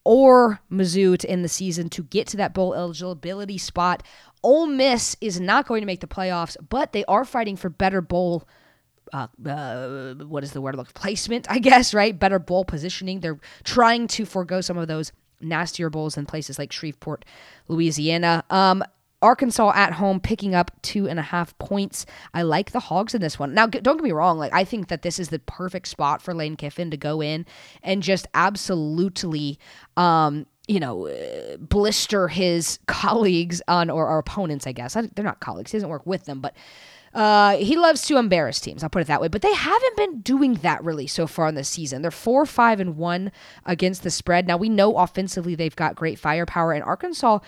or 0.03 0.59
Mizzou 0.71 1.17
to 1.17 1.29
end 1.29 1.43
the 1.43 1.49
season 1.49 1.89
to 1.89 2.03
get 2.03 2.27
to 2.27 2.37
that 2.37 2.53
bowl 2.53 2.73
eligibility 2.73 3.57
spot. 3.57 4.03
Ole 4.43 4.67
Miss 4.67 5.15
is 5.21 5.39
not 5.39 5.67
going 5.67 5.81
to 5.81 5.85
make 5.85 5.99
the 6.01 6.07
playoffs, 6.07 6.57
but 6.69 6.93
they 6.93 7.05
are 7.05 7.25
fighting 7.25 7.55
for 7.55 7.69
better 7.69 8.01
bowl 8.01 8.47
uh, 9.13 9.27
uh, 9.45 10.13
what 10.25 10.43
is 10.43 10.51
the 10.53 10.61
word? 10.61 10.75
Like 10.75 10.93
placement, 10.93 11.45
I 11.49 11.59
guess, 11.59 11.93
right? 11.93 12.17
Better 12.17 12.39
bowl 12.39 12.63
positioning. 12.63 13.19
They're 13.19 13.39
trying 13.63 14.07
to 14.09 14.25
forego 14.25 14.61
some 14.61 14.77
of 14.77 14.87
those 14.87 15.11
nastier 15.41 15.89
bowls 15.89 16.17
in 16.17 16.25
places 16.25 16.57
like 16.57 16.71
Shreveport, 16.71 17.25
Louisiana. 17.67 18.43
Um, 18.49 18.83
Arkansas 19.21 19.71
at 19.75 19.93
home 19.93 20.19
picking 20.19 20.55
up 20.55 20.71
two 20.81 21.07
and 21.07 21.19
a 21.19 21.23
half 21.23 21.57
points. 21.59 22.05
I 22.33 22.41
like 22.41 22.71
the 22.71 22.79
Hogs 22.79 23.13
in 23.13 23.21
this 23.21 23.37
one. 23.37 23.53
Now, 23.53 23.67
don't 23.67 23.97
get 23.97 24.03
me 24.03 24.11
wrong. 24.11 24.37
Like, 24.37 24.53
I 24.53 24.63
think 24.63 24.87
that 24.87 25.01
this 25.03 25.19
is 25.19 25.29
the 25.29 25.39
perfect 25.39 25.87
spot 25.87 26.21
for 26.21 26.33
Lane 26.33 26.55
Kiffin 26.55 26.91
to 26.91 26.97
go 26.97 27.21
in 27.21 27.45
and 27.83 28.01
just 28.01 28.27
absolutely, 28.33 29.59
um, 29.97 30.45
you 30.67 30.79
know, 30.79 31.07
uh, 31.07 31.57
blister 31.57 32.27
his 32.27 32.79
colleagues 32.87 33.61
on 33.67 33.89
or, 33.89 34.07
or 34.07 34.19
opponents. 34.19 34.65
I 34.65 34.71
guess 34.71 34.95
I, 34.95 35.09
they're 35.15 35.25
not 35.25 35.39
colleagues. 35.39 35.71
He 35.71 35.77
doesn't 35.77 35.89
work 35.89 36.05
with 36.05 36.25
them, 36.25 36.41
but 36.41 36.55
uh, 37.13 37.57
he 37.57 37.75
loves 37.75 38.03
to 38.03 38.17
embarrass 38.17 38.59
teams. 38.59 38.83
I'll 38.83 38.89
put 38.89 39.01
it 39.01 39.07
that 39.07 39.21
way. 39.21 39.27
But 39.27 39.41
they 39.41 39.53
haven't 39.53 39.97
been 39.97 40.21
doing 40.21 40.55
that 40.55 40.83
really 40.83 41.07
so 41.07 41.27
far 41.27 41.47
in 41.47 41.55
the 41.55 41.63
season. 41.63 42.01
They're 42.01 42.11
four, 42.11 42.45
five, 42.45 42.79
and 42.79 42.97
one 42.97 43.31
against 43.65 44.03
the 44.03 44.09
spread. 44.09 44.47
Now 44.47 44.57
we 44.57 44.69
know 44.69 44.97
offensively 44.97 45.55
they've 45.55 45.75
got 45.75 45.95
great 45.95 46.17
firepower, 46.17 46.71
and 46.71 46.83
Arkansas 46.83 47.39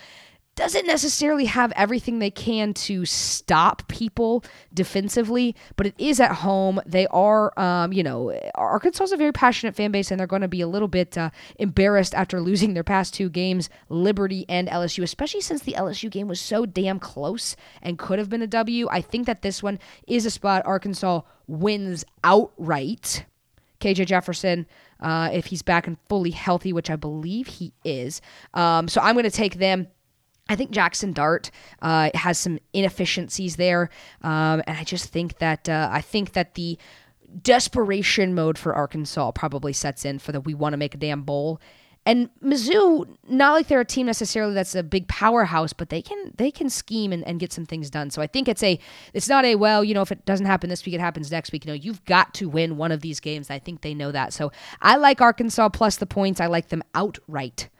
doesn't 0.56 0.86
necessarily 0.86 1.46
have 1.46 1.72
everything 1.72 2.18
they 2.18 2.30
can 2.30 2.72
to 2.74 3.04
stop 3.04 3.86
people 3.88 4.44
defensively, 4.72 5.56
but 5.76 5.86
it 5.86 5.94
is 5.98 6.20
at 6.20 6.32
home. 6.32 6.80
They 6.86 7.06
are, 7.08 7.58
um, 7.58 7.92
you 7.92 8.02
know, 8.02 8.38
Arkansas 8.54 9.04
is 9.04 9.12
a 9.12 9.16
very 9.16 9.32
passionate 9.32 9.74
fan 9.74 9.90
base, 9.90 10.10
and 10.10 10.18
they're 10.18 10.26
going 10.26 10.42
to 10.42 10.48
be 10.48 10.60
a 10.60 10.68
little 10.68 10.88
bit 10.88 11.18
uh, 11.18 11.30
embarrassed 11.58 12.14
after 12.14 12.40
losing 12.40 12.74
their 12.74 12.84
past 12.84 13.14
two 13.14 13.28
games, 13.28 13.68
Liberty 13.88 14.44
and 14.48 14.68
LSU, 14.68 15.02
especially 15.02 15.40
since 15.40 15.62
the 15.62 15.72
LSU 15.72 16.10
game 16.10 16.28
was 16.28 16.40
so 16.40 16.66
damn 16.66 17.00
close 17.00 17.56
and 17.82 17.98
could 17.98 18.18
have 18.18 18.30
been 18.30 18.42
a 18.42 18.46
W. 18.46 18.88
I 18.90 19.00
think 19.00 19.26
that 19.26 19.42
this 19.42 19.62
one 19.62 19.78
is 20.06 20.24
a 20.24 20.30
spot 20.30 20.62
Arkansas 20.64 21.22
wins 21.46 22.04
outright. 22.22 23.24
KJ 23.80 24.06
Jefferson, 24.06 24.66
uh, 25.00 25.28
if 25.32 25.46
he's 25.46 25.60
back 25.60 25.86
and 25.86 25.98
fully 26.08 26.30
healthy, 26.30 26.72
which 26.72 26.88
I 26.88 26.96
believe 26.96 27.48
he 27.48 27.72
is. 27.84 28.22
Um, 28.54 28.88
so 28.88 29.00
I'm 29.02 29.14
going 29.14 29.24
to 29.24 29.30
take 29.30 29.56
them 29.56 29.88
I 30.48 30.56
think 30.56 30.70
Jackson 30.72 31.12
Dart 31.12 31.50
uh, 31.80 32.10
has 32.14 32.38
some 32.38 32.58
inefficiencies 32.72 33.56
there, 33.56 33.88
um, 34.22 34.62
and 34.66 34.76
I 34.76 34.84
just 34.84 35.06
think 35.06 35.38
that 35.38 35.68
uh, 35.68 35.88
I 35.90 36.02
think 36.02 36.32
that 36.32 36.54
the 36.54 36.78
desperation 37.42 38.34
mode 38.34 38.58
for 38.58 38.74
Arkansas 38.74 39.32
probably 39.32 39.72
sets 39.72 40.04
in 40.04 40.18
for 40.18 40.32
the 40.32 40.40
we 40.40 40.54
want 40.54 40.74
to 40.74 40.76
make 40.76 40.94
a 40.94 40.98
damn 40.98 41.22
bowl. 41.22 41.60
And 42.06 42.28
Mizzou, 42.42 43.16
not 43.28 43.54
like 43.54 43.68
they're 43.68 43.80
a 43.80 43.84
team 43.84 44.04
necessarily 44.06 44.52
that's 44.52 44.74
a 44.74 44.82
big 44.82 45.08
powerhouse, 45.08 45.72
but 45.72 45.88
they 45.88 46.02
can 46.02 46.32
they 46.36 46.50
can 46.50 46.68
scheme 46.68 47.12
and, 47.12 47.26
and 47.26 47.40
get 47.40 47.50
some 47.50 47.64
things 47.64 47.88
done. 47.88 48.10
So 48.10 48.20
I 48.20 48.26
think 48.26 48.46
it's 48.46 48.62
a 48.62 48.78
it's 49.14 49.28
not 49.28 49.46
a 49.46 49.54
well, 49.54 49.82
you 49.82 49.94
know, 49.94 50.02
if 50.02 50.12
it 50.12 50.26
doesn't 50.26 50.44
happen 50.44 50.68
this 50.68 50.84
week, 50.84 50.94
it 50.94 51.00
happens 51.00 51.30
next 51.30 51.50
week. 51.52 51.64
You 51.64 51.70
know, 51.70 51.74
you've 51.74 52.04
got 52.04 52.34
to 52.34 52.48
win 52.50 52.76
one 52.76 52.92
of 52.92 53.00
these 53.00 53.20
games. 53.20 53.48
I 53.48 53.58
think 53.58 53.80
they 53.80 53.94
know 53.94 54.12
that. 54.12 54.34
So 54.34 54.52
I 54.82 54.96
like 54.96 55.22
Arkansas 55.22 55.70
plus 55.70 55.96
the 55.96 56.06
points. 56.06 56.40
I 56.40 56.46
like 56.46 56.68
them 56.68 56.82
outright 56.94 57.70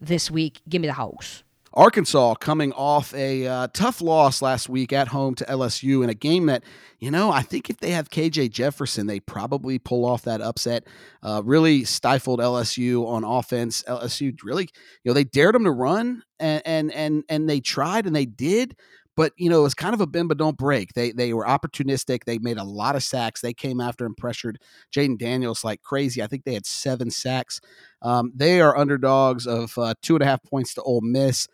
this 0.00 0.30
week. 0.30 0.60
Give 0.68 0.80
me 0.80 0.86
the 0.86 0.94
house. 0.94 1.42
Arkansas 1.74 2.34
coming 2.34 2.72
off 2.72 3.14
a 3.14 3.46
uh, 3.46 3.68
tough 3.72 4.02
loss 4.02 4.42
last 4.42 4.68
week 4.68 4.92
at 4.92 5.08
home 5.08 5.34
to 5.36 5.44
LSU 5.46 6.04
in 6.04 6.10
a 6.10 6.14
game 6.14 6.46
that, 6.46 6.64
you 6.98 7.10
know, 7.10 7.30
I 7.30 7.42
think 7.42 7.70
if 7.70 7.78
they 7.78 7.92
have 7.92 8.10
KJ 8.10 8.50
Jefferson, 8.50 9.06
they 9.06 9.20
probably 9.20 9.78
pull 9.78 10.04
off 10.04 10.22
that 10.22 10.40
upset. 10.42 10.86
Uh, 11.22 11.40
really 11.44 11.84
stifled 11.84 12.40
LSU 12.40 13.06
on 13.06 13.24
offense. 13.24 13.82
LSU 13.88 14.36
really, 14.42 14.68
you 15.02 15.10
know, 15.10 15.14
they 15.14 15.24
dared 15.24 15.54
them 15.54 15.64
to 15.64 15.70
run 15.70 16.22
and 16.38 16.62
and 16.66 16.92
and 16.92 17.24
and 17.28 17.48
they 17.48 17.60
tried 17.60 18.06
and 18.06 18.14
they 18.14 18.26
did, 18.26 18.76
but 19.16 19.32
you 19.36 19.48
know 19.48 19.60
it 19.60 19.62
was 19.62 19.74
kind 19.74 19.94
of 19.94 20.00
a 20.00 20.06
bend 20.06 20.28
but 20.28 20.38
don't 20.38 20.56
break. 20.56 20.92
They 20.94 21.12
they 21.12 21.32
were 21.32 21.44
opportunistic. 21.44 22.24
They 22.24 22.38
made 22.38 22.58
a 22.58 22.64
lot 22.64 22.96
of 22.96 23.02
sacks. 23.02 23.40
They 23.40 23.54
came 23.54 23.80
after 23.80 24.04
and 24.06 24.16
pressured 24.16 24.58
Jayden 24.94 25.18
Daniels 25.18 25.64
like 25.64 25.82
crazy. 25.82 26.22
I 26.22 26.26
think 26.26 26.44
they 26.44 26.54
had 26.54 26.66
seven 26.66 27.10
sacks. 27.10 27.60
Um, 28.02 28.32
they 28.34 28.60
are 28.60 28.76
underdogs 28.76 29.46
of 29.46 29.76
uh, 29.78 29.94
two 30.02 30.16
and 30.16 30.22
a 30.22 30.26
half 30.26 30.42
points 30.42 30.74
to 30.74 30.82
Ole 30.82 31.00
Miss. 31.02 31.48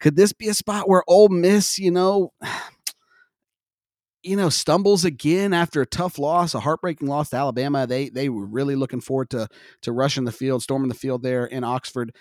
Could 0.00 0.16
this 0.16 0.32
be 0.32 0.48
a 0.48 0.54
spot 0.54 0.88
where 0.88 1.04
Ole 1.06 1.28
Miss, 1.28 1.78
you 1.78 1.90
know, 1.90 2.32
you 4.22 4.36
know, 4.36 4.50
stumbles 4.50 5.06
again 5.06 5.54
after 5.54 5.80
a 5.80 5.86
tough 5.86 6.18
loss, 6.18 6.54
a 6.54 6.60
heartbreaking 6.60 7.08
loss 7.08 7.30
to 7.30 7.36
Alabama? 7.36 7.86
They 7.86 8.08
they 8.08 8.28
were 8.28 8.44
really 8.44 8.76
looking 8.76 9.00
forward 9.00 9.30
to 9.30 9.48
to 9.82 9.92
rushing 9.92 10.24
the 10.24 10.32
field, 10.32 10.62
storming 10.62 10.88
the 10.88 10.94
field 10.94 11.22
there 11.22 11.46
in 11.46 11.64
Oxford. 11.64 12.14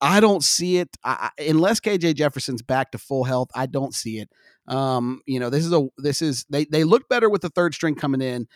I 0.00 0.20
don't 0.20 0.42
see 0.42 0.78
it 0.78 0.88
I, 1.04 1.30
unless 1.38 1.80
KJ 1.80 2.16
Jefferson's 2.16 2.62
back 2.62 2.90
to 2.92 2.98
full 2.98 3.24
health. 3.24 3.50
I 3.54 3.66
don't 3.66 3.94
see 3.94 4.18
it. 4.18 4.30
Um, 4.66 5.20
you 5.26 5.40
know, 5.40 5.50
this 5.50 5.64
is 5.64 5.72
a 5.72 5.86
this 5.98 6.22
is 6.22 6.44
they 6.50 6.64
they 6.64 6.84
look 6.84 7.08
better 7.08 7.30
with 7.30 7.42
the 7.42 7.50
third 7.50 7.74
string 7.74 7.94
coming 7.94 8.22
in, 8.22 8.48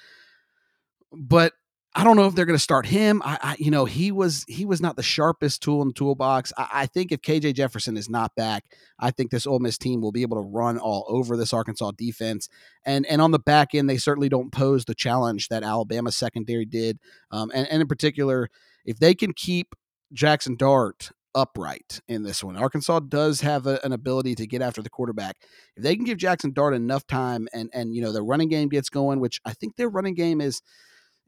but 1.13 1.53
I 1.95 2.05
don't 2.05 2.17
know 2.17 2.27
if 2.27 2.35
they're 2.35 2.45
going 2.45 2.57
to 2.57 2.63
start 2.63 2.87
him. 2.87 3.23
I, 3.25 3.39
I, 3.43 3.57
you 3.59 3.71
know, 3.71 3.85
he 3.85 4.13
was 4.13 4.45
he 4.47 4.65
was 4.65 4.81
not 4.81 4.97
the 4.97 5.03
sharpest 5.03 5.63
tool 5.63 5.81
in 5.83 5.89
the 5.89 5.95
toolbox. 5.95 6.53
I, 6.57 6.69
I, 6.73 6.87
think 6.87 7.13
if 7.13 7.23
KJ 7.23 7.55
Jefferson 7.55 7.97
is 7.97 8.09
not 8.11 8.35
back, 8.37 8.65
I 8.99 9.11
think 9.11 9.31
this 9.31 9.47
Ole 9.47 9.59
Miss 9.59 9.79
team 9.79 10.01
will 10.01 10.13
be 10.13 10.23
able 10.23 10.37
to 10.37 10.47
run 10.47 10.79
all 10.79 11.07
over 11.09 11.37
this 11.37 11.53
Arkansas 11.53 11.93
defense. 11.97 12.49
And 12.85 13.07
and 13.07 13.23
on 13.23 13.31
the 13.31 13.39
back 13.39 13.75
end, 13.75 13.89
they 13.89 13.97
certainly 13.97 14.29
don't 14.29 14.53
pose 14.53 14.85
the 14.85 14.95
challenge 14.95 15.49
that 15.49 15.63
Alabama 15.63 16.13
secondary 16.13 16.67
did. 16.67 16.99
Um, 17.31 17.51
and, 17.55 17.67
and 17.69 17.81
in 17.81 17.89
particular, 17.89 18.49
if 18.85 18.99
they 18.99 19.15
can 19.15 19.33
keep 19.33 19.75
Jackson 20.13 20.57
Dart 20.57 21.11
upright 21.35 22.01
in 22.09 22.23
this 22.23 22.43
one. 22.43 22.57
Arkansas 22.57 23.01
does 23.01 23.43
have 23.43 23.67
a, 23.67 23.79
an 23.85 23.93
ability 23.93 24.35
to 24.35 24.47
get 24.47 24.63
after 24.63 24.83
the 24.83 24.91
quarterback. 24.91 25.37
If 25.77 25.83
they 25.85 25.95
can 25.95 26.05
give 26.05 26.19
Jackson 26.19 26.53
Dart 26.53 26.75
enough 26.75 27.07
time 27.07 27.49
and 27.53 27.71
and 27.73 27.95
you 27.95 28.03
know 28.03 28.13
the 28.13 28.23
running 28.23 28.49
game 28.49 28.69
gets 28.69 28.89
going, 28.89 29.21
which 29.21 29.41
I 29.45 29.53
think 29.53 29.77
their 29.77 29.89
running 29.89 30.15
game 30.15 30.41
is 30.41 30.63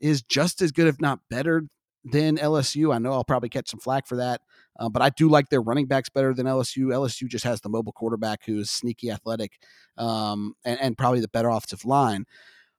is 0.00 0.22
just 0.22 0.62
as 0.62 0.72
good, 0.72 0.86
if 0.86 1.00
not 1.00 1.20
better, 1.28 1.64
than 2.04 2.38
LSU. 2.38 2.94
I 2.94 2.98
know 2.98 3.12
I'll 3.12 3.24
probably 3.24 3.48
catch 3.48 3.68
some 3.70 3.80
flack 3.80 4.06
for 4.06 4.16
that, 4.16 4.40
uh, 4.78 4.88
but 4.88 5.02
I 5.02 5.10
do 5.10 5.28
like 5.28 5.48
their 5.48 5.60
running 5.60 5.86
backs 5.86 6.08
better 6.08 6.32
than 6.32 6.46
LSU. 6.46 6.86
LSU 6.86 7.28
just 7.28 7.44
has 7.44 7.60
the 7.60 7.68
mobile 7.68 7.92
quarterback 7.92 8.44
who 8.44 8.58
is 8.58 8.70
sneaky 8.70 9.10
athletic 9.10 9.58
um, 9.98 10.54
and, 10.64 10.80
and, 10.80 10.98
probably 10.98 11.20
the 11.20 11.28
better 11.28 11.48
offensive 11.48 11.84
line. 11.84 12.24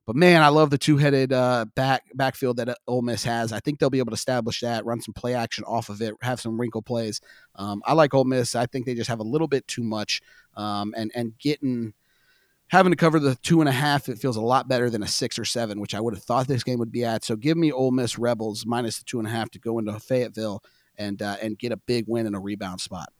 But 0.07 0.15
man, 0.15 0.41
I 0.41 0.47
love 0.47 0.71
the 0.71 0.79
two-headed 0.79 1.31
uh, 1.31 1.65
back 1.75 2.03
backfield 2.15 2.57
that 2.57 2.69
uh, 2.69 2.75
Ole 2.87 3.03
Miss 3.03 3.23
has. 3.23 3.53
I 3.53 3.59
think 3.59 3.77
they'll 3.77 3.91
be 3.91 3.99
able 3.99 4.09
to 4.11 4.15
establish 4.15 4.61
that, 4.61 4.83
run 4.83 5.01
some 5.01 5.13
play 5.13 5.35
action 5.35 5.63
off 5.65 5.89
of 5.89 6.01
it, 6.01 6.15
have 6.21 6.41
some 6.41 6.59
wrinkle 6.59 6.81
plays. 6.81 7.21
Um, 7.55 7.83
I 7.85 7.93
like 7.93 8.13
Ole 8.13 8.23
Miss. 8.23 8.55
I 8.55 8.65
think 8.65 8.87
they 8.87 8.95
just 8.95 9.09
have 9.09 9.19
a 9.19 9.23
little 9.23 9.47
bit 9.47 9.67
too 9.67 9.83
much, 9.83 10.21
um, 10.57 10.95
and 10.97 11.11
and 11.13 11.37
getting 11.37 11.93
having 12.71 12.93
to 12.93 12.95
cover 12.95 13.19
the 13.19 13.35
two 13.35 13.59
and 13.59 13.67
a 13.67 13.73
half, 13.73 14.07
it 14.07 14.17
feels 14.17 14.37
a 14.37 14.41
lot 14.41 14.69
better 14.69 14.89
than 14.89 15.03
a 15.03 15.07
six 15.07 15.37
or 15.37 15.43
seven, 15.43 15.81
which 15.81 15.93
I 15.93 15.99
would 15.99 16.13
have 16.13 16.23
thought 16.23 16.47
this 16.47 16.63
game 16.63 16.79
would 16.79 16.91
be 16.91 17.03
at. 17.03 17.25
So 17.25 17.35
give 17.35 17.57
me 17.57 17.71
Ole 17.71 17.91
Miss 17.91 18.17
Rebels 18.17 18.65
minus 18.65 18.97
the 18.97 19.03
two 19.03 19.19
and 19.19 19.27
a 19.27 19.31
half 19.31 19.51
to 19.51 19.59
go 19.59 19.77
into 19.77 19.99
Fayetteville 19.99 20.63
and 20.97 21.21
uh, 21.21 21.35
and 21.41 21.59
get 21.59 21.71
a 21.71 21.77
big 21.77 22.05
win 22.07 22.25
in 22.25 22.33
a 22.33 22.39
rebound 22.39 22.79
spot. 22.81 23.11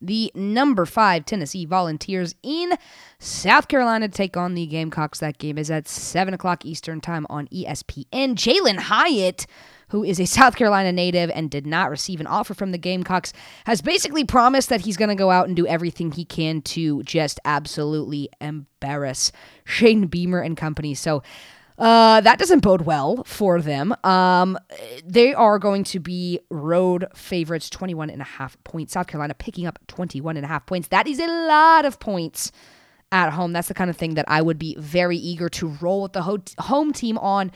The 0.00 0.32
number 0.34 0.86
five 0.86 1.24
Tennessee 1.24 1.66
Volunteers 1.66 2.34
in 2.42 2.72
South 3.18 3.68
Carolina 3.68 4.08
take 4.08 4.36
on 4.36 4.54
the 4.54 4.66
Gamecocks. 4.66 5.20
That 5.20 5.38
game 5.38 5.58
is 5.58 5.70
at 5.70 5.86
seven 5.86 6.34
o'clock 6.34 6.64
Eastern 6.64 7.00
time 7.00 7.26
on 7.30 7.46
ESPN. 7.48 8.34
Jalin 8.34 8.78
Hyatt 8.78 9.46
who 9.94 10.02
is 10.02 10.18
a 10.18 10.24
South 10.38 10.56
Carolina 10.56 10.90
native 10.90 11.30
and 11.30 11.48
did 11.48 11.68
not 11.68 11.88
receive 11.88 12.18
an 12.18 12.26
offer 12.26 12.52
from 12.52 12.72
the 12.72 12.78
Gamecocks, 12.78 13.32
has 13.64 13.80
basically 13.80 14.24
promised 14.24 14.68
that 14.70 14.80
he's 14.80 14.96
going 14.96 15.08
to 15.08 15.14
go 15.14 15.30
out 15.30 15.46
and 15.46 15.54
do 15.54 15.68
everything 15.68 16.10
he 16.10 16.24
can 16.24 16.60
to 16.62 17.04
just 17.04 17.38
absolutely 17.44 18.28
embarrass 18.40 19.30
Shane 19.64 20.08
Beamer 20.08 20.40
and 20.40 20.56
company. 20.56 20.94
So, 20.94 21.22
uh, 21.78 22.20
that 22.20 22.38
doesn't 22.38 22.60
bode 22.60 22.82
well 22.82 23.22
for 23.24 23.60
them. 23.60 23.94
Um, 24.04 24.58
they 25.04 25.32
are 25.32 25.58
going 25.60 25.84
to 25.84 26.00
be 26.00 26.40
road 26.50 27.06
favorites, 27.14 27.70
21 27.70 28.10
and 28.10 28.20
a 28.20 28.24
half 28.24 28.56
points. 28.64 28.94
South 28.94 29.06
Carolina 29.06 29.34
picking 29.34 29.66
up 29.66 29.78
21 29.86 30.36
and 30.36 30.44
a 30.44 30.48
half 30.48 30.66
points. 30.66 30.88
That 30.88 31.06
is 31.06 31.20
a 31.20 31.26
lot 31.26 31.84
of 31.84 32.00
points 32.00 32.50
at 33.10 33.30
home. 33.30 33.52
That's 33.52 33.68
the 33.68 33.74
kind 33.74 33.90
of 33.90 33.96
thing 33.96 34.14
that 34.14 34.24
I 34.28 34.42
would 34.42 34.58
be 34.58 34.76
very 34.78 35.16
eager 35.16 35.48
to 35.50 35.68
roll 35.80 36.02
with 36.02 36.12
the 36.12 36.22
ho- 36.22 36.42
home 36.58 36.92
team 36.92 37.16
on 37.18 37.52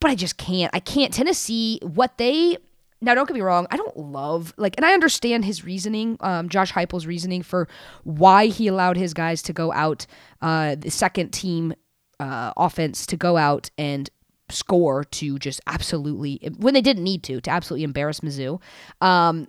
but 0.00 0.10
I 0.10 0.14
just 0.14 0.36
can't. 0.36 0.70
I 0.74 0.80
can't. 0.80 1.12
Tennessee, 1.12 1.80
what 1.82 2.18
they 2.18 2.58
now 3.00 3.14
don't 3.14 3.26
get 3.28 3.34
me 3.34 3.40
wrong, 3.40 3.66
I 3.70 3.76
don't 3.76 3.96
love 3.96 4.52
like 4.56 4.74
and 4.76 4.84
I 4.84 4.92
understand 4.92 5.44
his 5.44 5.64
reasoning, 5.64 6.16
um, 6.20 6.48
Josh 6.48 6.72
Heupel's 6.72 7.06
reasoning 7.06 7.42
for 7.42 7.68
why 8.04 8.46
he 8.46 8.66
allowed 8.66 8.96
his 8.96 9.14
guys 9.14 9.42
to 9.42 9.52
go 9.52 9.72
out, 9.72 10.06
uh, 10.42 10.74
the 10.74 10.90
second 10.90 11.30
team 11.30 11.74
uh, 12.20 12.52
offense 12.56 13.06
to 13.06 13.16
go 13.16 13.36
out 13.36 13.70
and 13.78 14.10
score 14.50 15.04
to 15.04 15.38
just 15.38 15.60
absolutely 15.66 16.40
when 16.56 16.72
they 16.72 16.80
didn't 16.80 17.04
need 17.04 17.22
to 17.22 17.40
to 17.40 17.50
absolutely 17.50 17.84
embarrass 17.84 18.20
Mizzou. 18.20 18.60
Um, 19.00 19.48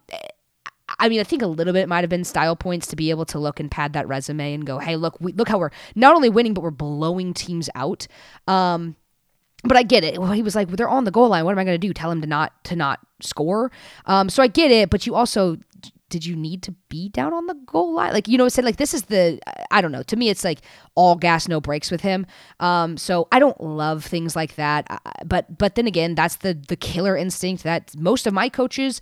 I 0.98 1.08
mean, 1.08 1.20
I 1.20 1.24
think 1.24 1.42
a 1.42 1.48
little 1.48 1.74
bit 1.74 1.88
might 1.88 2.02
have 2.02 2.10
been 2.10 2.24
style 2.24 2.56
points 2.56 2.88
to 2.88 2.96
be 2.96 3.12
able 3.12 3.26
to 3.26 3.40
look 3.40 3.60
and 3.60 3.70
pad 3.70 3.94
that 3.94 4.08
resume 4.08 4.54
and 4.54 4.66
go, 4.66 4.80
hey, 4.80 4.96
look, 4.96 5.16
we, 5.20 5.34
look 5.34 5.48
how 5.48 5.60
we're 5.60 5.70
not 5.96 6.16
only 6.16 6.30
winning, 6.30 6.56
but 6.56 6.64
we're 6.64 6.72
blowing 6.72 7.34
teams 7.34 7.70
out. 7.76 8.08
Um, 8.48 8.96
but 9.64 9.76
I 9.76 9.84
get 9.84 10.04
it. 10.04 10.20
Well, 10.20 10.32
he 10.32 10.42
was 10.42 10.56
like, 10.56 10.68
well, 10.68 10.78
they're 10.78 10.90
on 10.90 11.04
the 11.04 11.12
goal 11.12 11.30
line. 11.30 11.44
What 11.46 11.52
am 11.52 11.60
I 11.60 11.64
going 11.64 11.80
to 11.80 11.88
do? 11.88 11.94
Tell 11.94 12.12
him 12.12 12.22
to 12.22 12.28
not 12.28 12.64
to 12.66 12.76
not 12.76 13.00
score. 13.22 13.72
Um, 14.06 14.30
so 14.30 14.42
I 14.42 14.48
get 14.48 14.72
it. 14.72 14.90
But 14.90 15.06
you 15.06 15.16
also 15.16 15.58
did 16.10 16.26
you 16.26 16.36
need 16.36 16.64
to 16.64 16.72
be 16.90 17.10
down 17.10 17.34
on 17.34 17.46
the 17.46 17.54
goal 17.54 17.94
line? 17.94 18.14
Like 18.14 18.28
you 18.28 18.38
know, 18.38 18.50
said 18.50 18.66
like 18.66 18.78
this 18.78 18.94
is 18.94 19.04
the 19.04 19.40
I 19.72 19.82
don't 19.82 19.92
know. 19.92 20.04
To 20.04 20.16
me, 20.16 20.30
it's 20.30 20.44
like 20.44 20.60
all 20.96 21.16
gas, 21.16 21.48
no 21.48 21.62
brakes 21.62 21.92
with 21.92 22.02
him. 22.02 22.26
Um, 22.60 22.98
so 22.98 23.28
I 23.32 23.40
don't 23.40 23.62
love 23.62 24.04
things 24.04 24.36
like 24.36 24.56
that. 24.56 25.02
But 25.26 25.58
but 25.58 25.76
then 25.76 25.88
again, 25.88 26.16
that's 26.16 26.38
the 26.38 26.54
the 26.54 26.76
killer 26.76 27.16
instinct 27.16 27.64
that 27.64 27.96
most 27.98 28.28
of 28.28 28.34
my 28.34 28.50
coaches 28.50 29.02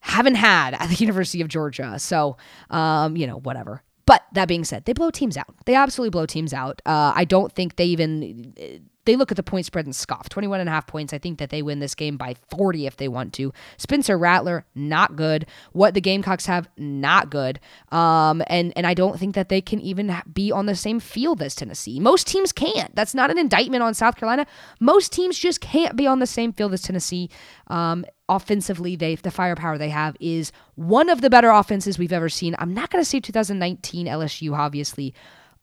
haven't 0.00 0.36
had 0.36 0.74
at 0.74 0.88
the 0.88 0.94
University 1.04 1.40
of 1.40 1.48
Georgia. 1.48 1.98
So 1.98 2.36
um, 2.70 3.16
you 3.16 3.26
know, 3.26 3.38
whatever. 3.38 3.82
But 4.04 4.24
that 4.32 4.48
being 4.48 4.64
said, 4.64 4.84
they 4.84 4.92
blow 4.92 5.10
teams 5.10 5.36
out. 5.36 5.54
They 5.64 5.74
absolutely 5.74 6.10
blow 6.10 6.26
teams 6.26 6.52
out. 6.52 6.82
Uh, 6.84 7.12
I 7.14 7.24
don't 7.24 7.52
think 7.52 7.76
they 7.76 7.86
even 7.86 8.54
they 9.04 9.16
look 9.16 9.30
at 9.30 9.36
the 9.36 9.42
point 9.42 9.66
spread 9.66 9.84
and 9.84 9.94
scoff. 9.94 10.28
21 10.28 10.60
and 10.60 10.68
a 10.68 10.72
half 10.72 10.86
points. 10.86 11.12
I 11.12 11.18
think 11.18 11.38
that 11.38 11.50
they 11.50 11.62
win 11.62 11.80
this 11.80 11.94
game 11.94 12.16
by 12.16 12.36
40 12.50 12.86
if 12.86 12.96
they 12.96 13.08
want 13.08 13.32
to. 13.34 13.52
Spencer 13.76 14.16
Rattler, 14.16 14.64
not 14.74 15.16
good. 15.16 15.46
What 15.72 15.94
the 15.94 16.00
Gamecocks 16.00 16.46
have, 16.46 16.68
not 16.76 17.30
good. 17.30 17.60
Um, 17.90 18.42
and, 18.46 18.72
and 18.76 18.86
I 18.86 18.94
don't 18.94 19.18
think 19.18 19.34
that 19.34 19.48
they 19.48 19.60
can 19.60 19.80
even 19.80 20.14
be 20.32 20.52
on 20.52 20.66
the 20.66 20.76
same 20.76 21.00
field 21.00 21.42
as 21.42 21.54
Tennessee. 21.54 21.98
Most 21.98 22.26
teams 22.26 22.52
can't. 22.52 22.94
That's 22.94 23.14
not 23.14 23.30
an 23.30 23.38
indictment 23.38 23.82
on 23.82 23.94
South 23.94 24.16
Carolina. 24.16 24.46
Most 24.80 25.12
teams 25.12 25.38
just 25.38 25.60
can't 25.60 25.96
be 25.96 26.06
on 26.06 26.20
the 26.20 26.26
same 26.26 26.52
field 26.52 26.72
as 26.72 26.82
Tennessee. 26.82 27.28
Um, 27.68 28.04
offensively, 28.28 28.96
they 28.96 29.14
the 29.16 29.30
firepower 29.30 29.78
they 29.78 29.90
have 29.90 30.16
is 30.20 30.52
one 30.74 31.08
of 31.08 31.20
the 31.20 31.30
better 31.30 31.50
offenses 31.50 31.98
we've 31.98 32.12
ever 32.12 32.28
seen. 32.28 32.54
I'm 32.58 32.74
not 32.74 32.90
going 32.90 33.02
to 33.02 33.08
say 33.08 33.20
2019 33.20 34.06
LSU, 34.06 34.56
obviously. 34.56 35.14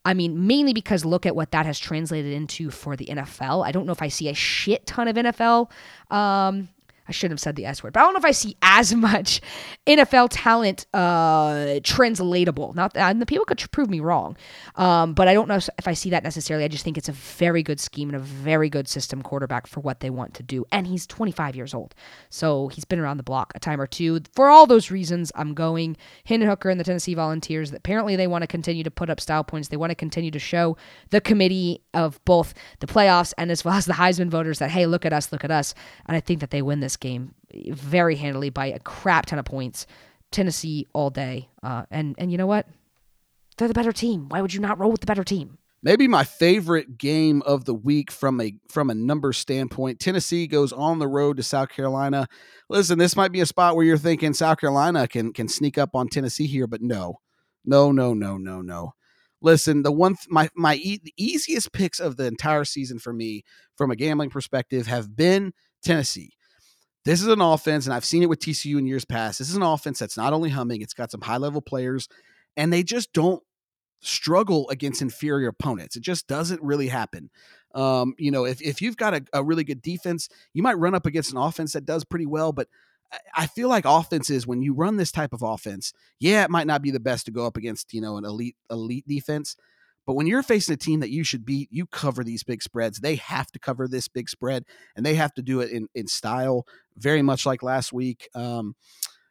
I 0.06 0.14
mean, 0.14 0.48
mainly 0.48 0.74
because 0.74 1.04
look 1.06 1.26
at 1.26 1.36
what 1.36 1.52
that 1.52 1.66
has 1.66 1.78
translated 1.78 2.34
into 2.34 2.72
for 2.72 2.96
the 2.96 3.06
NFL. 3.06 3.66
I 3.66 3.72
don't 3.72 3.86
know 3.86 3.92
if 3.92 4.02
I 4.02 4.08
see 4.08 4.30
a 4.30 4.34
shit 4.34 4.86
ton 4.86 5.08
of 5.08 5.16
NFL 5.16 5.70
um, 6.10 6.70
I 7.10 7.12
shouldn't 7.12 7.40
have 7.40 7.42
said 7.42 7.56
the 7.56 7.66
S 7.66 7.84
word, 7.84 7.94
but 7.94 8.02
I 8.02 8.04
don't 8.04 8.14
know 8.14 8.20
if 8.20 8.26
I 8.26 8.32
see 8.32 8.56
as 8.62 8.94
much 8.94 9.42
NFL 9.88 10.30
talent 10.32 10.86
uh, 10.94 11.80
translatable. 11.84 12.74
Not 12.74 12.94
that 12.94 13.10
and 13.10 13.22
the 13.22 13.26
people 13.26 13.46
could 13.46 13.60
prove 13.72 13.90
me 13.90 14.00
wrong, 14.00 14.38
um, 14.76 15.14
but 15.14 15.28
I 15.28 15.34
don't 15.34 15.48
know 15.48 15.56
if 15.56 15.88
I 15.88 15.94
see 15.94 16.12
that 16.12 16.24
necessarily. 16.24 16.64
I 16.64 16.68
just 16.68 16.84
think 16.84 16.98
it's 16.98 17.10
a 17.10 17.14
very 17.14 17.64
good 17.64 17.80
scheme 17.80 18.10
and 18.10 18.16
a 18.16 18.20
very 18.20 18.70
good 18.70 18.88
system 18.88 19.24
quarterback 19.24 19.66
for 19.66 19.80
what 19.80 20.02
they 20.02 20.12
want 20.12 20.36
to 20.36 20.44
do. 20.44 20.66
And 20.72 20.86
he's 20.86 21.08
25 21.08 21.56
years 21.56 21.74
old, 21.74 21.96
so 22.30 22.68
he's 22.68 22.86
been 22.86 23.00
around 23.00 23.18
the 23.18 23.24
block 23.24 23.52
a 23.56 23.60
time 23.60 23.82
or 23.82 23.88
two. 23.88 24.22
For 24.36 24.50
all 24.50 24.68
those 24.68 24.92
reasons, 24.92 25.32
I'm 25.34 25.56
going 25.56 25.98
Hendon 26.26 26.48
Hooker 26.48 26.70
and 26.70 26.80
the 26.80 26.84
Tennessee 26.84 27.16
Volunteers. 27.16 27.74
Apparently 27.74 28.16
they 28.16 28.28
want 28.28 28.44
to 28.44 28.48
continue 28.48 28.84
to 28.84 28.92
put 28.92 29.10
up 29.10 29.20
style 29.20 29.44
points. 29.44 29.70
They 29.70 29.78
want 29.78 29.92
to 29.92 29.96
continue 29.96 30.32
to 30.32 30.40
show 30.40 30.78
the 31.10 31.22
committee 31.22 31.82
of 31.94 32.24
both 32.26 32.54
the 32.80 32.88
playoffs 32.88 33.34
and 33.38 33.50
as 33.50 33.66
well 33.66 33.76
as 33.76 33.86
the 33.86 33.94
Heisman 33.94 34.30
voters 34.30 34.60
that 34.60 34.70
hey, 34.70 34.86
look 34.86 35.06
at 35.06 35.14
us, 35.14 35.32
look 35.32 35.44
at 35.44 35.52
us. 35.52 35.74
And 36.06 36.16
I 36.16 36.20
think 36.20 36.40
that 36.42 36.52
they 36.52 36.62
win 36.62 36.80
this 36.80 36.98
game 37.00 37.34
very 37.54 38.16
handily 38.16 38.50
by 38.50 38.68
a 38.68 38.80
crap 38.80 39.26
ton 39.26 39.40
of 39.40 39.46
points. 39.46 39.88
Tennessee 40.32 40.88
all 40.94 41.10
day. 41.10 41.50
Uh, 41.64 41.84
and 41.90 42.16
and 42.18 42.32
you 42.32 42.38
know 42.38 42.48
what? 42.48 42.68
They're 43.58 43.68
the 43.68 43.74
better 43.74 43.92
team. 43.92 44.30
Why 44.30 44.42
would 44.42 44.54
you 44.54 44.60
not 44.60 44.80
roll 44.80 44.92
with 44.92 45.02
the 45.02 45.08
better 45.08 45.24
team? 45.24 45.58
Maybe 45.82 46.08
my 46.10 46.26
favorite 46.26 46.98
game 46.98 47.42
of 47.44 47.64
the 47.64 47.74
week 47.74 48.12
from 48.12 48.42
a 48.42 48.54
from 48.70 48.90
a 48.90 48.94
number 48.94 49.32
standpoint. 49.32 50.00
Tennessee 50.00 50.46
goes 50.46 50.74
on 50.74 51.00
the 51.00 51.08
road 51.08 51.38
to 51.38 51.44
South 51.44 51.70
Carolina. 51.70 52.28
Listen, 52.70 53.00
this 53.00 53.16
might 53.16 53.32
be 53.32 53.40
a 53.40 53.46
spot 53.46 53.76
where 53.76 53.86
you're 53.86 53.98
thinking 53.98 54.34
South 54.34 54.60
Carolina 54.60 55.08
can 55.08 55.32
can 55.32 55.48
sneak 55.48 55.78
up 55.78 55.92
on 55.96 56.10
Tennessee 56.10 56.48
here, 56.48 56.68
but 56.68 56.82
no, 56.82 57.20
no, 57.66 57.92
no, 57.92 58.14
no, 58.14 58.38
no, 58.38 58.62
no. 58.62 58.94
Listen, 59.42 59.84
the 59.84 59.92
one 59.92 60.16
th- 60.16 60.28
my 60.30 60.50
my 60.54 60.76
e- 60.76 61.00
the 61.02 61.14
easiest 61.18 61.72
picks 61.72 62.00
of 62.02 62.18
the 62.18 62.26
entire 62.26 62.66
season 62.66 63.00
for 63.00 63.14
me 63.14 63.44
from 63.78 63.90
a 63.90 63.96
gambling 63.96 64.30
perspective 64.30 64.88
have 64.88 65.16
been 65.16 65.54
Tennessee. 65.82 66.34
This 67.10 67.22
is 67.24 67.28
an 67.28 67.42
offense, 67.42 67.88
and 67.88 67.94
I've 67.96 68.06
seen 68.06 68.22
it 68.22 68.30
with 68.30 68.38
TCU 68.38 68.78
in 68.78 68.86
years 68.86 69.04
past. 69.04 69.40
This 69.40 69.50
is 69.50 69.56
an 69.56 69.64
offense 69.64 69.98
that's 69.98 70.16
not 70.16 70.32
only 70.32 70.52
humming, 70.52 70.84
it's 70.84 70.94
got 70.94 71.10
some 71.10 71.22
high 71.22 71.38
level 71.38 71.60
players, 71.60 72.08
and 72.56 72.72
they 72.72 72.84
just 72.84 73.14
don't 73.14 73.42
struggle 74.00 74.70
against 74.70 75.02
inferior 75.02 75.48
opponents. 75.48 75.96
It 75.96 76.02
just 76.02 76.28
doesn't 76.28 76.62
really 76.62 76.88
happen. 76.88 77.32
Um, 77.74 78.14
you 78.20 78.30
know, 78.30 78.46
if, 78.46 78.62
if 78.62 78.80
you've 78.80 78.96
got 78.96 79.16
a, 79.16 79.26
a 79.34 79.44
really 79.44 79.64
good 79.64 79.82
defense, 79.82 80.30
you 80.54 80.62
might 80.62 80.78
run 80.78 80.94
up 80.94 81.08
against 81.08 81.32
an 81.32 81.40
offense 81.40 81.74
that 81.74 81.84
does 81.84 82.04
pretty 82.04 82.28
well, 82.28 82.52
but 82.52 82.68
I 83.36 83.48
feel 83.48 83.70
like 83.70 83.86
offenses 83.86 84.46
when 84.46 84.62
you 84.62 84.76
run 84.76 84.98
this 84.98 85.12
type 85.12 85.34
of 85.34 85.42
offense, 85.42 85.94
yeah, 86.20 86.44
it 86.44 86.52
might 86.52 86.68
not 86.68 86.84
be 86.84 86.92
the 86.92 87.00
best 87.00 87.26
to 87.26 87.32
go 87.32 87.44
up 87.48 87.58
against, 87.58 87.92
you 87.92 88.02
know, 88.02 88.18
an 88.18 88.24
elite 88.24 88.56
elite 88.70 89.08
defense, 89.08 89.56
but 90.10 90.16
when 90.16 90.26
you're 90.26 90.42
facing 90.42 90.74
a 90.74 90.76
team 90.76 91.02
that 91.02 91.12
you 91.12 91.24
should 91.24 91.46
beat, 91.46 91.70
you 91.70 91.86
cover 91.86 92.24
these 92.24 92.42
big 92.42 92.64
spreads. 92.64 92.98
They 92.98 93.18
have 93.18 93.46
to 93.52 93.60
cover 93.60 93.88
this 93.88 94.08
big 94.08 94.28
spread, 94.28 94.64
and 94.96 95.06
they 95.06 95.14
have 95.14 95.32
to 95.36 95.44
do 95.44 95.60
it 95.60 95.70
in, 95.70 95.88
in 95.94 96.08
style, 96.08 96.66
very 96.98 97.22
much 97.22 97.46
like 97.46 97.62
last 97.62 97.94
week, 97.94 98.28
um, 98.34 98.76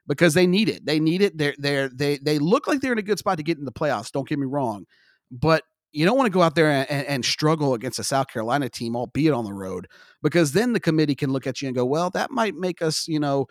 because 0.07 0.35
they 0.35 0.47
need 0.47 0.69
it. 0.69 0.87
They 0.87 1.01
need 1.01 1.21
it. 1.21 1.37
They're, 1.37 1.57
they're, 1.59 1.89
they 1.89 2.19
they 2.19 2.39
look 2.39 2.69
like 2.69 2.81
they're 2.81 2.93
in 2.93 2.99
a 2.99 3.03
good 3.03 3.19
spot 3.19 3.39
to 3.39 3.43
get 3.43 3.59
in 3.59 3.65
the 3.65 3.73
playoffs. 3.73 4.13
Don't 4.13 4.29
get 4.29 4.39
me 4.39 4.47
wrong, 4.47 4.87
but 5.33 5.65
you 5.93 6.05
don't 6.05 6.17
want 6.17 6.27
to 6.27 6.33
go 6.33 6.43
out 6.43 6.55
there 6.55 6.87
and, 6.89 7.07
and, 7.07 7.25
struggle 7.25 7.75
against 7.75 7.99
a 7.99 8.05
South 8.05 8.29
Carolina 8.29 8.69
team, 8.69 8.95
albeit 8.95 9.33
on 9.33 9.45
the 9.45 9.53
road, 9.53 9.87
because 10.23 10.53
then 10.53 10.73
the 10.73 10.81
committee 10.81 11.15
can 11.15 11.33
look 11.33 11.47
at 11.47 11.63
you 11.63 11.69
and 11.69 11.75
go, 11.75 11.85
well, 11.85 12.11
that 12.11 12.31
might 12.31 12.55
make 12.55 12.83
us, 12.83 13.09
you 13.09 13.19
know, 13.19 13.47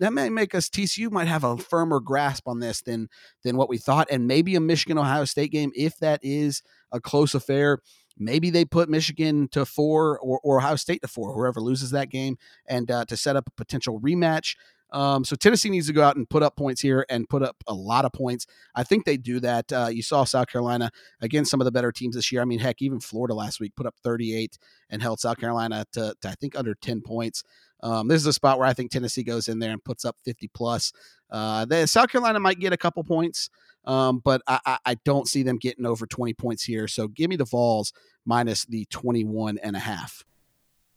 that 0.00 0.12
may 0.12 0.28
make 0.28 0.54
us 0.54 0.68
TCU 0.68 1.10
might 1.10 1.28
have 1.28 1.44
a 1.44 1.56
firmer 1.56 2.00
grasp 2.00 2.48
on 2.48 2.58
this 2.58 2.82
than 2.82 3.08
than 3.44 3.56
what 3.56 3.68
we 3.68 3.78
thought, 3.78 4.08
and 4.10 4.26
maybe 4.26 4.56
a 4.56 4.60
Michigan 4.60 4.98
Ohio 4.98 5.24
State 5.24 5.52
game, 5.52 5.70
if 5.74 5.96
that 5.98 6.20
is 6.22 6.62
a 6.90 7.00
close 7.00 7.34
affair, 7.34 7.78
maybe 8.18 8.50
they 8.50 8.64
put 8.64 8.88
Michigan 8.88 9.48
to 9.48 9.64
four 9.64 10.18
or, 10.18 10.40
or 10.42 10.58
Ohio 10.58 10.76
State 10.76 11.02
to 11.02 11.08
four, 11.08 11.32
whoever 11.32 11.60
loses 11.60 11.90
that 11.92 12.10
game, 12.10 12.36
and 12.66 12.90
uh, 12.90 13.04
to 13.04 13.16
set 13.16 13.36
up 13.36 13.46
a 13.46 13.52
potential 13.52 14.00
rematch. 14.00 14.56
Um, 14.90 15.24
so 15.24 15.36
Tennessee 15.36 15.70
needs 15.70 15.86
to 15.88 15.92
go 15.92 16.02
out 16.02 16.16
and 16.16 16.28
put 16.28 16.42
up 16.42 16.56
points 16.56 16.80
here 16.80 17.04
and 17.10 17.28
put 17.28 17.42
up 17.42 17.56
a 17.66 17.74
lot 17.74 18.04
of 18.04 18.12
points. 18.12 18.46
I 18.74 18.84
think 18.84 19.04
they 19.04 19.16
do 19.16 19.40
that. 19.40 19.72
Uh, 19.72 19.88
you 19.90 20.02
saw 20.02 20.24
South 20.24 20.48
Carolina 20.48 20.90
against 21.20 21.50
some 21.50 21.60
of 21.60 21.66
the 21.66 21.72
better 21.72 21.92
teams 21.92 22.14
this 22.16 22.32
year. 22.32 22.40
I 22.40 22.44
mean, 22.44 22.58
heck, 22.58 22.80
even 22.80 23.00
Florida 23.00 23.34
last 23.34 23.60
week 23.60 23.76
put 23.76 23.86
up 23.86 23.94
38 24.02 24.58
and 24.90 25.02
held 25.02 25.20
South 25.20 25.38
Carolina 25.38 25.84
to, 25.92 26.14
to 26.22 26.28
I 26.28 26.34
think 26.34 26.58
under 26.58 26.74
10 26.74 27.02
points. 27.02 27.44
Um, 27.82 28.08
this 28.08 28.20
is 28.20 28.26
a 28.26 28.32
spot 28.32 28.58
where 28.58 28.66
I 28.66 28.72
think 28.72 28.90
Tennessee 28.90 29.22
goes 29.22 29.48
in 29.48 29.58
there 29.58 29.70
and 29.70 29.82
puts 29.82 30.04
up 30.04 30.16
50 30.24 30.48
plus. 30.48 30.92
Uh, 31.30 31.86
South 31.86 32.08
Carolina 32.08 32.40
might 32.40 32.58
get 32.58 32.72
a 32.72 32.76
couple 32.76 33.04
points, 33.04 33.50
um, 33.84 34.20
but 34.24 34.42
I, 34.46 34.60
I, 34.66 34.78
I, 34.86 34.94
don't 35.04 35.28
see 35.28 35.42
them 35.42 35.58
getting 35.58 35.86
over 35.86 36.06
20 36.06 36.34
points 36.34 36.64
here. 36.64 36.88
So 36.88 37.06
give 37.06 37.28
me 37.28 37.36
the 37.36 37.44
Vols 37.44 37.92
minus 38.24 38.64
the 38.64 38.86
21 38.86 39.58
and 39.62 39.76
a 39.76 39.78
half. 39.78 40.24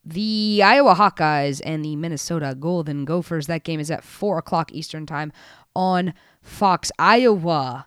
The 0.04 0.62
Iowa 0.64 0.96
Hawkeyes 0.96 1.62
and 1.64 1.86
the 1.86 1.96
Minnesota 1.96 2.56
Golden 2.60 3.06
Gophers. 3.06 3.48
That 3.48 3.64
game 3.64 3.80
is 3.80 3.92
at 3.92 4.04
4 4.04 4.40
o'clock 4.40 4.72
Eastern 4.72 5.06
Time 5.06 5.32
on 5.76 6.14
Fox. 6.42 6.92
Iowa 6.98 7.86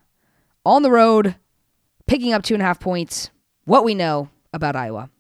on 0.65 0.83
the 0.83 0.91
road, 0.91 1.37
picking 2.07 2.33
up 2.33 2.43
two 2.43 2.55
and 2.55 2.63
a 2.63 2.67
half 2.67 2.81
points. 2.81 3.31
What 3.65 3.85
we 3.85 3.95
know 3.95 4.29
about 4.53 4.77
Iowa. 4.77 5.11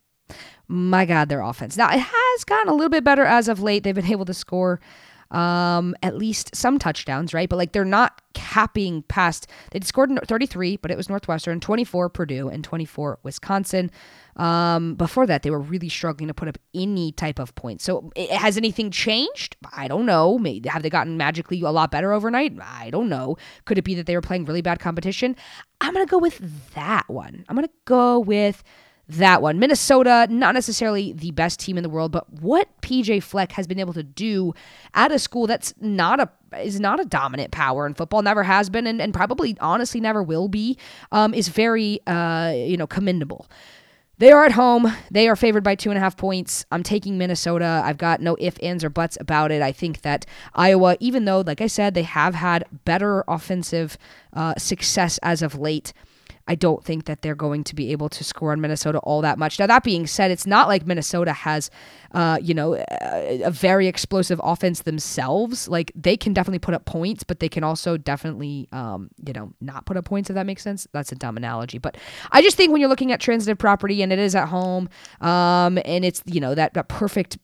My 0.68 1.04
God, 1.04 1.28
their 1.28 1.42
offense. 1.42 1.76
Now, 1.76 1.90
it 1.92 1.98
has 2.00 2.44
gotten 2.44 2.68
a 2.68 2.74
little 2.74 2.88
bit 2.88 3.04
better 3.04 3.24
as 3.24 3.48
of 3.48 3.60
late. 3.60 3.82
They've 3.82 3.94
been 3.94 4.06
able 4.06 4.24
to 4.24 4.34
score 4.34 4.80
um, 5.30 5.94
at 6.02 6.16
least 6.16 6.54
some 6.54 6.78
touchdowns, 6.78 7.34
right? 7.34 7.48
But 7.48 7.56
like 7.56 7.72
they're 7.72 7.84
not 7.84 8.20
capping 8.34 9.02
past. 9.02 9.46
They 9.70 9.80
scored 9.80 10.10
33, 10.26 10.76
but 10.78 10.90
it 10.90 10.96
was 10.96 11.08
Northwestern, 11.08 11.60
24 11.60 12.08
Purdue, 12.10 12.48
and 12.48 12.62
24 12.62 13.18
Wisconsin. 13.22 13.90
Um, 14.36 14.96
before 14.96 15.26
that, 15.26 15.42
they 15.42 15.50
were 15.50 15.60
really 15.60 15.88
struggling 15.88 16.28
to 16.28 16.34
put 16.34 16.48
up 16.48 16.58
any 16.74 17.12
type 17.12 17.38
of 17.38 17.54
points. 17.54 17.84
So, 17.84 18.10
it, 18.16 18.30
has 18.30 18.56
anything 18.56 18.90
changed? 18.90 19.56
I 19.72 19.86
don't 19.86 20.06
know. 20.06 20.38
Maybe, 20.38 20.68
have 20.68 20.82
they 20.82 20.90
gotten 20.90 21.16
magically 21.16 21.60
a 21.62 21.70
lot 21.70 21.90
better 21.90 22.12
overnight? 22.12 22.52
I 22.60 22.90
don't 22.90 23.08
know. 23.08 23.36
Could 23.64 23.78
it 23.78 23.82
be 23.82 23.94
that 23.94 24.06
they 24.06 24.16
were 24.16 24.20
playing 24.20 24.44
really 24.44 24.62
bad 24.62 24.80
competition? 24.80 25.36
I'm 25.80 25.92
gonna 25.92 26.06
go 26.06 26.18
with 26.18 26.74
that 26.74 27.08
one. 27.08 27.44
I'm 27.48 27.54
gonna 27.54 27.68
go 27.84 28.18
with 28.18 28.64
that 29.08 29.42
one. 29.42 29.58
Minnesota, 29.58 30.26
not 30.30 30.54
necessarily 30.54 31.12
the 31.12 31.30
best 31.32 31.60
team 31.60 31.76
in 31.76 31.82
the 31.82 31.90
world, 31.90 32.12
but 32.12 32.30
what 32.32 32.68
PJ 32.80 33.22
Fleck 33.22 33.52
has 33.52 33.66
been 33.66 33.78
able 33.78 33.92
to 33.92 34.02
do 34.02 34.54
at 34.94 35.12
a 35.12 35.18
school 35.18 35.46
that's 35.46 35.74
not 35.80 36.20
a 36.20 36.30
is 36.62 36.78
not 36.78 37.00
a 37.00 37.04
dominant 37.04 37.50
power 37.50 37.84
in 37.86 37.94
football, 37.94 38.22
never 38.22 38.44
has 38.44 38.70
been, 38.70 38.86
and, 38.86 39.02
and 39.02 39.12
probably 39.12 39.56
honestly 39.60 40.00
never 40.00 40.22
will 40.22 40.48
be, 40.48 40.78
um, 41.10 41.34
is 41.34 41.48
very 41.48 42.00
uh, 42.06 42.52
you 42.54 42.76
know 42.76 42.86
commendable. 42.86 43.46
They 44.18 44.30
are 44.30 44.44
at 44.44 44.52
home. 44.52 44.92
They 45.10 45.28
are 45.28 45.34
favored 45.34 45.64
by 45.64 45.74
two 45.74 45.90
and 45.90 45.98
a 45.98 46.00
half 46.00 46.16
points. 46.16 46.64
I'm 46.70 46.84
taking 46.84 47.18
Minnesota. 47.18 47.82
I've 47.84 47.98
got 47.98 48.20
no 48.20 48.36
ifs, 48.38 48.58
ands, 48.60 48.84
or 48.84 48.90
buts 48.90 49.18
about 49.20 49.50
it. 49.50 49.60
I 49.60 49.72
think 49.72 50.02
that 50.02 50.24
Iowa, 50.54 50.96
even 51.00 51.24
though, 51.24 51.40
like 51.40 51.60
I 51.60 51.66
said, 51.66 51.94
they 51.94 52.04
have 52.04 52.34
had 52.36 52.64
better 52.84 53.24
offensive 53.26 53.98
uh, 54.32 54.54
success 54.56 55.18
as 55.22 55.42
of 55.42 55.58
late, 55.58 55.92
I 56.46 56.54
don't 56.54 56.84
think 56.84 57.06
that 57.06 57.22
they're 57.22 57.34
going 57.34 57.64
to 57.64 57.74
be 57.74 57.90
able 57.92 58.08
to 58.10 58.22
score 58.22 58.52
on 58.52 58.60
Minnesota 58.60 58.98
all 58.98 59.22
that 59.22 59.38
much. 59.38 59.58
Now, 59.58 59.66
that 59.66 59.82
being 59.82 60.06
said, 60.06 60.30
it's 60.30 60.46
not 60.46 60.68
like 60.68 60.86
Minnesota 60.86 61.32
has, 61.32 61.70
uh, 62.12 62.38
you 62.42 62.52
know, 62.52 62.74
a, 62.74 63.50
very 63.50 63.86
explosive 63.86 64.40
offense 64.44 64.82
themselves. 64.82 65.68
Like 65.68 65.90
they 65.94 66.16
can 66.16 66.34
definitely 66.34 66.58
put 66.58 66.74
up 66.74 66.84
points, 66.84 67.24
but 67.24 67.40
they 67.40 67.48
can 67.48 67.64
also 67.64 67.96
definitely, 67.96 68.68
um, 68.72 69.08
you 69.24 69.32
know, 69.32 69.52
not 69.62 69.86
put 69.86 69.96
up 69.96 70.04
points. 70.04 70.28
If 70.28 70.34
that 70.34 70.44
makes 70.44 70.62
sense, 70.62 70.86
that's 70.92 71.12
a 71.12 71.14
dumb 71.14 71.38
analogy. 71.38 71.78
But 71.78 71.96
I 72.30 72.42
just 72.42 72.56
think 72.56 72.72
when 72.72 72.80
you're 72.80 72.90
looking 72.90 73.12
at 73.12 73.20
transitive 73.20 73.56
property 73.56 74.02
and 74.02 74.12
it 74.12 74.18
is 74.18 74.34
at 74.34 74.48
home, 74.48 74.90
um, 75.22 75.78
and 75.84 76.04
it's 76.04 76.22
you 76.26 76.40
know 76.40 76.54
that 76.54 76.74
that 76.74 76.88
perfect 76.88 77.38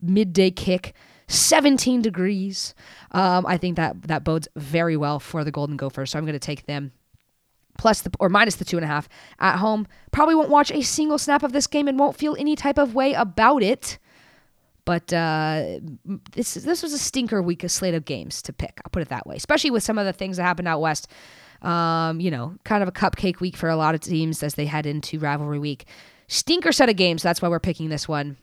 midday 0.00 0.50
kick. 0.50 0.94
17 1.26 2.02
degrees. 2.02 2.74
Um, 3.12 3.46
I 3.46 3.56
think 3.56 3.76
that 3.76 4.02
that 4.08 4.24
bodes 4.24 4.46
very 4.56 4.94
well 4.94 5.18
for 5.18 5.42
the 5.42 5.50
Golden 5.50 5.78
Gophers. 5.78 6.10
So 6.10 6.18
I'm 6.18 6.26
going 6.26 6.34
to 6.34 6.38
take 6.38 6.66
them 6.66 6.92
plus 7.78 8.02
the 8.02 8.10
or 8.20 8.28
minus 8.28 8.56
the 8.56 8.64
two 8.64 8.76
and 8.76 8.84
a 8.84 8.88
half 8.88 9.08
at 9.38 9.56
home. 9.56 9.86
Probably 10.12 10.34
won't 10.34 10.50
watch 10.50 10.70
a 10.70 10.82
single 10.82 11.18
snap 11.18 11.42
of 11.42 11.52
this 11.52 11.66
game 11.66 11.88
and 11.88 11.98
won't 11.98 12.16
feel 12.16 12.36
any 12.38 12.56
type 12.56 12.78
of 12.78 12.94
way 12.94 13.12
about 13.14 13.62
it. 13.62 13.98
But 14.84 15.12
uh, 15.12 15.80
this 16.32 16.54
this 16.54 16.82
was 16.82 16.92
a 16.92 16.98
stinker 16.98 17.40
week, 17.40 17.64
a 17.64 17.68
slate 17.68 17.94
of 17.94 18.04
games 18.04 18.42
to 18.42 18.52
pick. 18.52 18.80
I'll 18.84 18.90
put 18.90 19.02
it 19.02 19.08
that 19.08 19.26
way, 19.26 19.36
especially 19.36 19.70
with 19.70 19.82
some 19.82 19.98
of 19.98 20.04
the 20.04 20.12
things 20.12 20.36
that 20.36 20.42
happened 20.42 20.68
out 20.68 20.80
west. 20.80 21.08
Um, 21.62 22.20
you 22.20 22.30
know, 22.30 22.56
kind 22.64 22.82
of 22.82 22.88
a 22.90 22.92
cupcake 22.92 23.40
week 23.40 23.56
for 23.56 23.70
a 23.70 23.76
lot 23.76 23.94
of 23.94 24.02
teams 24.02 24.42
as 24.42 24.54
they 24.54 24.66
head 24.66 24.84
into 24.84 25.18
rivalry 25.18 25.58
week. 25.58 25.86
Stinker 26.28 26.72
set 26.72 26.90
of 26.90 26.96
games. 26.96 27.22
That's 27.22 27.40
why 27.40 27.48
we're 27.48 27.60
picking 27.60 27.88
this 27.88 28.06
one. 28.06 28.36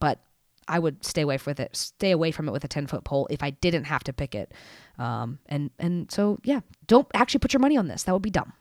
But 0.00 0.18
I 0.66 0.80
would 0.80 1.04
stay 1.04 1.22
away 1.22 1.38
with 1.46 1.60
it. 1.60 1.76
Stay 1.76 2.10
away 2.10 2.32
from 2.32 2.48
it 2.48 2.52
with 2.52 2.64
a 2.64 2.68
ten 2.68 2.88
foot 2.88 3.04
pole 3.04 3.28
if 3.30 3.44
I 3.44 3.50
didn't 3.50 3.84
have 3.84 4.02
to 4.04 4.12
pick 4.12 4.34
it. 4.34 4.52
Um, 4.98 5.38
and 5.46 5.70
and 5.78 6.10
so 6.10 6.38
yeah, 6.42 6.60
don't 6.88 7.06
actually 7.14 7.38
put 7.38 7.52
your 7.52 7.60
money 7.60 7.76
on 7.76 7.86
this. 7.86 8.02
That 8.02 8.12
would 8.12 8.22
be 8.22 8.30
dumb. 8.30 8.52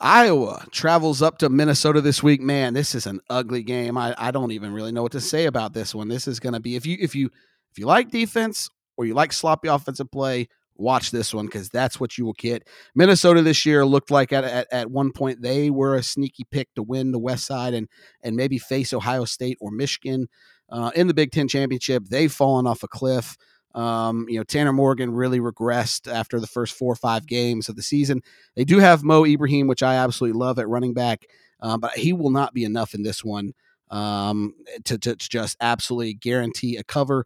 Iowa 0.00 0.64
travels 0.70 1.22
up 1.22 1.38
to 1.38 1.48
Minnesota 1.48 2.00
this 2.00 2.22
week. 2.22 2.40
Man, 2.40 2.74
this 2.74 2.94
is 2.94 3.06
an 3.06 3.20
ugly 3.28 3.62
game. 3.62 3.96
I, 3.98 4.14
I 4.16 4.30
don't 4.30 4.52
even 4.52 4.72
really 4.72 4.92
know 4.92 5.02
what 5.02 5.12
to 5.12 5.20
say 5.20 5.46
about 5.46 5.72
this 5.72 5.94
one. 5.94 6.08
This 6.08 6.28
is 6.28 6.40
going 6.40 6.52
to 6.52 6.60
be 6.60 6.76
if 6.76 6.86
you 6.86 6.96
if 7.00 7.14
you 7.14 7.30
if 7.70 7.78
you 7.78 7.86
like 7.86 8.10
defense 8.10 8.68
or 8.96 9.06
you 9.06 9.14
like 9.14 9.32
sloppy 9.32 9.68
offensive 9.68 10.10
play, 10.10 10.48
watch 10.76 11.10
this 11.10 11.34
one 11.34 11.46
because 11.46 11.68
that's 11.68 11.98
what 11.98 12.16
you 12.16 12.24
will 12.24 12.34
get. 12.34 12.66
Minnesota 12.94 13.42
this 13.42 13.66
year 13.66 13.84
looked 13.84 14.10
like 14.10 14.32
at, 14.32 14.44
at, 14.44 14.66
at 14.72 14.90
one 14.90 15.12
point 15.12 15.42
they 15.42 15.70
were 15.70 15.96
a 15.96 16.02
sneaky 16.02 16.44
pick 16.50 16.72
to 16.74 16.82
win 16.82 17.10
the 17.10 17.18
West 17.18 17.46
Side 17.46 17.74
and 17.74 17.88
and 18.22 18.36
maybe 18.36 18.58
face 18.58 18.92
Ohio 18.92 19.24
State 19.24 19.58
or 19.60 19.70
Michigan 19.70 20.28
uh, 20.70 20.90
in 20.94 21.08
the 21.08 21.14
Big 21.14 21.32
Ten 21.32 21.48
championship. 21.48 22.04
They've 22.06 22.32
fallen 22.32 22.66
off 22.66 22.82
a 22.82 22.88
cliff. 22.88 23.36
Um, 23.74 24.26
you 24.28 24.38
know, 24.38 24.44
Tanner 24.44 24.72
Morgan 24.72 25.12
really 25.12 25.40
regressed 25.40 26.10
after 26.10 26.40
the 26.40 26.46
first 26.46 26.74
four 26.74 26.92
or 26.92 26.96
five 26.96 27.26
games 27.26 27.68
of 27.68 27.76
the 27.76 27.82
season. 27.82 28.22
They 28.56 28.64
do 28.64 28.78
have 28.78 29.04
Mo 29.04 29.24
Ibrahim, 29.24 29.66
which 29.66 29.82
I 29.82 29.94
absolutely 29.96 30.38
love 30.38 30.58
at 30.58 30.68
running 30.68 30.94
back, 30.94 31.26
um, 31.60 31.80
but 31.80 31.92
he 31.92 32.12
will 32.12 32.30
not 32.30 32.54
be 32.54 32.64
enough 32.64 32.94
in 32.94 33.02
this 33.02 33.22
one 33.22 33.52
um, 33.90 34.54
to, 34.84 34.98
to, 34.98 35.16
to 35.16 35.28
just 35.28 35.56
absolutely 35.60 36.14
guarantee 36.14 36.76
a 36.76 36.84
cover. 36.84 37.24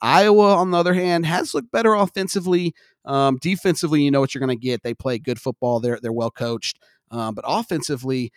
Iowa, 0.00 0.56
on 0.56 0.70
the 0.70 0.78
other 0.78 0.94
hand, 0.94 1.24
has 1.26 1.54
looked 1.54 1.70
better 1.70 1.94
offensively. 1.94 2.74
Um, 3.06 3.38
defensively, 3.40 4.02
you 4.02 4.10
know 4.10 4.20
what 4.20 4.34
you're 4.34 4.44
going 4.44 4.56
to 4.58 4.62
get. 4.62 4.82
They 4.82 4.94
play 4.94 5.18
good 5.18 5.40
football. 5.40 5.80
They're 5.80 5.98
they're 6.02 6.12
well 6.12 6.30
coached. 6.30 6.78
Um, 7.10 7.34
but 7.34 7.44
offensively, 7.46 8.32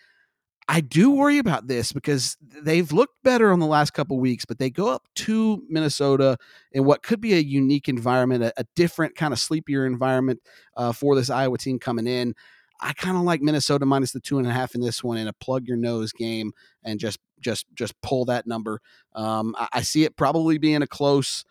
I 0.70 0.82
do 0.82 1.10
worry 1.10 1.38
about 1.38 1.66
this 1.66 1.92
because 1.92 2.36
they've 2.40 2.92
looked 2.92 3.22
better 3.22 3.50
on 3.52 3.58
the 3.58 3.66
last 3.66 3.92
couple 3.94 4.20
weeks, 4.20 4.44
but 4.44 4.58
they 4.58 4.68
go 4.68 4.90
up 4.90 5.08
to 5.16 5.62
Minnesota 5.66 6.36
in 6.72 6.84
what 6.84 7.02
could 7.02 7.22
be 7.22 7.32
a 7.32 7.38
unique 7.38 7.88
environment, 7.88 8.44
a, 8.44 8.52
a 8.58 8.64
different 8.76 9.16
kind 9.16 9.32
of 9.32 9.38
sleepier 9.38 9.86
environment 9.86 10.40
uh, 10.76 10.92
for 10.92 11.16
this 11.16 11.30
Iowa 11.30 11.56
team 11.56 11.78
coming 11.78 12.06
in. 12.06 12.34
I 12.80 12.92
kind 12.92 13.16
of 13.16 13.22
like 13.22 13.40
Minnesota 13.40 13.86
minus 13.86 14.12
the 14.12 14.20
two 14.20 14.38
and 14.38 14.46
a 14.46 14.52
half 14.52 14.74
in 14.74 14.82
this 14.82 15.02
one 15.02 15.16
in 15.16 15.26
a 15.26 15.32
plug 15.32 15.66
your 15.66 15.78
nose 15.78 16.12
game 16.12 16.52
and 16.84 17.00
just 17.00 17.18
just 17.40 17.66
just 17.74 18.00
pull 18.02 18.26
that 18.26 18.46
number. 18.46 18.80
Um, 19.14 19.54
I, 19.58 19.68
I 19.72 19.82
see 19.82 20.04
it 20.04 20.16
probably 20.16 20.58
being 20.58 20.82
a 20.82 20.86
close 20.86 21.44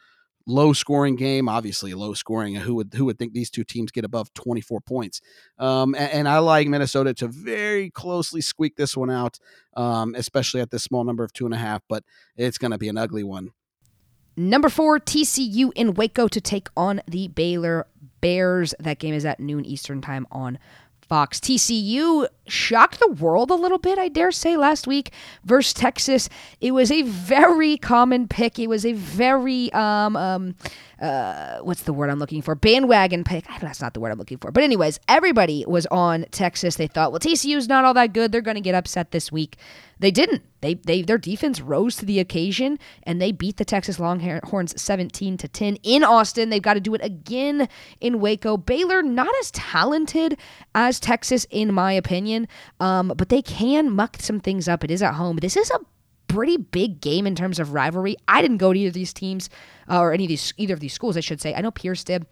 low 0.47 0.73
scoring 0.73 1.15
game. 1.15 1.47
Obviously, 1.47 1.93
low 1.93 2.13
scoring. 2.15 2.55
Who 2.55 2.73
would 2.75 2.93
who 2.95 3.05
would 3.05 3.19
think 3.19 3.33
these 3.33 3.51
two 3.51 3.63
teams 3.63 3.91
get 3.91 4.05
above 4.05 4.33
24 4.33 4.81
points? 4.81 5.21
Um, 5.59 5.93
and, 5.93 6.11
and, 6.11 6.27
I 6.27 6.39
like 6.39 6.67
Minnesota 6.67 7.13
to 7.15 7.27
very 7.27 7.91
closely 7.91 8.41
squeak 8.41 8.75
this 8.75 8.97
one 8.97 9.11
out, 9.11 9.37
um, 9.75 10.15
especially 10.15 10.61
at 10.61 10.71
this 10.71 10.83
small 10.83 11.03
number 11.03 11.23
of 11.23 11.33
two 11.33 11.45
and 11.45 11.53
a 11.53 11.57
half. 11.57 11.83
But 11.87 12.03
it's 12.35 12.57
going 12.57 12.71
to 12.71 12.77
be 12.77 12.89
an 12.89 12.97
ugly 12.97 13.23
one. 13.23 13.51
Number 14.39 14.69
four, 14.69 14.99
TCU 14.99 15.71
in 15.75 15.95
Waco 15.95 16.27
to 16.27 16.39
take 16.39 16.69
on 16.77 17.01
the 17.07 17.27
Baylor 17.27 17.87
Bears. 18.21 18.73
That 18.79 18.99
game 18.99 19.15
is 19.15 19.25
at 19.25 19.39
noon 19.39 19.65
Eastern 19.65 19.99
time 19.99 20.27
on 20.31 20.59
Fox. 21.07 21.39
TCU 21.39 22.27
shocked 22.47 22.99
the 22.99 23.11
world 23.11 23.51
a 23.51 23.55
little 23.55 23.77
bit, 23.77 23.97
I 23.97 24.07
dare 24.07 24.31
say, 24.31 24.57
last 24.57 24.87
week 24.87 25.11
versus 25.43 25.73
Texas. 25.73 26.29
It 26.61 26.71
was 26.71 26.91
a 26.91 27.01
very 27.03 27.77
common 27.77 28.27
pick. 28.27 28.59
It 28.59 28.67
was 28.67 28.85
a 28.85 28.93
very 28.93 29.71
um, 29.73 30.15
um, 30.15 30.55
uh, 31.01 31.59
what's 31.59 31.83
the 31.83 31.93
word 31.93 32.09
I'm 32.09 32.19
looking 32.19 32.41
for? 32.41 32.55
Bandwagon 32.55 33.23
pick. 33.23 33.45
That's 33.61 33.81
not 33.81 33.93
the 33.93 33.99
word 33.99 34.11
I'm 34.11 34.17
looking 34.17 34.37
for. 34.37 34.51
But 34.51 34.63
anyways, 34.63 34.99
everybody 35.07 35.63
was 35.67 35.85
on 35.87 36.25
Texas. 36.31 36.75
They 36.75 36.87
thought, 36.87 37.11
well, 37.11 37.19
TCU's 37.19 37.67
not 37.67 37.85
all 37.85 37.93
that 37.93 38.13
good. 38.13 38.31
They're 38.31 38.41
going 38.41 38.55
to 38.55 38.61
get 38.61 38.75
upset 38.75 39.11
this 39.11 39.31
week. 39.31 39.57
They 39.99 40.11
didn't. 40.11 40.43
They 40.61 40.75
they 40.75 41.01
their 41.01 41.17
defense 41.17 41.61
rose 41.61 41.95
to 41.97 42.05
the 42.05 42.19
occasion 42.19 42.77
and 43.03 43.21
they 43.21 43.31
beat 43.31 43.57
the 43.57 43.65
Texas 43.65 43.99
Longhorns 43.99 44.79
17 44.79 45.37
to 45.37 45.47
10 45.47 45.77
in 45.83 46.03
Austin. 46.03 46.49
They've 46.49 46.61
got 46.61 46.75
to 46.75 46.79
do 46.79 46.93
it 46.93 47.03
again 47.03 47.67
in 47.99 48.19
Waco. 48.19 48.57
Baylor 48.57 49.01
not 49.01 49.33
as 49.39 49.51
talented 49.51 50.37
as 50.75 50.99
Texas 50.99 51.45
in 51.49 51.73
my 51.73 51.93
opinion, 51.93 52.47
um, 52.79 53.13
but 53.15 53.29
they 53.29 53.41
can 53.41 53.89
muck 53.91 54.17
some 54.19 54.39
things 54.39 54.67
up. 54.67 54.83
It 54.83 54.91
is 54.91 55.01
at 55.01 55.15
home. 55.15 55.37
This 55.37 55.57
is 55.57 55.71
a 55.71 55.79
pretty 56.27 56.57
big 56.57 57.01
game 57.01 57.25
in 57.25 57.35
terms 57.35 57.59
of 57.59 57.73
rivalry. 57.73 58.17
I 58.27 58.41
didn't 58.41 58.57
go 58.57 58.73
to 58.73 58.79
either 58.79 58.89
of 58.89 58.93
these 58.93 59.13
teams 59.13 59.49
uh, 59.89 59.99
or 59.99 60.13
any 60.13 60.25
of 60.25 60.29
these 60.29 60.53
either 60.57 60.73
of 60.73 60.79
these 60.79 60.93
schools, 60.93 61.17
I 61.17 61.21
should 61.21 61.41
say. 61.41 61.53
I 61.53 61.61
know 61.61 61.71
Pierce 61.71 62.03
did. 62.03 62.25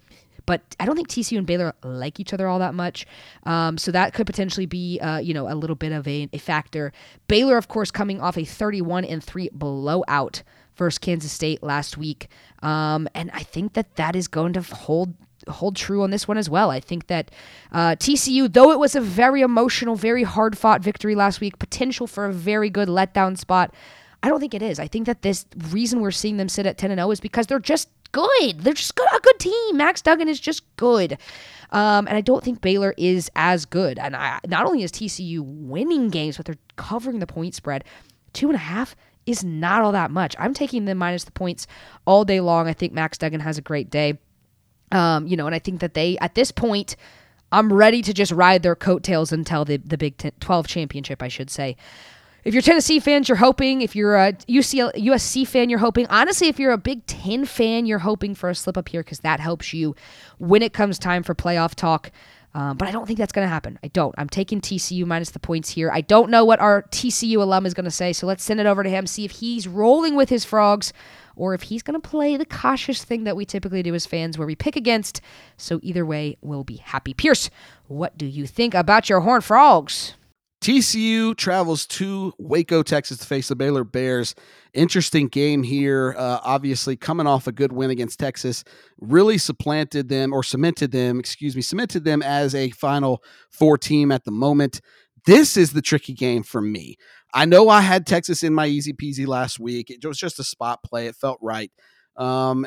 But 0.45 0.61
I 0.79 0.85
don't 0.85 0.95
think 0.95 1.07
TCU 1.07 1.39
and 1.39 1.47
Baylor 1.47 1.73
like 1.83 2.19
each 2.19 2.33
other 2.33 2.47
all 2.47 2.59
that 2.59 2.75
much. 2.75 3.07
Um, 3.45 3.77
so 3.77 3.91
that 3.91 4.13
could 4.13 4.27
potentially 4.27 4.67
be, 4.67 4.99
uh, 4.99 5.17
you 5.17 5.33
know, 5.33 5.51
a 5.51 5.55
little 5.55 5.75
bit 5.75 5.91
of 5.91 6.07
a, 6.07 6.29
a 6.33 6.37
factor. 6.37 6.91
Baylor, 7.27 7.57
of 7.57 7.67
course, 7.67 7.89
coming 7.89 8.21
off 8.21 8.37
a 8.37 8.45
31 8.45 9.05
and 9.05 9.23
3 9.23 9.49
blowout 9.53 10.43
versus 10.75 10.97
Kansas 10.97 11.31
State 11.31 11.63
last 11.63 11.97
week. 11.97 12.27
Um, 12.61 13.07
and 13.15 13.31
I 13.33 13.43
think 13.43 13.73
that 13.73 13.95
that 13.95 14.15
is 14.15 14.27
going 14.27 14.53
to 14.53 14.61
hold 14.61 15.15
hold 15.47 15.75
true 15.75 16.01
on 16.01 16.09
this 16.09 16.27
one 16.27 16.39
as 16.39 16.49
well. 16.49 16.71
I 16.71 16.79
think 16.79 17.05
that 17.07 17.29
uh, 17.71 17.95
TCU, 17.97 18.51
though 18.51 18.71
it 18.71 18.79
was 18.79 18.95
a 18.95 19.01
very 19.01 19.41
emotional, 19.41 19.95
very 19.95 20.23
hard 20.23 20.57
fought 20.57 20.81
victory 20.81 21.13
last 21.13 21.39
week, 21.39 21.59
potential 21.59 22.07
for 22.07 22.25
a 22.25 22.33
very 22.33 22.69
good 22.69 22.87
letdown 22.87 23.37
spot. 23.37 23.71
I 24.25 24.29
don't 24.29 24.39
think 24.39 24.55
it 24.55 24.63
is. 24.63 24.79
I 24.79 24.87
think 24.87 25.05
that 25.05 25.21
this 25.21 25.45
reason 25.69 26.01
we're 26.01 26.09
seeing 26.09 26.37
them 26.37 26.49
sit 26.49 26.65
at 26.65 26.79
10 26.79 26.89
and 26.89 26.97
0 26.97 27.11
is 27.11 27.19
because 27.19 27.45
they're 27.45 27.59
just 27.59 27.89
good. 28.11 28.61
They're 28.61 28.73
just 28.73 28.95
good, 28.95 29.07
a 29.15 29.19
good 29.19 29.37
team. 29.37 29.77
Max 29.77 30.01
Duggan 30.01 30.27
is 30.27 30.39
just 30.39 30.63
good. 30.77 31.19
Um, 31.69 32.07
and 32.07 32.17
I 32.17 32.21
don't 32.21 32.43
think 32.43 32.59
Baylor 32.59 32.95
is 32.97 33.29
as 33.35 33.65
good. 33.65 33.99
And 33.99 34.15
I, 34.15 34.39
not 34.47 34.65
only 34.65 34.81
is 34.81 34.91
TCU 34.91 35.41
winning 35.41 36.09
games, 36.09 36.37
but 36.37 36.47
they're 36.47 36.57
covering 36.75 37.19
the 37.19 37.27
point 37.27 37.53
spread. 37.53 37.83
Two 38.33 38.47
and 38.47 38.55
a 38.55 38.57
half 38.57 38.95
is 39.27 39.43
not 39.43 39.83
all 39.83 39.91
that 39.91 40.09
much. 40.09 40.35
I'm 40.39 40.55
taking 40.55 40.85
them 40.85 40.97
minus 40.97 41.25
the 41.25 41.31
points 41.31 41.67
all 42.05 42.25
day 42.25 42.39
long. 42.39 42.67
I 42.67 42.73
think 42.73 42.93
Max 42.93 43.19
Duggan 43.19 43.41
has 43.41 43.59
a 43.59 43.61
great 43.61 43.91
day. 43.91 44.17
Um, 44.91 45.27
you 45.27 45.37
know, 45.37 45.45
and 45.45 45.53
I 45.53 45.59
think 45.59 45.81
that 45.81 45.93
they, 45.93 46.17
at 46.17 46.33
this 46.33 46.49
point, 46.49 46.95
I'm 47.51 47.71
ready 47.71 48.01
to 48.01 48.11
just 48.11 48.31
ride 48.31 48.63
their 48.63 48.75
coattails 48.75 49.31
until 49.31 49.65
the, 49.65 49.77
the 49.77 49.99
Big 49.99 50.15
12 50.39 50.65
championship, 50.67 51.21
I 51.21 51.27
should 51.27 51.51
say. 51.51 51.77
If 52.45 52.53
you're 52.53 52.61
Tennessee 52.61 52.99
fans, 52.99 53.27
you're 53.27 53.37
hoping. 53.37 53.81
If 53.81 53.95
you're 53.95 54.15
a 54.15 54.33
UCL, 54.33 54.93
USC 54.93 55.47
fan, 55.47 55.67
you're 55.67 55.79
hoping. 55.79 56.05
Honestly, 56.11 56.47
if 56.47 56.59
you're 56.59 56.73
a 56.73 56.77
Big 56.77 57.03
Ten 57.07 57.43
fan, 57.43 57.87
you're 57.87 57.97
hoping 57.97 58.35
for 58.35 58.51
a 58.51 58.55
slip 58.55 58.77
up 58.77 58.87
here 58.87 59.01
because 59.01 59.21
that 59.21 59.39
helps 59.39 59.73
you 59.73 59.95
when 60.37 60.61
it 60.61 60.71
comes 60.71 60.99
time 60.99 61.23
for 61.23 61.33
playoff 61.33 61.73
talk. 61.73 62.11
Um, 62.53 62.77
but 62.77 62.87
I 62.87 62.91
don't 62.91 63.07
think 63.07 63.17
that's 63.17 63.33
going 63.33 63.45
to 63.47 63.49
happen. 63.49 63.79
I 63.83 63.87
don't. 63.87 64.13
I'm 64.19 64.29
taking 64.29 64.61
TCU 64.61 65.07
minus 65.07 65.31
the 65.31 65.39
points 65.39 65.71
here. 65.71 65.89
I 65.91 66.01
don't 66.01 66.29
know 66.29 66.45
what 66.45 66.59
our 66.59 66.83
TCU 66.83 67.37
alum 67.37 67.65
is 67.65 67.73
going 67.73 67.85
to 67.85 67.91
say, 67.91 68.13
so 68.13 68.27
let's 68.27 68.43
send 68.43 68.59
it 68.59 68.67
over 68.67 68.83
to 68.83 68.89
him, 68.89 69.07
see 69.07 69.25
if 69.25 69.31
he's 69.31 69.67
rolling 69.67 70.15
with 70.15 70.29
his 70.29 70.45
frogs 70.45 70.93
or 71.35 71.55
if 71.55 71.63
he's 71.63 71.81
going 71.81 71.99
to 71.99 72.07
play 72.07 72.37
the 72.37 72.45
cautious 72.45 73.03
thing 73.03 73.23
that 73.23 73.35
we 73.35 73.43
typically 73.43 73.81
do 73.81 73.95
as 73.95 74.05
fans 74.05 74.37
where 74.37 74.47
we 74.47 74.55
pick 74.55 74.75
against. 74.75 75.19
So 75.57 75.79
either 75.81 76.05
way, 76.05 76.37
we'll 76.41 76.63
be 76.63 76.77
happy. 76.77 77.15
Pierce, 77.15 77.49
what 77.87 78.19
do 78.19 78.27
you 78.27 78.45
think 78.45 78.75
about 78.75 79.09
your 79.09 79.21
Horn 79.21 79.41
Frogs? 79.41 80.13
TCU 80.65 81.37
travels 81.37 81.85
to 81.85 82.33
Waco, 82.39 82.81
Texas 82.81 83.19
to 83.19 83.25
face 83.27 83.49
the 83.49 83.55
Baylor 83.55 83.83
Bears. 83.83 84.33
Interesting 84.73 85.27
game 85.27 85.61
here. 85.61 86.15
Uh, 86.17 86.39
obviously, 86.41 86.95
coming 86.97 87.27
off 87.27 87.45
a 87.45 87.51
good 87.51 87.71
win 87.71 87.91
against 87.91 88.17
Texas, 88.17 88.63
really 88.99 89.37
supplanted 89.37 90.09
them 90.09 90.33
or 90.33 90.41
cemented 90.41 90.91
them, 90.91 91.19
excuse 91.19 91.55
me, 91.55 91.61
cemented 91.61 92.03
them 92.03 92.23
as 92.23 92.55
a 92.55 92.71
Final 92.71 93.21
Four 93.51 93.77
team 93.77 94.11
at 94.11 94.23
the 94.25 94.31
moment. 94.31 94.81
This 95.27 95.55
is 95.55 95.73
the 95.73 95.83
tricky 95.83 96.13
game 96.13 96.41
for 96.41 96.61
me. 96.63 96.97
I 97.31 97.45
know 97.45 97.69
I 97.69 97.81
had 97.81 98.07
Texas 98.07 98.41
in 98.41 98.55
my 98.55 98.65
easy 98.65 98.91
peasy 98.91 99.27
last 99.27 99.59
week. 99.59 99.91
It 99.91 100.03
was 100.03 100.17
just 100.17 100.39
a 100.39 100.43
spot 100.43 100.81
play. 100.81 101.05
It 101.05 101.15
felt 101.15 101.37
right. 101.43 101.71
Um, 102.17 102.65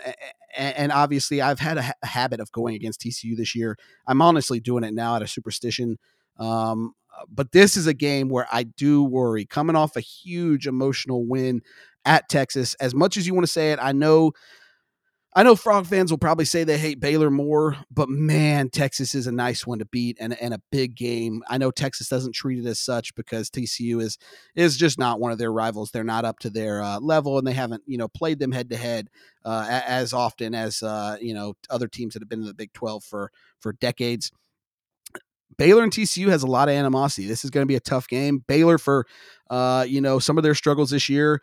and, 0.57 0.92
obviously, 0.92 1.42
I've 1.42 1.59
had 1.59 1.78
a, 1.78 1.82
ha- 1.82 1.92
habit 2.05 2.38
of 2.38 2.53
going 2.53 2.76
against 2.76 3.01
TCU 3.01 3.36
this 3.36 3.57
year. 3.57 3.76
I'm 4.07 4.22
honestly 4.22 4.61
doing 4.61 4.84
it 4.84 4.94
now 4.94 5.16
out 5.16 5.22
of 5.22 5.30
superstition. 5.30 5.99
Um, 6.38 6.92
but 7.29 7.53
this 7.53 7.77
is 7.77 7.87
a 7.87 7.95
game 7.95 8.29
where 8.29 8.47
I 8.51 8.64
do 8.64 9.03
worry. 9.05 9.45
Coming 9.45 9.77
off 9.77 9.97
a 9.97 10.01
huge 10.01 10.66
emotional 10.66 11.27
win 11.27 11.62
at 12.05 12.29
Texas, 12.29 12.75
as 12.75 12.95
much 12.95 13.16
as 13.16 13.27
you 13.27 13.35
want 13.35 13.47
to 13.47 13.53
say 13.53 13.73
it, 13.73 13.79
I 13.81 13.93
know. 13.93 14.33
I 15.37 15.43
know 15.45 15.55
Frog 15.55 15.87
fans 15.87 16.11
will 16.11 16.19
probably 16.19 16.47
say 16.47 16.64
they 16.64 16.79
hate 16.79 16.99
Baylor 16.99 17.31
more, 17.31 17.77
but 17.93 18.09
man, 18.09 18.71
Texas 18.71 19.14
is 19.14 19.27
a 19.29 19.33
nice 19.33 19.66
one 19.66 19.79
to 19.79 19.85
beat 19.85 20.16
and, 20.19 20.37
and 20.41 20.53
a 20.53 20.61
big 20.73 20.97
game. 20.97 21.45
I 21.49 21.59
know 21.59 21.71
Texas 21.71 22.09
doesn't 22.09 22.35
treat 22.35 22.59
it 22.59 22.66
as 22.66 22.81
such 22.81 23.14
because 23.14 23.51
TCU 23.51 24.03
is 24.03 24.19
is 24.57 24.77
just 24.77 24.99
not 24.99 25.21
one 25.21 25.31
of 25.31 25.39
their 25.39 25.53
rivals. 25.53 25.91
They're 25.91 26.03
not 26.03 26.25
up 26.25 26.39
to 26.41 26.51
their 26.51 26.83
uh, 26.83 26.99
level, 26.99 27.39
and 27.39 27.47
they 27.47 27.53
haven't 27.53 27.83
you 27.87 27.99
know 27.99 28.09
played 28.09 28.39
them 28.39 28.53
head 28.53 28.71
to 28.71 28.77
head 28.77 29.11
as 29.45 30.12
often 30.12 30.55
as 30.55 30.83
uh, 30.83 31.19
you 31.21 31.35
know 31.35 31.55
other 31.71 31.89
teams 31.89 32.14
that 32.14 32.23
have 32.23 32.29
been 32.29 32.41
in 32.41 32.47
the 32.47 32.55
Big 32.55 32.73
Twelve 32.73 33.05
for 33.05 33.31
for 33.61 33.75
decades. 33.75 34.33
Baylor 35.59 35.82
and 35.82 35.92
TCU 35.92 36.28
has 36.28 36.42
a 36.42 36.46
lot 36.46 36.68
of 36.68 36.74
animosity. 36.74 37.26
This 37.26 37.44
is 37.44 37.50
going 37.50 37.62
to 37.62 37.68
be 37.68 37.74
a 37.74 37.80
tough 37.80 38.06
game. 38.09 38.44
Baylor 38.46 38.78
for 38.78 39.06
uh, 39.50 39.84
you 39.88 40.00
know, 40.00 40.18
some 40.18 40.36
of 40.36 40.44
their 40.44 40.54
struggles 40.54 40.90
this 40.90 41.09
year, 41.09 41.40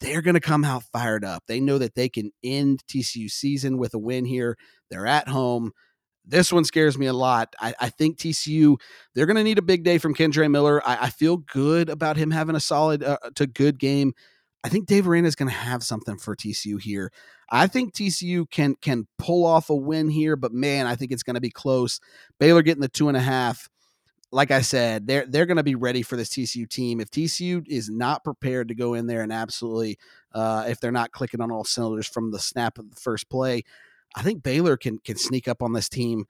they're 0.00 0.22
going 0.22 0.34
to 0.34 0.40
come 0.40 0.64
out 0.64 0.84
fired 0.84 1.24
up. 1.24 1.44
They 1.46 1.60
know 1.60 1.78
that 1.78 1.94
they 1.94 2.08
can 2.08 2.30
end 2.42 2.82
TCU 2.88 3.30
season 3.30 3.78
with 3.78 3.94
a 3.94 3.98
win 3.98 4.24
here. 4.24 4.56
They're 4.90 5.06
at 5.06 5.28
home. 5.28 5.72
This 6.24 6.52
one 6.52 6.64
scares 6.64 6.98
me 6.98 7.06
a 7.06 7.12
lot. 7.12 7.54
I, 7.58 7.74
I 7.80 7.88
think 7.88 8.18
TCU, 8.18 8.76
they're 9.14 9.26
going 9.26 9.36
to 9.36 9.44
need 9.44 9.58
a 9.58 9.62
big 9.62 9.82
day 9.82 9.98
from 9.98 10.14
Kendre 10.14 10.50
Miller. 10.50 10.86
I, 10.86 11.06
I, 11.06 11.10
feel 11.10 11.38
good 11.38 11.88
about 11.88 12.18
him 12.18 12.30
having 12.30 12.54
a 12.54 12.60
solid 12.60 13.02
uh, 13.02 13.16
to 13.36 13.46
good 13.46 13.78
game. 13.78 14.12
I 14.64 14.68
think 14.68 14.86
Dave 14.86 15.06
Aranda 15.06 15.28
is 15.28 15.36
going 15.36 15.50
to 15.50 15.54
have 15.54 15.82
something 15.82 16.18
for 16.18 16.34
TCU 16.34 16.80
here. 16.80 17.12
I 17.50 17.66
think 17.66 17.94
TCU 17.94 18.50
can 18.50 18.74
can 18.76 19.06
pull 19.18 19.46
off 19.46 19.70
a 19.70 19.74
win 19.74 20.10
here, 20.10 20.36
but 20.36 20.52
man, 20.52 20.86
I 20.86 20.96
think 20.96 21.12
it's 21.12 21.22
going 21.22 21.34
to 21.34 21.40
be 21.40 21.50
close. 21.50 22.00
Baylor 22.40 22.62
getting 22.62 22.80
the 22.82 22.88
two 22.88 23.08
and 23.08 23.16
a 23.16 23.20
half. 23.20 23.68
Like 24.30 24.50
I 24.50 24.60
said, 24.60 25.06
they're 25.06 25.24
they're 25.26 25.46
going 25.46 25.56
to 25.56 25.62
be 25.62 25.76
ready 25.76 26.02
for 26.02 26.16
this 26.16 26.28
TCU 26.28 26.68
team. 26.68 27.00
If 27.00 27.10
TCU 27.10 27.66
is 27.66 27.88
not 27.88 28.24
prepared 28.24 28.68
to 28.68 28.74
go 28.74 28.94
in 28.94 29.06
there 29.06 29.22
and 29.22 29.32
absolutely, 29.32 29.96
uh, 30.34 30.66
if 30.68 30.80
they're 30.80 30.92
not 30.92 31.12
clicking 31.12 31.40
on 31.40 31.50
all 31.50 31.64
cylinders 31.64 32.06
from 32.06 32.30
the 32.30 32.38
snap 32.38 32.78
of 32.78 32.90
the 32.90 33.00
first 33.00 33.30
play, 33.30 33.62
I 34.14 34.22
think 34.22 34.42
Baylor 34.42 34.76
can 34.76 34.98
can 34.98 35.16
sneak 35.16 35.48
up 35.48 35.62
on 35.62 35.72
this 35.72 35.88
team 35.88 36.26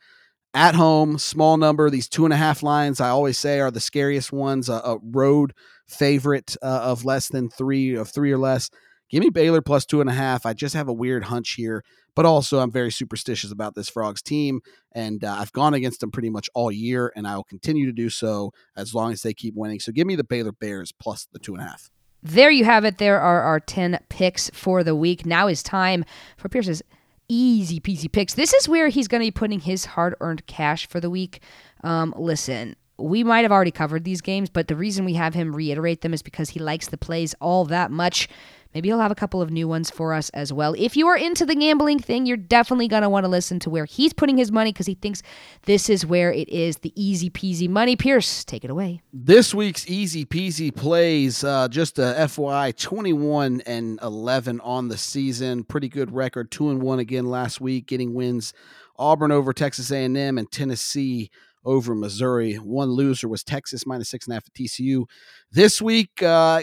at 0.55 0.75
home, 0.75 1.19
small 1.19 1.57
number. 1.57 1.91
These 1.91 2.09
two 2.09 2.25
and 2.25 2.33
a 2.33 2.37
half 2.37 2.63
lines, 2.63 3.01
I 3.01 3.09
always 3.09 3.39
say, 3.39 3.61
are 3.61 3.71
the 3.71 3.81
scariest 3.81 4.33
ones. 4.33 4.69
A, 4.69 4.75
a 4.75 4.99
road 5.03 5.53
favorite 5.89 6.57
uh, 6.63 6.81
of 6.83 7.05
less 7.05 7.29
than 7.29 7.49
three, 7.49 7.95
of 7.95 8.09
three 8.09 8.33
or 8.33 8.39
less. 8.39 8.71
Give 9.11 9.23
me 9.23 9.31
Baylor 9.31 9.63
plus 9.63 9.87
two 9.87 10.01
and 10.01 10.11
a 10.11 10.13
half. 10.13 10.45
I 10.45 10.53
just 10.53 10.75
have 10.75 10.89
a 10.89 10.93
weird 10.93 11.25
hunch 11.25 11.55
here, 11.55 11.83
but 12.15 12.27
also 12.27 12.61
I'm 12.61 12.71
very 12.71 12.93
superstitious 12.93 13.51
about 13.51 13.75
this 13.75 13.89
Frogs 13.89 14.21
team, 14.21 14.61
and 14.93 15.25
uh, 15.25 15.37
I've 15.39 15.53
gone 15.53 15.73
against 15.73 16.01
them 16.01 16.11
pretty 16.11 16.29
much 16.29 16.51
all 16.55 16.71
year, 16.71 17.11
and 17.17 17.27
I 17.27 17.37
will 17.37 17.45
continue 17.45 17.87
to 17.87 17.93
do 17.93 18.11
so 18.11 18.53
as 18.77 18.95
long 18.95 19.13
as 19.13 19.23
they 19.23 19.33
keep 19.33 19.55
winning. 19.57 19.81
So 19.81 19.93
give 19.93 20.07
me 20.07 20.15
the 20.15 20.25
Baylor 20.25 20.53
Bears 20.53 20.93
plus 20.93 21.27
the 21.33 21.39
two 21.39 21.55
and 21.55 21.63
a 21.63 21.67
half. 21.67 21.91
There 22.23 22.51
you 22.51 22.65
have 22.65 22.85
it. 22.85 22.99
There 22.99 23.21
are 23.21 23.43
our 23.43 23.61
10 23.61 23.99
picks 24.09 24.51
for 24.51 24.83
the 24.83 24.97
week. 24.97 25.25
Now 25.25 25.47
is 25.47 25.63
time 25.63 26.05
for 26.37 26.49
Pierce's 26.49 26.83
easy 27.29 27.81
peasy 27.81 28.11
picks. 28.11 28.35
This 28.35 28.53
is 28.55 28.69
where 28.69 28.89
he's 28.89 29.09
going 29.09 29.21
to 29.21 29.27
be 29.27 29.31
putting 29.31 29.61
his 29.61 29.85
hard 29.85 30.15
earned 30.21 30.47
cash 30.47 30.87
for 30.87 31.01
the 31.01 31.11
week. 31.11 31.41
Um, 31.85 32.13
listen, 32.17 32.77
we 32.99 33.25
might 33.25 33.43
have 33.43 33.53
already 33.53 33.71
covered 33.71 34.05
these 34.05 34.21
games, 34.21 34.51
but 34.51 34.69
the 34.69 34.77
reason 34.77 35.05
we 35.05 35.15
have 35.15 35.35
him 35.35 35.55
reiterate 35.55 36.01
them 36.01 36.13
is 36.13 36.23
because 36.23 36.51
he 36.51 36.61
likes 36.61 36.89
the 36.89 36.99
plays 36.99 37.35
all 37.41 37.65
that 37.67 37.91
much. 37.91 38.29
Maybe 38.75 38.91
he'll 38.91 39.01
have 39.01 39.11
a 39.11 39.17
couple 39.17 39.41
of 39.41 39.51
new 39.51 39.67
ones 39.67 39.91
for 39.91 40.13
us 40.13 40.29
as 40.31 40.53
well. 40.53 40.75
If 40.77 40.95
you 40.95 41.07
are 41.09 41.17
into 41.17 41.47
the 41.47 41.55
gambling 41.55 42.01
thing, 42.01 42.27
you're 42.27 42.37
definitely 42.37 42.87
going 42.87 43.03
to 43.03 43.09
want 43.09 43.25
to 43.25 43.29
listen 43.29 43.59
to 43.61 43.71
where 43.71 43.87
he's 43.87 44.13
putting 44.13 44.37
his 44.37 44.53
money 44.53 44.73
because 44.73 44.87
he 44.87 44.95
thinks 44.95 45.23
this 45.63 45.89
is 45.89 46.05
where 46.05 46.31
it 46.31 46.49
is 46.51 46.79
the 46.79 46.93
easy 46.95 47.31
peasy 47.31 47.69
money. 47.69 47.97
Pierce, 47.97 48.45
take 48.45 48.65
it 48.65 48.71
away. 48.71 49.01
This 49.11 49.55
week's 49.55 49.89
easy 49.89 50.27
peasy 50.27 50.75
plays, 50.75 51.43
uh, 51.43 51.69
just 51.69 51.99
a 51.99 52.15
FYI, 52.19 52.77
21 52.77 53.63
and 53.63 53.99
11 54.03 54.61
on 54.61 54.89
the 54.89 54.99
season. 54.99 55.65
Pretty 55.65 55.89
good 55.89 56.13
record. 56.13 56.51
2 56.51 56.69
and 56.69 56.83
1 56.83 56.99
again 56.99 57.25
last 57.25 57.63
week, 57.63 57.87
getting 57.87 58.13
wins 58.13 58.53
Auburn 58.99 59.33
over 59.33 59.53
Texas 59.53 59.91
A&M 59.91 60.37
and 60.37 60.51
Tennessee 60.51 61.31
over 61.65 61.95
Missouri. 61.95 62.55
One 62.55 62.91
loser 62.91 63.29
was 63.29 63.43
Texas 63.43 63.87
minus 63.87 64.09
six 64.09 64.27
and 64.27 64.33
a 64.33 64.37
half 64.37 64.47
at 64.47 64.55
TCU. 64.55 65.05
This 65.51 65.83
week, 65.83 66.23
uh, 66.23 66.63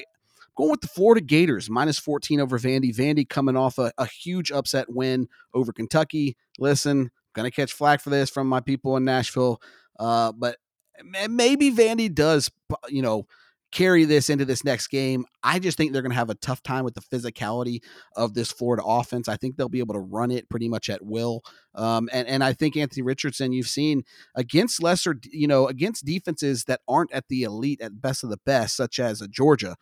Going 0.56 0.72
with 0.72 0.82
the 0.82 0.88
Florida 0.88 1.20
Gators, 1.20 1.70
minus 1.70 2.00
14 2.00 2.40
over 2.40 2.58
Vandy. 2.58 2.96
Vandy 2.96 3.28
coming 3.28 3.58
off 3.58 3.78
a, 3.78 3.92
a 3.98 4.06
huge 4.06 4.52
upset 4.52 4.90
win 4.90 5.28
over 5.54 5.74
Kentucky. 5.74 6.38
Listen, 6.58 7.12
to 7.36 7.52
catch 7.52 7.74
flack 7.74 8.00
for 8.00 8.10
this 8.10 8.30
from 8.30 8.48
my 8.48 8.62
people 8.62 8.96
in 8.96 9.04
Nashville. 9.04 9.62
Uh, 10.00 10.32
but 10.32 10.58
maybe 11.30 11.72
Vandy 11.72 12.14
does, 12.14 12.50
you 12.88 13.02
know, 13.02 13.28
carry 13.76 14.06
this 14.06 14.30
into 14.30 14.46
this 14.46 14.64
next 14.64 14.88
game. 14.88 15.26
I 15.44 15.60
just 15.60 15.78
think 15.78 15.92
they're 15.92 16.02
going 16.02 16.14
to 16.14 16.18
have 16.18 16.30
a 16.30 16.36
tough 16.36 16.64
time 16.64 16.86
with 16.86 16.94
the 16.94 17.02
physicality 17.02 17.82
of 18.16 18.34
this 18.34 18.50
Florida 18.50 18.82
offense. 18.86 19.28
I 19.28 19.36
think 19.36 19.58
they'll 19.58 19.68
be 19.68 19.80
able 19.80 19.96
to 19.96 20.00
run 20.00 20.32
it 20.32 20.50
pretty 20.50 20.70
much 20.70 20.90
at 20.90 21.06
will. 21.06 21.42
Um, 21.76 22.10
and, 22.14 22.26
and 22.26 22.42
I 22.42 22.54
think 22.54 22.78
Anthony 22.78 23.02
Richardson, 23.02 23.52
you've 23.52 23.68
seen 23.68 24.04
against 24.34 24.82
lesser, 24.82 25.20
you 25.26 25.46
know, 25.46 25.68
against 25.68 26.06
defenses 26.06 26.64
that 26.66 26.80
aren't 26.88 27.12
at 27.12 27.26
the 27.28 27.44
elite, 27.44 27.82
at 27.82 28.02
best 28.02 28.24
of 28.24 28.30
the 28.30 28.40
best, 28.46 28.78
such 28.78 28.98
as 28.98 29.22
a 29.22 29.28
Georgia 29.28 29.76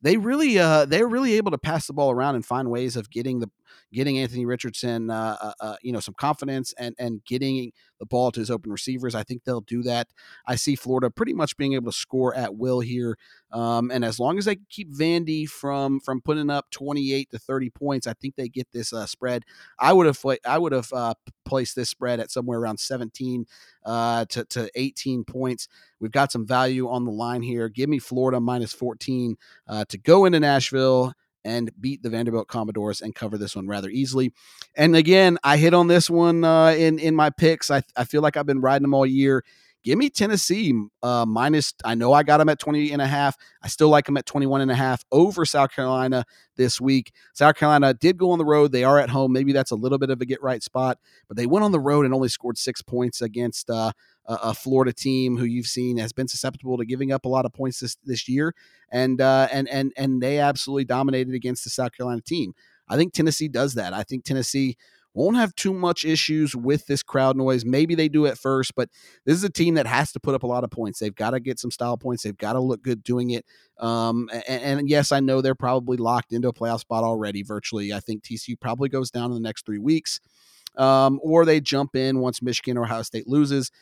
they 0.00 0.16
really 0.16 0.58
uh, 0.58 0.84
they're 0.84 1.08
really 1.08 1.34
able 1.34 1.50
to 1.50 1.58
pass 1.58 1.86
the 1.86 1.92
ball 1.92 2.10
around 2.10 2.34
and 2.36 2.46
find 2.46 2.70
ways 2.70 2.96
of 2.96 3.10
getting 3.10 3.40
the 3.40 3.50
getting 3.92 4.18
Anthony 4.18 4.46
Richardson 4.46 5.10
uh, 5.10 5.36
uh, 5.40 5.52
uh, 5.60 5.76
you 5.82 5.92
know 5.92 6.00
some 6.00 6.14
confidence 6.14 6.74
and 6.78 6.94
and 6.98 7.24
getting 7.24 7.72
the 7.98 8.06
ball 8.06 8.30
to 8.32 8.40
his 8.40 8.50
open 8.50 8.70
receivers. 8.70 9.14
I 9.14 9.22
think 9.22 9.44
they'll 9.44 9.60
do 9.62 9.82
that. 9.82 10.08
I 10.46 10.56
see 10.56 10.76
Florida 10.76 11.10
pretty 11.10 11.32
much 11.32 11.56
being 11.56 11.74
able 11.74 11.90
to 11.90 11.96
score 11.96 12.34
at 12.34 12.56
will 12.56 12.80
here, 12.80 13.16
um, 13.52 13.90
and 13.90 14.04
as 14.04 14.18
long 14.18 14.38
as 14.38 14.44
they 14.44 14.56
keep 14.70 14.92
Vandy 14.92 15.48
from 15.48 16.00
from 16.00 16.20
putting 16.20 16.50
up 16.50 16.70
twenty 16.70 17.12
eight 17.12 17.30
to 17.30 17.38
thirty 17.38 17.70
points, 17.70 18.06
I 18.06 18.14
think 18.14 18.36
they 18.36 18.48
get 18.48 18.68
this 18.72 18.92
uh, 18.92 19.06
spread. 19.06 19.44
I 19.78 19.92
would 19.92 20.06
have 20.06 20.20
I 20.46 20.58
would 20.58 20.72
have 20.72 20.92
uh, 20.92 21.14
placed 21.44 21.76
this 21.76 21.90
spread 21.90 22.20
at 22.20 22.30
somewhere 22.30 22.58
around 22.58 22.78
seventeen 22.78 23.46
to 23.84 24.46
to 24.48 24.70
eighteen 24.74 25.24
points. 25.24 25.68
We've 26.00 26.12
got 26.12 26.32
some 26.32 26.46
value 26.46 26.88
on 26.88 27.04
the 27.04 27.10
line 27.10 27.42
here. 27.42 27.68
Give 27.68 27.88
me 27.88 27.98
Florida 27.98 28.40
minus 28.40 28.72
14 28.72 29.36
uh, 29.68 29.84
to 29.88 29.98
go 29.98 30.24
into 30.24 30.40
Nashville 30.40 31.12
and 31.48 31.70
beat 31.80 32.02
the 32.02 32.10
Vanderbilt 32.10 32.46
Commodores 32.46 33.00
and 33.00 33.14
cover 33.14 33.38
this 33.38 33.56
one 33.56 33.66
rather 33.66 33.88
easily. 33.88 34.32
And 34.76 34.94
again, 34.94 35.38
I 35.42 35.56
hit 35.56 35.72
on 35.72 35.88
this 35.88 36.10
one 36.10 36.44
uh, 36.44 36.72
in 36.72 36.98
in 36.98 37.14
my 37.14 37.30
picks. 37.30 37.70
I, 37.70 37.82
I 37.96 38.04
feel 38.04 38.20
like 38.20 38.36
I've 38.36 38.46
been 38.46 38.60
riding 38.60 38.82
them 38.82 38.94
all 38.94 39.06
year. 39.06 39.42
Give 39.84 39.96
me 39.96 40.10
Tennessee 40.10 40.74
uh, 41.02 41.24
minus. 41.24 41.72
I 41.84 41.94
know 41.94 42.12
I 42.12 42.22
got 42.22 42.38
them 42.38 42.48
at 42.48 42.58
20 42.58 42.90
and 42.90 43.00
a 43.00 43.06
half. 43.06 43.36
I 43.62 43.68
still 43.68 43.88
like 43.88 44.06
them 44.06 44.16
at 44.16 44.26
21 44.26 44.60
and 44.60 44.70
a 44.70 44.74
half 44.74 45.04
over 45.10 45.46
South 45.46 45.70
Carolina 45.70 46.24
this 46.56 46.80
week. 46.80 47.12
South 47.32 47.54
Carolina 47.54 47.94
did 47.94 48.18
go 48.18 48.32
on 48.32 48.38
the 48.38 48.44
road. 48.44 48.72
They 48.72 48.84
are 48.84 48.98
at 48.98 49.08
home. 49.08 49.32
Maybe 49.32 49.52
that's 49.52 49.70
a 49.70 49.76
little 49.76 49.96
bit 49.96 50.10
of 50.10 50.20
a 50.20 50.26
get 50.26 50.42
right 50.42 50.62
spot, 50.62 50.98
but 51.28 51.36
they 51.36 51.46
went 51.46 51.64
on 51.64 51.72
the 51.72 51.80
road 51.80 52.04
and 52.04 52.12
only 52.12 52.28
scored 52.28 52.58
six 52.58 52.82
points 52.82 53.22
against 53.22 53.70
uh, 53.70 53.92
a, 54.28 54.54
Florida 54.54 54.92
team 54.92 55.36
who 55.36 55.44
you've 55.44 55.66
seen 55.66 55.96
has 55.96 56.12
been 56.12 56.28
susceptible 56.28 56.76
to 56.76 56.84
giving 56.84 57.12
up 57.12 57.24
a 57.24 57.28
lot 57.28 57.46
of 57.46 57.52
points 57.52 57.80
this 57.80 57.96
this 58.04 58.28
year, 58.28 58.54
and 58.90 59.20
uh, 59.20 59.48
and 59.50 59.68
and 59.68 59.92
and 59.96 60.22
they 60.22 60.38
absolutely 60.38 60.84
dominated 60.84 61.34
against 61.34 61.64
the 61.64 61.70
South 61.70 61.92
Carolina 61.96 62.20
team. 62.20 62.52
I 62.88 62.96
think 62.96 63.12
Tennessee 63.12 63.48
does 63.48 63.74
that. 63.74 63.92
I 63.92 64.02
think 64.02 64.24
Tennessee 64.24 64.76
won't 65.14 65.36
have 65.36 65.54
too 65.54 65.74
much 65.74 66.04
issues 66.04 66.54
with 66.54 66.86
this 66.86 67.02
crowd 67.02 67.36
noise. 67.36 67.64
Maybe 67.64 67.94
they 67.94 68.08
do 68.08 68.26
at 68.26 68.38
first, 68.38 68.74
but 68.76 68.88
this 69.24 69.36
is 69.36 69.44
a 69.44 69.50
team 69.50 69.74
that 69.74 69.86
has 69.86 70.12
to 70.12 70.20
put 70.20 70.34
up 70.34 70.42
a 70.42 70.46
lot 70.46 70.64
of 70.64 70.70
points. 70.70 70.98
They've 70.98 71.14
got 71.14 71.30
to 71.30 71.40
get 71.40 71.58
some 71.58 71.70
style 71.70 71.96
points. 71.96 72.22
They've 72.22 72.36
got 72.36 72.52
to 72.52 72.60
look 72.60 72.82
good 72.82 73.02
doing 73.02 73.30
it. 73.30 73.44
Um, 73.78 74.30
and, 74.48 74.78
and, 74.78 74.88
yes, 74.88 75.10
I 75.10 75.20
know 75.20 75.40
they're 75.40 75.54
probably 75.54 75.96
locked 75.96 76.32
into 76.32 76.48
a 76.48 76.52
playoff 76.52 76.80
spot 76.80 77.04
already. 77.04 77.42
Virtually, 77.42 77.92
I 77.92 78.00
think 78.00 78.22
TCU 78.22 78.58
probably 78.60 78.88
goes 78.88 79.10
down 79.10 79.30
in 79.30 79.34
the 79.34 79.40
next 79.40 79.66
three 79.66 79.78
weeks, 79.78 80.20
um, 80.76 81.18
or 81.22 81.44
they 81.44 81.60
jump 81.60 81.96
in 81.96 82.20
once 82.20 82.40
Michigan 82.40 82.78
or 82.78 82.84
Ohio 82.84 83.02
State 83.02 83.26
loses. 83.26 83.72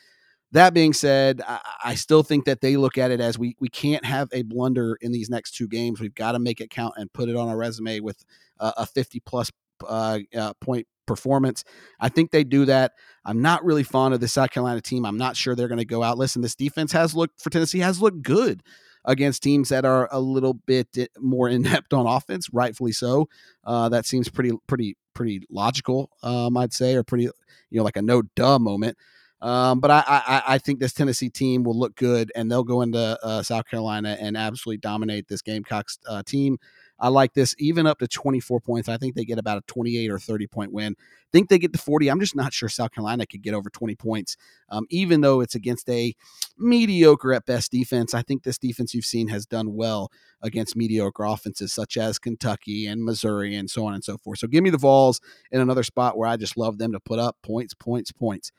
That 0.53 0.73
being 0.73 0.93
said, 0.93 1.41
I, 1.45 1.59
I, 1.83 1.95
still 1.95 2.23
think 2.23 2.45
that 2.45 2.61
they 2.61 2.77
look 2.77 2.97
at 2.97 3.11
it 3.11 3.19
as 3.19 3.37
we 3.37 3.55
we 3.59 3.67
can't 3.67 4.05
have 4.05 4.29
a 4.31 4.43
blunder 4.43 4.97
in 5.01 5.11
these 5.11 5.29
next 5.29 5.55
two 5.55 5.67
games. 5.67 5.99
We've 5.99 6.15
got 6.15 6.33
to 6.33 6.39
make 6.39 6.61
it 6.61 6.69
count 6.69 6.93
and 6.97 7.11
put 7.11 7.27
it 7.27 7.35
on 7.35 7.49
our 7.49 7.57
resume 7.57 7.99
with 7.99 8.23
uh, 8.59 8.71
a 8.77 8.85
50 8.85 9.19
plus 9.21 9.51
uh, 9.85 10.19
uh, 10.35 10.53
point 10.61 10.87
performance. 11.05 11.63
I 11.99 12.09
think 12.09 12.31
they 12.31 12.43
do 12.43 12.65
that. 12.65 12.93
I'm 13.25 13.41
not 13.41 13.65
really 13.65 13.83
fond 13.83 14.13
of 14.13 14.19
the 14.19 14.27
South 14.27 14.51
Carolina 14.51 14.81
team. 14.81 15.05
I'm 15.05 15.17
not 15.17 15.35
sure 15.35 15.55
they're 15.55 15.67
going 15.67 15.79
to 15.79 15.85
go 15.85 16.03
out. 16.03 16.17
Listen, 16.17 16.41
this 16.41 16.55
defense 16.55 16.91
has 16.93 17.13
looked 17.13 17.41
for 17.41 17.49
Tennessee 17.49 17.79
has 17.79 18.01
looked 18.01 18.21
good 18.21 18.63
against 19.05 19.41
teams 19.41 19.69
that 19.69 19.85
are 19.85 20.07
a 20.11 20.19
little 20.19 20.53
bit 20.53 20.95
more 21.19 21.49
inept 21.49 21.93
on 21.93 22.05
offense, 22.05 22.49
rightfully 22.53 22.91
so. 22.91 23.27
Uh, 23.63 23.89
that 23.89 24.05
seems 24.05 24.29
pretty 24.29 24.51
pretty 24.67 24.95
pretty 25.13 25.41
logical, 25.49 26.11
um, 26.21 26.55
I'd 26.55 26.73
say, 26.73 26.95
or 26.95 27.03
pretty 27.03 27.23
you 27.23 27.77
know 27.77 27.83
like 27.83 27.97
a 27.97 28.01
no 28.01 28.21
duh 28.35 28.59
moment. 28.59 28.97
Um, 29.41 29.79
but 29.79 29.91
I, 29.91 30.03
I, 30.07 30.43
I 30.47 30.57
think 30.57 30.79
this 30.79 30.93
Tennessee 30.93 31.29
team 31.29 31.63
will 31.63 31.77
look 31.77 31.95
good, 31.95 32.31
and 32.35 32.51
they'll 32.51 32.63
go 32.63 32.81
into 32.81 33.19
uh, 33.23 33.43
South 33.43 33.67
Carolina 33.67 34.17
and 34.19 34.35
absolutely 34.35 34.77
dominate 34.77 35.27
this 35.27 35.41
Gamecocks 35.41 35.99
uh, 36.07 36.23
team. 36.25 36.57
I 36.99 37.09
like 37.09 37.33
this 37.33 37.53
even 37.59 37.85
up 37.85 37.99
to 37.99 38.07
24 38.07 38.59
points. 38.59 38.89
I 38.89 38.97
think 38.97 39.15
they 39.15 39.25
get 39.25 39.37
about 39.37 39.59
a 39.59 39.61
28 39.67 40.09
or 40.09 40.17
30 40.17 40.47
point 40.47 40.73
win. 40.73 40.95
Think 41.31 41.49
they 41.49 41.59
get 41.59 41.71
to 41.73 41.79
40. 41.79 42.09
I'm 42.09 42.19
just 42.19 42.35
not 42.35 42.53
sure 42.53 42.69
South 42.69 42.91
Carolina 42.91 43.27
could 43.27 43.43
get 43.43 43.53
over 43.53 43.69
20 43.69 43.95
points, 43.95 44.35
um, 44.69 44.85
even 44.89 45.21
though 45.21 45.41
it's 45.41 45.53
against 45.53 45.87
a 45.89 46.15
mediocre 46.57 47.33
at 47.33 47.45
best 47.45 47.71
defense. 47.71 48.13
I 48.15 48.23
think 48.23 48.41
this 48.43 48.57
defense 48.57 48.95
you've 48.95 49.05
seen 49.05 49.27
has 49.27 49.45
done 49.45 49.75
well 49.75 50.09
against 50.41 50.75
mediocre 50.75 51.23
offenses 51.23 51.71
such 51.71 51.97
as 51.97 52.17
Kentucky 52.17 52.87
and 52.87 53.03
Missouri 53.03 53.55
and 53.55 53.69
so 53.69 53.85
on 53.85 53.93
and 53.93 54.03
so 54.03 54.17
forth. 54.17 54.39
So 54.39 54.47
give 54.47 54.63
me 54.63 54.69
the 54.71 54.77
Vols 54.77 55.21
in 55.51 55.61
another 55.61 55.83
spot 55.83 56.17
where 56.17 56.27
I 56.27 56.37
just 56.37 56.57
love 56.57 56.79
them 56.79 56.93
to 56.93 56.99
put 56.99 57.19
up 57.19 57.37
points, 57.43 57.75
points, 57.75 58.11
points. 58.11 58.51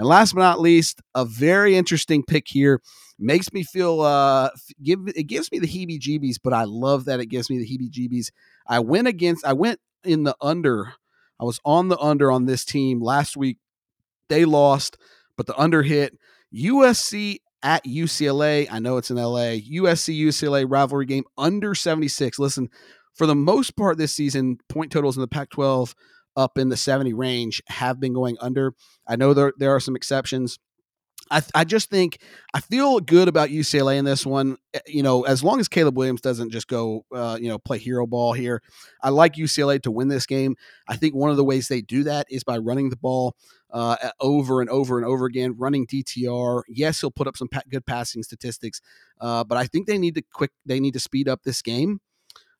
And 0.00 0.08
last 0.08 0.34
but 0.34 0.40
not 0.40 0.60
least, 0.60 1.02
a 1.14 1.26
very 1.26 1.76
interesting 1.76 2.22
pick 2.22 2.48
here. 2.48 2.80
Makes 3.18 3.52
me 3.52 3.62
feel 3.62 4.00
uh 4.00 4.48
give 4.82 5.00
it 5.14 5.24
gives 5.24 5.52
me 5.52 5.58
the 5.58 5.66
heebie-jeebies, 5.66 6.36
but 6.42 6.54
I 6.54 6.64
love 6.64 7.04
that 7.04 7.20
it 7.20 7.26
gives 7.26 7.50
me 7.50 7.58
the 7.58 7.66
heebie-jeebies. 7.68 8.30
I 8.66 8.78
went 8.78 9.08
against 9.08 9.44
I 9.44 9.52
went 9.52 9.78
in 10.02 10.22
the 10.22 10.34
under. 10.40 10.94
I 11.38 11.44
was 11.44 11.60
on 11.66 11.88
the 11.88 11.98
under 11.98 12.32
on 12.32 12.46
this 12.46 12.64
team 12.64 13.02
last 13.02 13.36
week. 13.36 13.58
They 14.30 14.46
lost, 14.46 14.96
but 15.36 15.46
the 15.46 15.56
under 15.58 15.82
hit. 15.82 16.16
USC 16.54 17.40
at 17.62 17.84
UCLA. 17.84 18.68
I 18.70 18.78
know 18.78 18.96
it's 18.96 19.10
in 19.10 19.18
LA. 19.18 19.58
USC 19.60 20.18
UCLA 20.18 20.64
rivalry 20.66 21.04
game 21.04 21.24
under 21.36 21.74
76. 21.74 22.38
Listen, 22.38 22.70
for 23.12 23.26
the 23.26 23.34
most 23.34 23.76
part 23.76 23.98
this 23.98 24.14
season, 24.14 24.60
point 24.70 24.92
totals 24.92 25.18
in 25.18 25.20
the 25.20 25.28
Pac 25.28 25.50
12 25.50 25.94
up 26.40 26.58
in 26.58 26.70
the 26.70 26.76
70 26.76 27.12
range 27.12 27.62
have 27.68 28.00
been 28.00 28.14
going 28.14 28.36
under. 28.40 28.72
I 29.06 29.16
know 29.16 29.34
there, 29.34 29.52
there 29.58 29.74
are 29.74 29.80
some 29.80 29.94
exceptions. 29.94 30.58
I, 31.30 31.42
I 31.54 31.64
just 31.64 31.90
think 31.90 32.18
I 32.54 32.60
feel 32.60 32.98
good 32.98 33.28
about 33.28 33.50
UCLA 33.50 33.98
in 33.98 34.04
this 34.04 34.26
one. 34.26 34.56
Eh, 34.74 34.80
you 34.86 35.02
know, 35.02 35.22
as 35.22 35.44
long 35.44 35.60
as 35.60 35.68
Caleb 35.68 35.96
Williams 35.96 36.20
doesn't 36.20 36.50
just 36.50 36.66
go, 36.66 37.04
uh, 37.14 37.38
you 37.40 37.48
know, 37.48 37.58
play 37.58 37.78
hero 37.78 38.06
ball 38.06 38.32
here, 38.32 38.62
I 39.00 39.10
like 39.10 39.34
UCLA 39.34 39.80
to 39.82 39.92
win 39.92 40.08
this 40.08 40.26
game. 40.26 40.56
I 40.88 40.96
think 40.96 41.14
one 41.14 41.30
of 41.30 41.36
the 41.36 41.44
ways 41.44 41.68
they 41.68 41.82
do 41.82 42.02
that 42.04 42.26
is 42.30 42.42
by 42.42 42.58
running 42.58 42.90
the 42.90 42.96
ball 42.96 43.36
uh, 43.70 43.96
over 44.18 44.60
and 44.60 44.70
over 44.70 44.98
and 44.98 45.06
over 45.06 45.26
again, 45.26 45.54
running 45.56 45.86
DTR. 45.86 46.62
Yes, 46.68 47.00
he'll 47.00 47.12
put 47.12 47.28
up 47.28 47.36
some 47.36 47.48
pa- 47.48 47.62
good 47.68 47.86
passing 47.86 48.24
statistics, 48.24 48.80
uh, 49.20 49.44
but 49.44 49.56
I 49.56 49.66
think 49.66 49.86
they 49.86 49.98
need 49.98 50.16
to 50.16 50.22
quick. 50.32 50.50
They 50.66 50.80
need 50.80 50.94
to 50.94 51.00
speed 51.00 51.28
up 51.28 51.42
this 51.44 51.62
game 51.62 52.00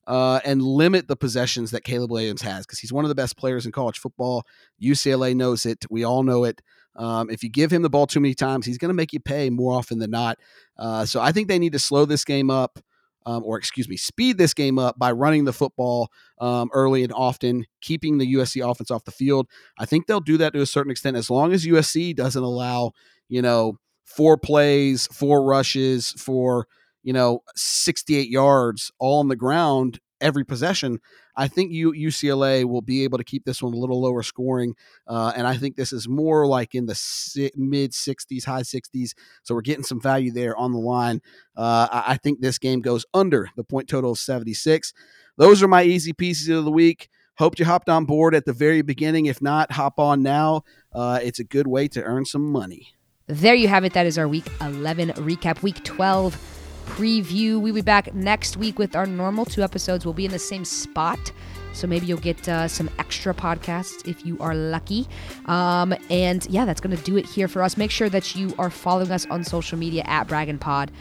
uh, 0.07 0.39
and 0.43 0.61
limit 0.61 1.07
the 1.07 1.15
possessions 1.15 1.71
that 1.71 1.83
Caleb 1.83 2.11
Williams 2.11 2.41
has 2.41 2.65
because 2.65 2.79
he's 2.79 2.93
one 2.93 3.05
of 3.05 3.09
the 3.09 3.15
best 3.15 3.37
players 3.37 3.65
in 3.65 3.71
college 3.71 3.99
football. 3.99 4.43
UCLA 4.81 5.35
knows 5.35 5.65
it. 5.65 5.85
We 5.89 6.03
all 6.03 6.23
know 6.23 6.43
it. 6.43 6.61
Um, 6.95 7.29
if 7.29 7.43
you 7.43 7.49
give 7.49 7.71
him 7.71 7.81
the 7.81 7.89
ball 7.89 8.07
too 8.07 8.19
many 8.19 8.33
times, 8.33 8.65
he's 8.65 8.77
going 8.77 8.89
to 8.89 8.95
make 8.95 9.13
you 9.13 9.19
pay 9.19 9.49
more 9.49 9.73
often 9.73 9.99
than 9.99 10.11
not. 10.11 10.37
Uh, 10.77 11.05
so 11.05 11.21
I 11.21 11.31
think 11.31 11.47
they 11.47 11.59
need 11.59 11.73
to 11.73 11.79
slow 11.79 12.05
this 12.05 12.25
game 12.25 12.49
up. 12.49 12.79
Um, 13.23 13.43
or 13.45 13.55
excuse 13.55 13.87
me, 13.87 13.97
speed 13.97 14.39
this 14.39 14.55
game 14.55 14.79
up 14.79 14.97
by 14.97 15.11
running 15.11 15.45
the 15.45 15.53
football 15.53 16.09
um, 16.39 16.71
early 16.73 17.03
and 17.03 17.13
often, 17.13 17.67
keeping 17.79 18.17
the 18.17 18.33
USC 18.33 18.67
offense 18.67 18.89
off 18.89 19.03
the 19.03 19.11
field. 19.11 19.45
I 19.77 19.85
think 19.85 20.07
they'll 20.07 20.19
do 20.19 20.37
that 20.37 20.53
to 20.53 20.61
a 20.61 20.65
certain 20.65 20.89
extent 20.89 21.15
as 21.15 21.29
long 21.29 21.53
as 21.53 21.63
USC 21.63 22.15
doesn't 22.15 22.41
allow, 22.41 22.93
you 23.29 23.43
know, 23.43 23.77
four 24.05 24.37
plays, 24.37 25.07
four 25.11 25.43
rushes 25.43 26.15
for 26.17 26.67
you 27.03 27.13
know, 27.13 27.43
68 27.55 28.29
yards 28.29 28.91
all 28.99 29.19
on 29.19 29.27
the 29.27 29.35
ground 29.35 29.99
every 30.21 30.45
possession. 30.45 30.99
I 31.35 31.47
think 31.47 31.71
you 31.71 31.91
UCLA 31.91 32.63
will 32.65 32.81
be 32.81 33.03
able 33.03 33.17
to 33.17 33.23
keep 33.23 33.43
this 33.43 33.61
one 33.61 33.73
a 33.73 33.77
little 33.77 34.01
lower 34.01 34.21
scoring, 34.21 34.75
uh, 35.07 35.33
and 35.35 35.47
I 35.47 35.57
think 35.57 35.75
this 35.75 35.91
is 35.91 36.07
more 36.07 36.45
like 36.45 36.75
in 36.75 36.85
the 36.85 36.95
si- 36.95 37.51
mid 37.55 37.91
60s, 37.91 38.45
high 38.45 38.61
60s. 38.61 39.13
So 39.43 39.55
we're 39.55 39.61
getting 39.61 39.83
some 39.83 39.99
value 39.99 40.31
there 40.31 40.55
on 40.55 40.71
the 40.71 40.79
line. 40.79 41.21
Uh, 41.55 41.87
I-, 41.91 42.03
I 42.13 42.17
think 42.17 42.39
this 42.39 42.59
game 42.59 42.81
goes 42.81 43.05
under 43.13 43.49
the 43.55 43.63
point 43.63 43.89
total 43.89 44.11
of 44.11 44.19
76. 44.19 44.93
Those 45.37 45.63
are 45.63 45.67
my 45.67 45.83
easy 45.83 46.13
pieces 46.13 46.49
of 46.49 46.65
the 46.65 46.71
week. 46.71 47.09
Hope 47.37 47.57
you 47.57 47.65
hopped 47.65 47.89
on 47.89 48.05
board 48.05 48.35
at 48.35 48.45
the 48.45 48.53
very 48.53 48.81
beginning. 48.81 49.25
If 49.25 49.41
not, 49.41 49.71
hop 49.71 49.99
on 49.99 50.21
now. 50.21 50.63
Uh, 50.93 51.19
it's 51.23 51.39
a 51.39 51.43
good 51.43 51.65
way 51.65 51.87
to 51.87 52.03
earn 52.03 52.25
some 52.25 52.51
money. 52.51 52.93
There 53.27 53.55
you 53.55 53.69
have 53.69 53.85
it. 53.85 53.93
That 53.93 54.05
is 54.05 54.17
our 54.17 54.27
week 54.27 54.45
11 54.59 55.11
recap. 55.11 55.63
Week 55.63 55.81
12 55.83 56.60
preview. 56.95 57.59
We'll 57.59 57.73
be 57.73 57.81
back 57.81 58.13
next 58.13 58.57
week 58.57 58.77
with 58.77 58.95
our 58.95 59.05
normal 59.05 59.45
two 59.45 59.63
episodes. 59.63 60.05
We'll 60.05 60.13
be 60.13 60.25
in 60.25 60.31
the 60.31 60.39
same 60.39 60.65
spot. 60.65 61.31
So 61.73 61.87
maybe 61.87 62.05
you'll 62.05 62.19
get 62.19 62.47
uh, 62.49 62.67
some 62.67 62.89
extra 62.99 63.33
podcasts 63.33 64.05
if 64.07 64.25
you 64.25 64.37
are 64.39 64.53
lucky. 64.53 65.07
Um, 65.45 65.93
and 66.09 66.45
yeah, 66.49 66.65
that's 66.65 66.81
going 66.81 66.95
to 66.95 67.03
do 67.03 67.17
it 67.17 67.25
here 67.25 67.47
for 67.47 67.63
us. 67.63 67.77
Make 67.77 67.91
sure 67.91 68.09
that 68.09 68.35
you 68.35 68.53
are 68.59 68.69
following 68.69 69.11
us 69.11 69.25
on 69.27 69.43
social 69.43 69.77
media 69.77 70.03
at 70.05 70.27
Braggin 70.27 70.59
Pod 70.59 70.91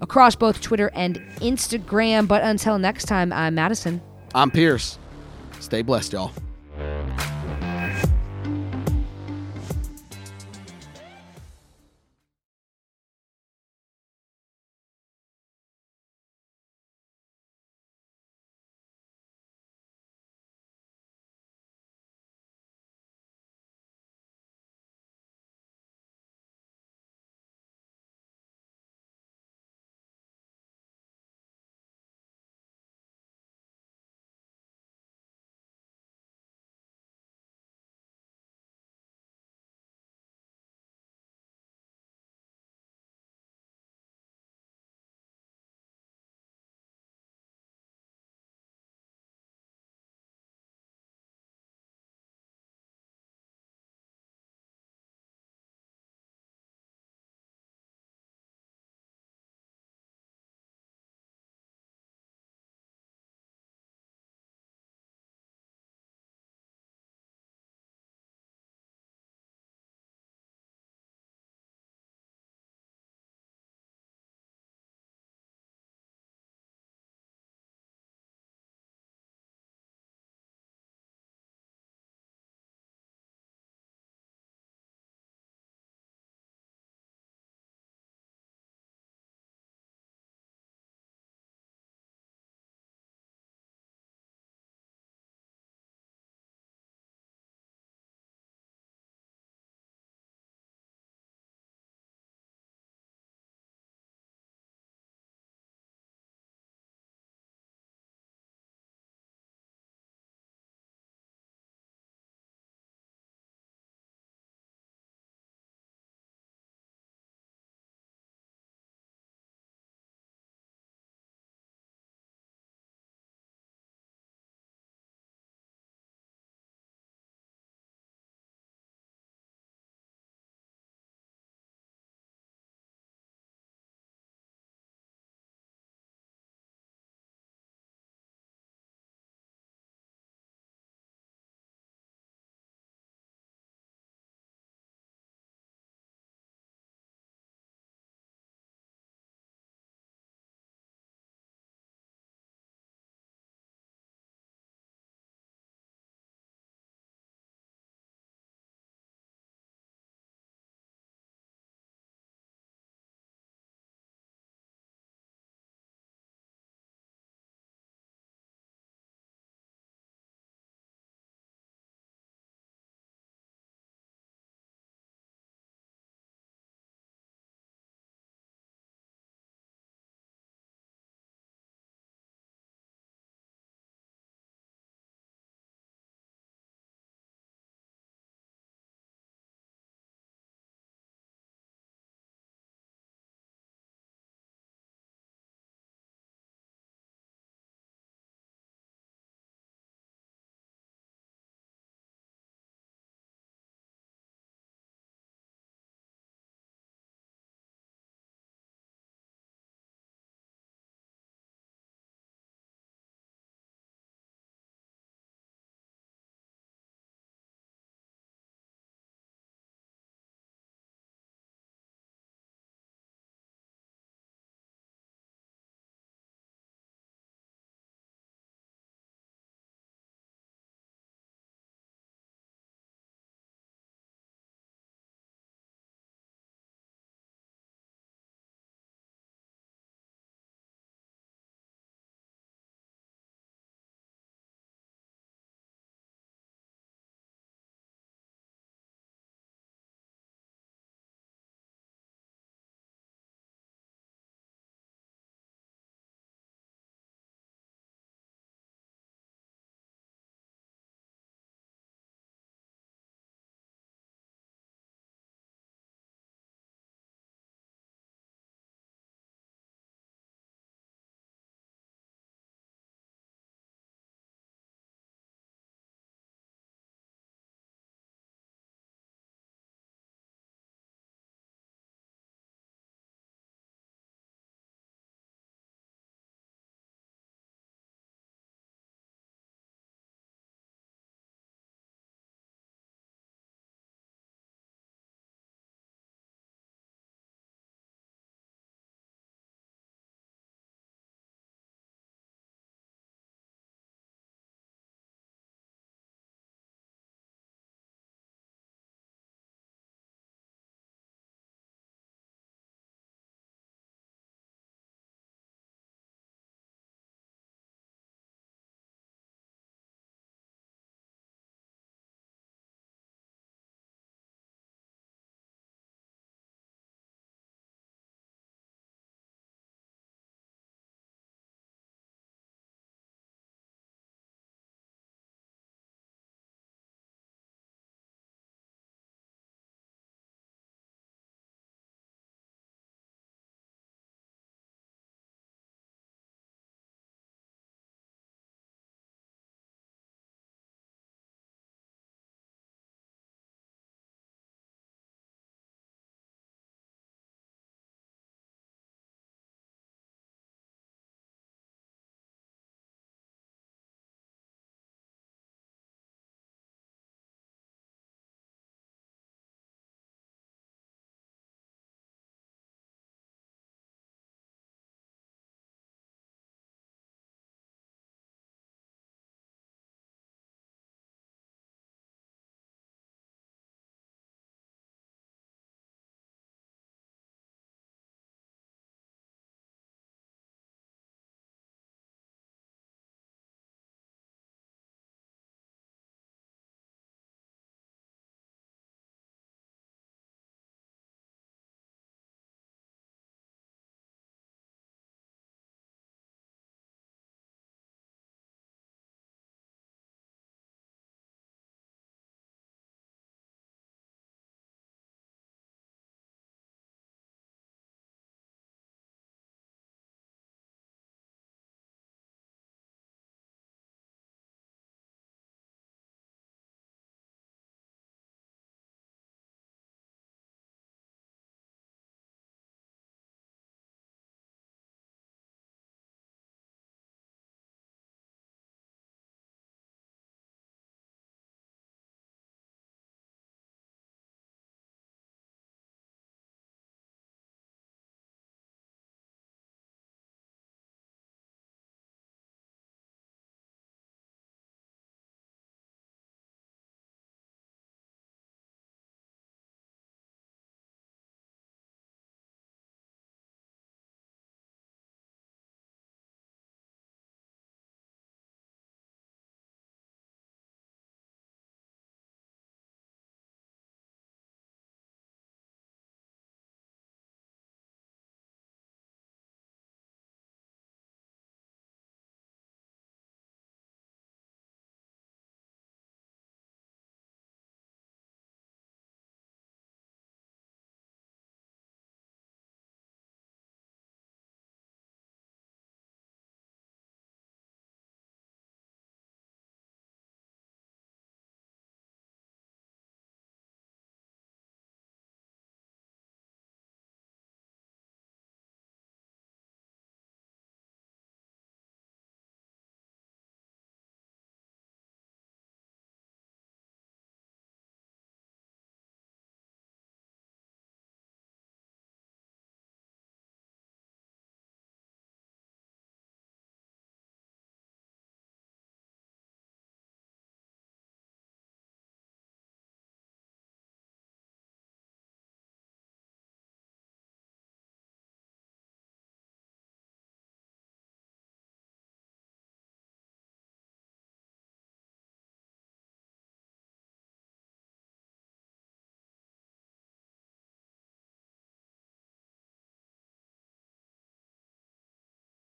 across 0.00 0.36
both 0.36 0.60
Twitter 0.60 0.90
and 0.94 1.16
Instagram. 1.40 2.28
But 2.28 2.42
until 2.42 2.78
next 2.78 3.06
time, 3.06 3.32
I'm 3.32 3.54
Madison. 3.54 4.02
I'm 4.34 4.50
Pierce. 4.50 4.98
Stay 5.60 5.82
blessed, 5.82 6.12
y'all. 6.12 6.32